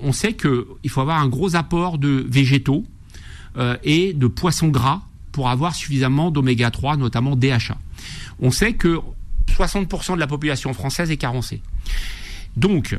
On 0.00 0.12
sait 0.12 0.34
que 0.34 0.68
il 0.84 0.88
faut 0.88 1.00
avoir 1.00 1.20
un 1.20 1.28
gros 1.28 1.56
apport 1.56 1.98
de 1.98 2.24
végétaux 2.28 2.84
et 3.82 4.12
de 4.12 4.26
poissons 4.28 4.68
gras 4.68 5.02
pour 5.32 5.48
avoir 5.48 5.74
suffisamment 5.74 6.30
d'oméga 6.30 6.70
3, 6.70 6.96
notamment 6.96 7.36
DHA. 7.36 7.78
On 8.40 8.50
sait 8.50 8.74
que 8.74 9.00
60% 9.48 10.14
de 10.14 10.20
la 10.20 10.26
population 10.26 10.72
française 10.72 11.10
est 11.10 11.16
carencée. 11.16 11.62
Donc, 12.56 12.96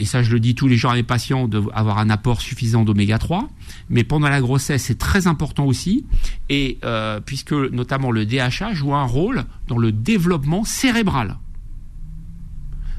et 0.00 0.04
ça 0.04 0.22
je 0.22 0.30
le 0.32 0.40
dis 0.40 0.54
tous 0.54 0.68
les 0.68 0.76
jours 0.76 0.90
à 0.90 0.94
mes 0.94 1.02
patients, 1.02 1.48
d'avoir 1.48 1.98
un 1.98 2.10
apport 2.10 2.40
suffisant 2.40 2.84
d'oméga 2.84 3.18
3, 3.18 3.48
mais 3.90 4.04
pendant 4.04 4.28
la 4.28 4.40
grossesse 4.40 4.84
c'est 4.84 4.98
très 4.98 5.26
important 5.26 5.64
aussi, 5.64 6.04
et 6.48 6.78
euh, 6.84 7.20
puisque 7.20 7.52
notamment 7.52 8.10
le 8.10 8.24
DHA 8.24 8.74
joue 8.74 8.94
un 8.94 9.04
rôle 9.04 9.44
dans 9.66 9.78
le 9.78 9.92
développement 9.92 10.64
cérébral. 10.64 11.38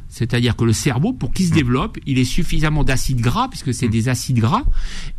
C'est-à-dire 0.10 0.56
que 0.56 0.64
le 0.64 0.74
cerveau, 0.74 1.14
pour 1.14 1.32
qu'il 1.32 1.46
se 1.46 1.54
développe, 1.54 2.00
il 2.08 2.18
est 2.18 2.26
suffisamment 2.26 2.84
d'acides 2.84 3.22
gras, 3.22 3.48
puisque 3.48 3.74
c'est 3.74 3.88
des 3.88 4.10
acides 4.10 4.40
gras, 4.40 4.64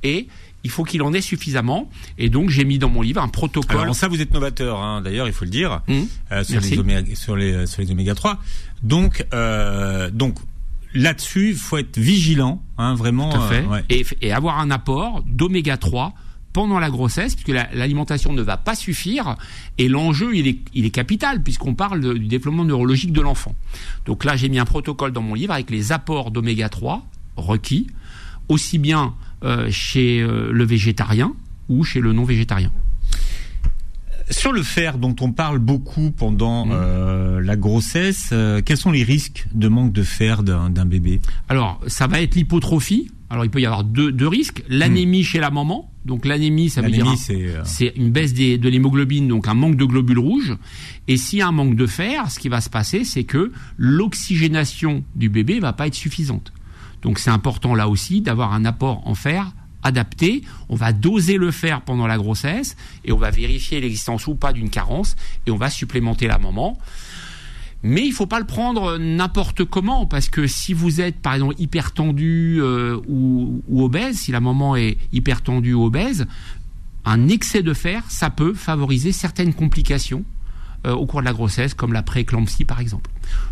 et 0.03 0.27
il 0.65 0.71
faut 0.71 0.85
qu'il 0.85 1.03
en 1.03 1.13
ait 1.13 1.21
suffisamment. 1.21 1.91
Et 2.19 2.29
donc, 2.29 2.51
j'ai 2.51 2.65
mis 2.65 2.79
dans 2.79 2.91
mon 2.91 3.03
livre 3.03 3.23
un 3.23 3.29
protocole. 3.29 3.81
Alors, 3.81 3.95
ça, 3.95 4.09
vous 4.09 4.21
êtes 4.21 4.33
novateur, 4.35 4.81
hein, 4.81 5.01
d'ailleurs, 5.03 5.27
il 5.27 5.33
faut 5.33 5.45
le 5.45 5.51
dire, 5.51 5.83
mmh. 5.89 6.01
euh, 6.33 6.45
sur, 6.45 6.61
les 6.61 6.79
oméga, 6.79 7.15
sur, 7.15 7.37
les, 7.37 7.67
sur 7.67 7.83
les 7.83 7.91
oméga 7.91 8.15
3. 8.15 8.39
Donc, 8.83 9.25
euh, 9.33 10.11
donc 10.11 10.37
là-dessus, 10.95 11.51
il 11.51 11.57
faut 11.57 11.79
être 11.79 11.99
vigilant, 11.99 12.63
hein, 12.79 12.95
vraiment. 12.95 13.31
Tout 13.31 13.41
à 13.41 13.49
fait. 13.49 13.65
Euh, 13.71 13.81
et, 13.89 14.05
et, 14.23 14.33
avoir 14.33 14.59
un 14.59 14.71
apport 14.71 15.23
d'oméga 15.27 15.77
3 15.77 16.15
pendant 16.53 16.81
la 16.81 16.91
grossesse, 16.91 17.37
puisque 17.37 17.57
l'alimentation 17.73 18.33
ne 18.33 18.43
va 18.43 18.57
pas 18.57 18.75
suffire, 18.75 19.37
et 19.79 19.89
l'enjeu, 19.89 20.35
il 20.35 20.49
est, 20.49 20.59
il 20.75 20.85
est 20.85 20.91
capital, 20.91 21.43
puisqu'on 21.43 21.75
parle 21.75 22.19
du 22.19 22.27
développement 22.27 22.65
neurologique 22.65 23.13
de 23.13 23.21
l'enfant. 23.21 23.55
Donc 24.05 24.25
là, 24.25 24.35
j'ai 24.35 24.49
mis 24.49 24.59
un 24.59 24.65
protocole 24.65 25.13
dans 25.13 25.23
mon 25.23 25.35
livre 25.35 25.53
avec 25.53 25.71
les 25.71 25.93
apports 25.93 26.33
d'oméga 26.33 26.69
3 26.69 27.07
requis, 27.37 27.87
aussi 28.51 28.79
bien 28.79 29.15
euh, 29.43 29.69
chez 29.71 30.21
euh, 30.21 30.51
le 30.53 30.65
végétarien 30.65 31.33
ou 31.69 31.85
chez 31.85 32.01
le 32.01 32.13
non 32.13 32.25
végétarien. 32.25 32.71
Sur 34.29 34.53
le 34.53 34.63
fer 34.63 34.99
dont 34.99 35.17
on 35.21 35.33
parle 35.33 35.59
beaucoup 35.59 36.11
pendant 36.11 36.67
mm. 36.67 36.71
euh, 36.73 37.41
la 37.41 37.57
grossesse, 37.57 38.35
quels 38.65 38.77
sont 38.77 38.93
les 38.93 39.03
risques 39.03 39.47
de 39.55 39.69
manque 39.69 39.93
de 39.93 40.03
fer 40.03 40.43
d'un 40.43 40.85
bébé? 40.85 41.21
Alors, 41.49 41.81
ça 41.87 42.07
va 42.07 42.21
être 42.21 42.35
l'hypotrophie. 42.35 43.11
Alors, 43.29 43.45
il 43.45 43.51
peut 43.51 43.61
y 43.61 43.67
avoir 43.67 43.85
deux, 43.85 44.13
deux 44.13 44.29
risques. 44.29 44.63
L'anémie 44.69 45.21
mm. 45.21 45.25
chez 45.25 45.41
la 45.41 45.51
maman. 45.51 45.91
Donc, 46.05 46.27
l'anémie, 46.27 46.71
ça 46.71 46.81
veut 46.81 46.91
dire 46.91 47.07
c'est 47.65 47.93
une 47.97 48.11
baisse 48.11 48.35
des, 48.35 48.57
de 48.59 48.69
l'hémoglobine, 48.69 49.29
donc 49.29 49.49
un 49.49 49.55
manque 49.55 49.77
de 49.77 49.85
globules 49.85 50.19
rouges. 50.19 50.57
Et 51.09 51.17
s'il 51.17 51.41
y 51.41 51.43
a 51.43 51.49
un 51.49 51.53
manque 51.53 51.77
de 51.77 51.87
fer, 51.87 52.31
ce 52.31 52.39
qui 52.39 52.49
va 52.49 52.61
se 52.61 52.71
passer, 52.71 53.05
c'est 53.05 53.25
que 53.25 53.53
l'oxygénation 53.77 55.03
du 55.15 55.29
bébé 55.29 55.61
va 55.61 55.73
pas 55.73 55.87
être 55.87 55.95
suffisante. 55.95 56.53
Donc 57.03 57.19
c'est 57.19 57.31
important 57.31 57.75
là 57.75 57.89
aussi 57.89 58.21
d'avoir 58.21 58.53
un 58.53 58.65
apport 58.65 59.07
en 59.07 59.15
fer 59.15 59.53
adapté. 59.83 60.43
On 60.69 60.77
va 60.77 60.93
doser 60.93 61.37
le 61.37 61.51
fer 61.51 61.81
pendant 61.83 62.07
la 62.07 62.19
grossesse 62.19 62.77
et 63.05 63.13
on 63.13 63.17
va 63.17 63.31
vérifier 63.31 63.81
l'existence 63.81 64.27
ou 64.27 64.35
pas 64.35 64.53
d'une 64.53 64.71
carence 64.71 65.17
et 65.47 65.51
on 65.51 65.57
va 65.57 65.71
supplémenter 65.71 66.27
la 66.27 66.39
maman. 66.39 66.79
Mais 67.83 68.05
il 68.07 68.13
faut 68.13 68.27
pas 68.27 68.39
le 68.39 68.47
prendre 68.47 68.99
n'importe 68.99 69.65
comment 69.65 70.05
parce 70.05 70.29
que 70.29 70.47
si 70.47 70.75
vous 70.75 71.01
êtes 71.01 71.19
par 71.19 71.35
exemple 71.35 71.55
hyper 71.59 71.93
tendu 71.93 72.59
euh, 72.61 73.01
ou, 73.09 73.63
ou, 73.69 73.83
obèse, 73.83 74.19
si 74.19 74.33
la 74.33 74.41
maman 74.41 74.77
est 74.77 74.99
hyper 75.13 75.41
tendue 75.41 75.73
ou 75.73 75.85
obèse, 75.85 76.27
un 77.07 77.29
excès 77.29 77.63
de 77.63 77.73
fer, 77.73 78.05
ça 78.09 78.29
peut 78.29 78.53
favoriser 78.53 79.13
certaines 79.13 79.55
complications 79.55 80.25
euh, 80.87 80.93
au 80.93 81.07
cours 81.07 81.21
de 81.21 81.27
la 81.27 81.33
grossesse, 81.33 81.75
comme 81.75 81.93
la 81.93 82.03
prééclampsie 82.03 82.65
par 82.65 82.81
exemple. 82.81 83.11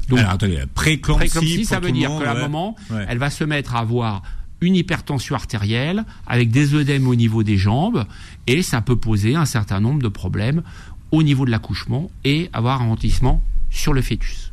Donc, 0.09 0.19
Alors 0.21 0.33
attendez, 0.33 0.63
prééclampsie, 0.75 1.65
ça 1.65 1.81
veut 1.81 1.93
dire 1.93 2.11
que 2.19 2.25
la 2.25 2.35
maman, 2.35 2.77
elle 3.09 3.19
va 3.19 3.31
se 3.31 3.45
mettre 3.45 3.77
à 3.77 3.81
avoir 3.81 4.23
une 4.61 4.75
hypertension 4.75 5.35
artérielle 5.35 6.05
avec 6.27 6.51
des 6.51 6.75
œdèmes 6.75 7.07
au 7.07 7.15
niveau 7.15 7.43
des 7.43 7.57
jambes 7.57 8.05
et 8.47 8.63
ça 8.63 8.81
peut 8.81 8.97
poser 8.97 9.37
un 9.37 9.45
certain 9.45 9.81
nombre 9.81 10.03
de 10.03 10.09
problèmes 10.09 10.63
au 11.11 11.23
niveau 11.23 11.45
de 11.45 11.51
l'accouchement 11.51 12.11
et 12.25 12.51
avoir 12.53 12.77
un 12.77 12.85
ralentissement 12.85 13.43
sur 13.71 13.93
le 13.93 14.03
fœtus. 14.03 14.53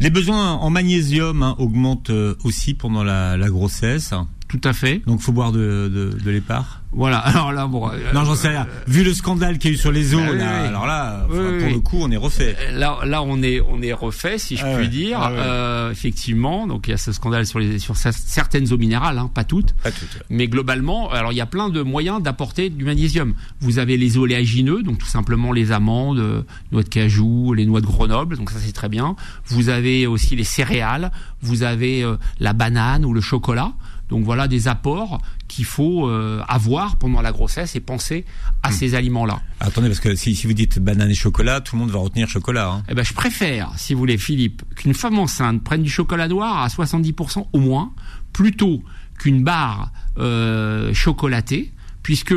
Les 0.00 0.10
besoins 0.10 0.52
en 0.52 0.68
magnésium 0.68 1.42
hein, 1.42 1.54
augmentent 1.58 2.10
euh, 2.10 2.34
aussi 2.44 2.74
pendant 2.74 3.02
la, 3.02 3.36
la 3.36 3.48
grossesse. 3.48 4.12
Tout 4.48 4.60
à 4.64 4.72
fait. 4.72 5.02
Donc 5.06 5.20
faut 5.20 5.32
boire 5.32 5.52
de, 5.52 5.90
de, 5.92 6.16
de 6.22 6.30
l'épar. 6.30 6.82
Voilà. 6.96 7.18
Alors 7.26 7.52
là, 7.52 7.66
bon. 7.66 7.88
Euh, 7.88 8.12
non, 8.14 8.24
j'en 8.24 8.34
sais 8.34 8.48
rien. 8.48 8.66
Vu 8.86 9.04
le 9.04 9.12
scandale 9.12 9.58
qu'il 9.58 9.70
y 9.70 9.74
a 9.74 9.76
eu 9.76 9.78
sur 9.78 9.92
les 9.92 10.14
eaux, 10.14 10.20
bah 10.20 10.32
là, 10.32 10.68
alors 10.68 10.86
là, 10.86 11.26
pour 11.28 11.36
le 11.36 11.78
coup, 11.80 11.98
on 12.00 12.10
est 12.10 12.16
refait. 12.16 12.56
Euh, 12.58 12.78
là, 12.78 12.98
là, 13.04 13.22
on 13.22 13.42
est, 13.42 13.60
on 13.60 13.82
est 13.82 13.92
refait, 13.92 14.38
si 14.38 14.56
je 14.56 14.64
ah 14.64 14.76
puis 14.76 14.88
dire. 14.88 15.18
Ah 15.20 15.30
euh, 15.30 15.90
effectivement. 15.90 16.66
Donc 16.66 16.88
il 16.88 16.92
y 16.92 16.94
a 16.94 16.96
ce 16.96 17.12
scandale 17.12 17.46
sur 17.46 17.58
les, 17.58 17.78
sur 17.78 17.96
certaines 17.96 18.72
eaux 18.72 18.78
minérales, 18.78 19.18
hein, 19.18 19.30
pas 19.32 19.44
toutes. 19.44 19.74
Pas 19.74 19.90
toutes. 19.90 20.22
Mais 20.30 20.48
globalement, 20.48 21.10
alors 21.10 21.32
il 21.32 21.36
y 21.36 21.40
a 21.40 21.46
plein 21.46 21.68
de 21.68 21.82
moyens 21.82 22.22
d'apporter 22.22 22.70
du 22.70 22.84
magnésium. 22.84 23.34
Vous 23.60 23.78
avez 23.78 23.96
les 23.96 24.16
oléagineux, 24.16 24.82
donc 24.82 24.98
tout 24.98 25.06
simplement 25.06 25.52
les 25.52 25.72
amandes, 25.72 26.44
noix 26.72 26.82
de 26.82 26.88
cajou, 26.88 27.52
les 27.52 27.66
noix 27.66 27.80
de 27.80 27.86
Grenoble. 27.86 28.36
Donc 28.38 28.50
ça 28.50 28.58
c'est 28.58 28.72
très 28.72 28.88
bien. 28.88 29.16
Vous 29.46 29.68
avez 29.68 30.06
aussi 30.06 30.34
les 30.34 30.44
céréales. 30.44 31.10
Vous 31.42 31.62
avez 31.62 32.06
la 32.40 32.52
banane 32.52 33.04
ou 33.04 33.12
le 33.12 33.20
chocolat. 33.20 33.72
Donc 34.08 34.24
voilà 34.24 34.48
des 34.48 34.68
apports 34.68 35.20
qu'il 35.48 35.64
faut 35.64 36.08
euh, 36.08 36.40
avoir 36.48 36.96
pendant 36.96 37.20
la 37.20 37.32
grossesse 37.32 37.74
et 37.76 37.80
penser 37.80 38.24
à 38.62 38.70
hmm. 38.70 38.72
ces 38.72 38.94
aliments-là. 38.94 39.40
Attendez, 39.60 39.88
parce 39.88 40.00
que 40.00 40.14
si, 40.14 40.34
si, 40.34 40.46
vous 40.46 40.52
dites 40.52 40.78
banane 40.78 41.10
et 41.10 41.14
chocolat, 41.14 41.60
tout 41.60 41.76
le 41.76 41.80
monde 41.80 41.90
va 41.90 41.98
retenir 41.98 42.28
chocolat. 42.28 42.70
Hein. 42.70 42.82
Eh 42.88 42.94
ben, 42.94 43.04
je 43.04 43.14
préfère, 43.14 43.72
si 43.76 43.94
vous 43.94 44.00
voulez, 44.00 44.18
Philippe, 44.18 44.62
qu'une 44.74 44.94
femme 44.94 45.18
enceinte 45.18 45.62
prenne 45.62 45.82
du 45.82 45.90
chocolat 45.90 46.28
noir 46.28 46.62
à 46.62 46.68
70% 46.68 47.46
au 47.52 47.58
moins, 47.58 47.92
plutôt 48.32 48.82
qu'une 49.18 49.42
barre 49.42 49.92
euh, 50.18 50.92
chocolatée, 50.94 51.72
puisque 52.02 52.34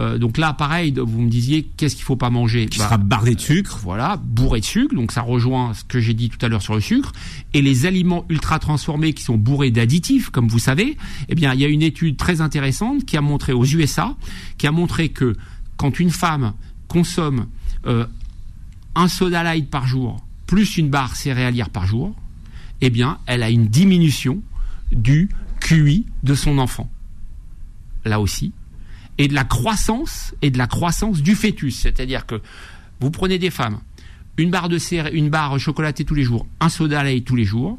euh, 0.00 0.16
donc 0.16 0.38
là, 0.38 0.54
pareil, 0.54 0.94
vous 0.96 1.20
me 1.20 1.28
disiez 1.28 1.68
qu'est-ce 1.76 1.94
qu'il 1.94 2.04
faut 2.04 2.16
pas 2.16 2.30
manger 2.30 2.66
Qui 2.66 2.78
sera 2.78 2.96
bah, 2.96 3.18
barré 3.18 3.34
de 3.34 3.40
sucre. 3.40 3.78
Voilà, 3.82 4.16
bourré 4.16 4.60
de 4.60 4.64
sucre. 4.64 4.94
Donc 4.94 5.12
ça 5.12 5.20
rejoint 5.20 5.74
ce 5.74 5.84
que 5.84 6.00
j'ai 6.00 6.14
dit 6.14 6.30
tout 6.30 6.38
à 6.44 6.48
l'heure 6.48 6.62
sur 6.62 6.74
le 6.74 6.80
sucre. 6.80 7.12
Et 7.52 7.60
les 7.60 7.84
aliments 7.84 8.24
ultra 8.30 8.58
transformés 8.58 9.12
qui 9.12 9.22
sont 9.22 9.36
bourrés 9.36 9.70
d'additifs, 9.70 10.30
comme 10.30 10.48
vous 10.48 10.58
savez, 10.58 10.96
eh 11.28 11.34
bien, 11.34 11.52
il 11.52 11.60
y 11.60 11.64
a 11.66 11.68
une 11.68 11.82
étude 11.82 12.16
très 12.16 12.40
intéressante 12.40 13.04
qui 13.04 13.18
a 13.18 13.20
montré 13.20 13.52
aux 13.52 13.66
USA, 13.66 14.16
qui 14.56 14.66
a 14.66 14.72
montré 14.72 15.10
que 15.10 15.36
quand 15.76 16.00
une 16.00 16.10
femme 16.10 16.54
consomme 16.88 17.46
euh, 17.86 18.06
un 18.94 19.08
soda 19.08 19.42
light 19.42 19.68
par 19.68 19.86
jour, 19.86 20.24
plus 20.46 20.78
une 20.78 20.88
barre 20.88 21.14
céréalière 21.14 21.68
par 21.68 21.86
jour, 21.86 22.14
eh 22.80 22.88
bien, 22.88 23.18
elle 23.26 23.42
a 23.42 23.50
une 23.50 23.66
diminution 23.66 24.42
du 24.92 25.28
QI 25.60 26.06
de 26.22 26.34
son 26.34 26.56
enfant. 26.56 26.90
Là 28.06 28.18
aussi. 28.18 28.52
Et 29.22 29.28
de 29.28 29.34
la 29.34 29.44
croissance, 29.44 30.34
et 30.42 30.50
de 30.50 30.58
la 30.58 30.66
croissance 30.66 31.20
du 31.22 31.34
fœtus. 31.34 31.76
C'est-à-dire 31.78 32.26
que 32.26 32.40
vous 33.00 33.10
prenez 33.10 33.38
des 33.38 33.50
femmes, 33.50 33.78
une 34.36 34.50
barre 34.50 34.68
de 34.68 34.78
céré- 34.78 35.12
une 35.12 35.28
barre 35.28 35.58
chocolatée 35.58 36.04
tous 36.04 36.14
les 36.14 36.22
jours, 36.24 36.46
un 36.60 36.68
soda 36.68 37.02
light 37.04 37.24
tous 37.24 37.36
les 37.36 37.44
jours, 37.44 37.76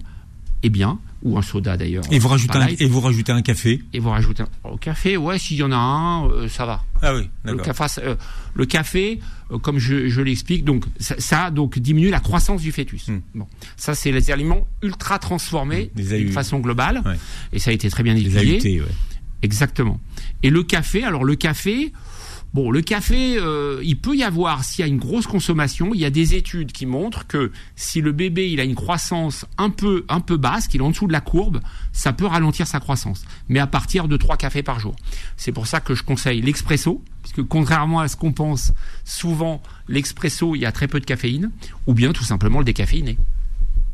eh 0.64 0.70
bien, 0.70 1.00
ou 1.24 1.38
un 1.38 1.42
soda 1.42 1.78
d'ailleurs. 1.78 2.04
Et 2.12 2.20
vous 2.20 2.28
rajoutez 2.28 2.58
un, 2.58 2.68
et 2.68 2.86
vous 2.88 3.00
rajoutez 3.02 3.32
un 3.32 3.42
café. 3.42 3.82
et 3.94 4.00
vous 4.00 4.10
rajoutez 4.10 4.44
un, 4.44 4.48
au 4.70 4.78
café, 4.78 5.18
ouais, 5.18 5.40
s'il 5.40 5.58
y 5.58 5.64
en 5.64 5.72
a 5.72 5.76
un, 5.76 6.28
euh, 6.30 6.48
ça 6.48 6.66
va. 6.66 6.84
Ah 7.02 7.16
oui, 7.16 7.30
Le 7.44 7.56
café, 7.58 7.84
euh, 8.04 8.16
le 8.54 8.66
café 8.66 9.20
euh, 9.52 9.58
comme 9.58 9.80
je, 9.80 10.08
je 10.10 10.22
l'explique, 10.22 10.64
donc 10.64 10.86
ça, 11.00 11.16
ça, 11.20 11.50
donc 11.52 11.80
diminue 11.80 12.10
la 12.10 12.20
croissance 12.20 12.62
du 12.62 12.72
fœtus. 12.72 13.08
Hmm. 13.08 13.20
Bon, 13.34 13.48
ça 13.78 13.96
c'est 13.96 14.12
les 14.12 14.30
aliments 14.30 14.68
ultra 14.84 15.18
transformés 15.18 15.92
Les 15.96 16.18
d'une 16.20 16.32
façon 16.32 16.60
globale, 16.60 17.02
Ouais. 17.06 17.18
et 17.54 17.60
ça 17.60 17.72
a 17.72 17.74
été 17.74 17.90
très 17.90 18.04
bien 18.04 18.14
Les 18.14 18.22
étudié. 18.38 18.82
AUT, 18.82 18.84
ouais. 18.86 18.92
Exactement. 19.44 20.00
Et 20.44 20.50
le 20.50 20.64
café, 20.64 21.04
alors 21.04 21.24
le 21.24 21.36
café, 21.36 21.92
bon, 22.54 22.72
le 22.72 22.82
café, 22.82 23.38
euh, 23.38 23.80
il 23.84 24.00
peut 24.00 24.16
y 24.16 24.24
avoir, 24.24 24.64
s'il 24.64 24.84
y 24.84 24.86
a 24.86 24.88
une 24.88 24.98
grosse 24.98 25.28
consommation, 25.28 25.94
il 25.94 26.00
y 26.00 26.06
a 26.06 26.10
des 26.10 26.36
études 26.36 26.72
qui 26.72 26.86
montrent 26.86 27.28
que 27.28 27.52
si 27.76 28.02
le 28.02 28.12
bébé 28.12 28.50
il 28.50 28.60
a 28.60 28.64
une 28.64 28.76
croissance 28.76 29.46
un 29.58 29.70
peu, 29.70 30.06
un 30.10 30.20
peu 30.20 30.38
basse, 30.38 30.68
qu'il 30.68 30.82
est 30.82 30.84
en 30.84 30.90
dessous 30.90 31.08
de 31.08 31.14
la 31.14 31.22
courbe, 31.22 31.62
ça 31.92 32.14
peut 32.14 32.26
ralentir 32.26 32.68
sa 32.68 32.80
croissance. 32.80 33.24
Mais 33.50 33.60
à 33.60 33.68
partir 33.68 34.08
de 34.08 34.18
trois 34.18 34.38
cafés 34.38 34.64
par 34.64 34.80
jour. 34.80 34.96
C'est 35.38 35.52
pour 35.52 35.68
ça 35.68 35.80
que 35.80 35.96
je 35.96 36.04
conseille 36.04 36.42
l'expresso, 36.42 37.04
puisque 37.22 37.44
contrairement 37.44 38.00
à 38.00 38.08
ce 38.08 38.16
qu'on 38.16 38.34
pense, 38.34 38.74
souvent 39.06 39.62
l'expresso, 39.88 40.56
il 40.56 40.62
y 40.62 40.66
a 40.66 40.72
très 40.72 40.88
peu 40.88 41.00
de 41.00 41.06
caféine, 41.06 41.52
ou 41.88 41.94
bien 41.94 42.14
tout 42.14 42.24
simplement 42.24 42.60
le 42.60 42.66
décaféiné, 42.66 43.18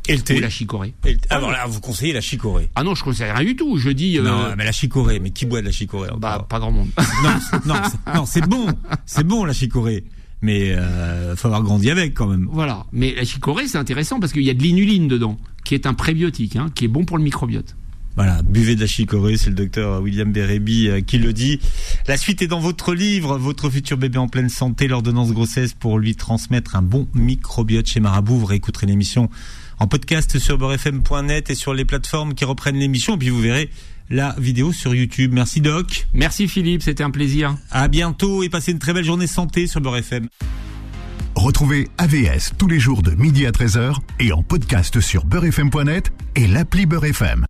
Et 0.08 0.14
le 0.14 0.20
ou 0.20 0.22
thé. 0.22 0.40
la 0.40 0.50
chicorée. 0.50 0.94
Le- 1.04 1.16
Ah 1.30 1.38
bon, 1.40 1.50
là, 1.50 1.66
vous 1.66 1.80
conseillez 1.80 2.12
la 2.12 2.20
chicorée. 2.20 2.68
Ah 2.74 2.82
non, 2.82 2.94
je 2.94 3.04
conseille 3.04 3.30
rien 3.30 3.44
du 3.44 3.56
tout. 3.56 3.76
Je 3.78 3.90
dis, 3.90 4.18
euh, 4.18 4.22
Non, 4.22 4.54
mais 4.56 4.64
la 4.64 4.72
chicorée. 4.72 5.20
Mais 5.20 5.30
qui 5.30 5.46
boit 5.46 5.60
de 5.60 5.66
la 5.66 5.72
chicorée 5.72 6.08
bah, 6.18 6.46
pas 6.48 6.58
grand 6.58 6.72
monde. 6.72 6.88
Non, 7.22 7.30
c'est- 7.50 7.66
non, 7.66 7.74
c'est- 7.84 8.14
non, 8.14 8.26
c'est 8.26 8.46
bon, 8.48 8.66
c'est 9.06 9.24
bon 9.26 9.44
la 9.44 9.52
chicorée. 9.52 10.04
Mais 10.40 10.72
euh, 10.72 11.34
faut 11.36 11.48
avoir 11.48 11.62
grandi 11.62 11.90
avec 11.90 12.14
quand 12.14 12.26
même. 12.28 12.48
Voilà. 12.52 12.86
Mais 12.92 13.14
la 13.14 13.24
chicorée, 13.24 13.66
c'est 13.66 13.78
intéressant 13.78 14.20
parce 14.20 14.32
qu'il 14.32 14.42
y 14.42 14.50
a 14.50 14.54
de 14.54 14.62
l'inuline 14.62 15.08
dedans, 15.08 15.36
qui 15.64 15.74
est 15.74 15.84
un 15.86 15.94
prébiotique, 15.94 16.54
hein, 16.56 16.66
qui 16.74 16.84
est 16.84 16.88
bon 16.88 17.04
pour 17.04 17.18
le 17.18 17.24
microbiote. 17.24 17.74
Voilà, 18.14 18.42
buvez 18.42 18.74
de 18.74 18.80
la 18.80 18.86
chicorée, 18.88 19.36
c'est 19.36 19.50
le 19.50 19.54
docteur 19.54 20.00
William 20.02 20.32
Bérébi 20.32 20.88
euh, 20.88 21.00
qui 21.00 21.18
le 21.18 21.32
dit. 21.32 21.60
La 22.08 22.16
suite 22.16 22.42
est 22.42 22.48
dans 22.48 22.58
votre 22.58 22.92
livre, 22.94 23.38
Votre 23.38 23.70
futur 23.70 23.96
bébé 23.96 24.18
en 24.18 24.26
pleine 24.26 24.48
santé, 24.48 24.88
l'ordonnance 24.88 25.32
grossesse 25.32 25.72
pour 25.72 25.98
lui 26.00 26.16
transmettre 26.16 26.74
un 26.74 26.82
bon 26.82 27.06
microbiote 27.14 27.86
chez 27.86 28.00
Marabout. 28.00 28.38
Vous 28.38 28.46
réécouterez 28.46 28.86
l'émission 28.86 29.30
en 29.78 29.86
podcast 29.86 30.38
sur 30.38 30.58
beurrefm.net 30.58 31.50
et 31.50 31.54
sur 31.54 31.74
les 31.74 31.84
plateformes 31.84 32.34
qui 32.34 32.44
reprennent 32.44 32.76
l'émission. 32.76 33.14
Et 33.14 33.18
puis 33.18 33.28
vous 33.30 33.40
verrez 33.40 33.70
la 34.10 34.34
vidéo 34.38 34.72
sur 34.72 34.94
YouTube. 34.94 35.32
Merci 35.32 35.60
Doc. 35.60 36.06
Merci 36.14 36.48
Philippe, 36.48 36.82
c'était 36.82 37.04
un 37.04 37.10
plaisir. 37.10 37.56
À 37.70 37.88
bientôt 37.88 38.42
et 38.42 38.48
passez 38.48 38.72
une 38.72 38.78
très 38.78 38.92
belle 38.92 39.04
journée 39.04 39.26
santé 39.26 39.66
sur 39.66 39.80
Beurre 39.80 39.98
FM. 39.98 40.28
Retrouvez 41.34 41.88
AVS 41.98 42.54
tous 42.58 42.66
les 42.66 42.80
jours 42.80 43.02
de 43.02 43.12
midi 43.12 43.46
à 43.46 43.52
13h 43.52 43.94
et 44.18 44.32
en 44.32 44.42
podcast 44.42 45.00
sur 45.00 45.24
beurrefm.net 45.24 46.10
et 46.34 46.48
l'appli 46.48 46.84
Beurre 46.84 47.06
FM. 47.06 47.46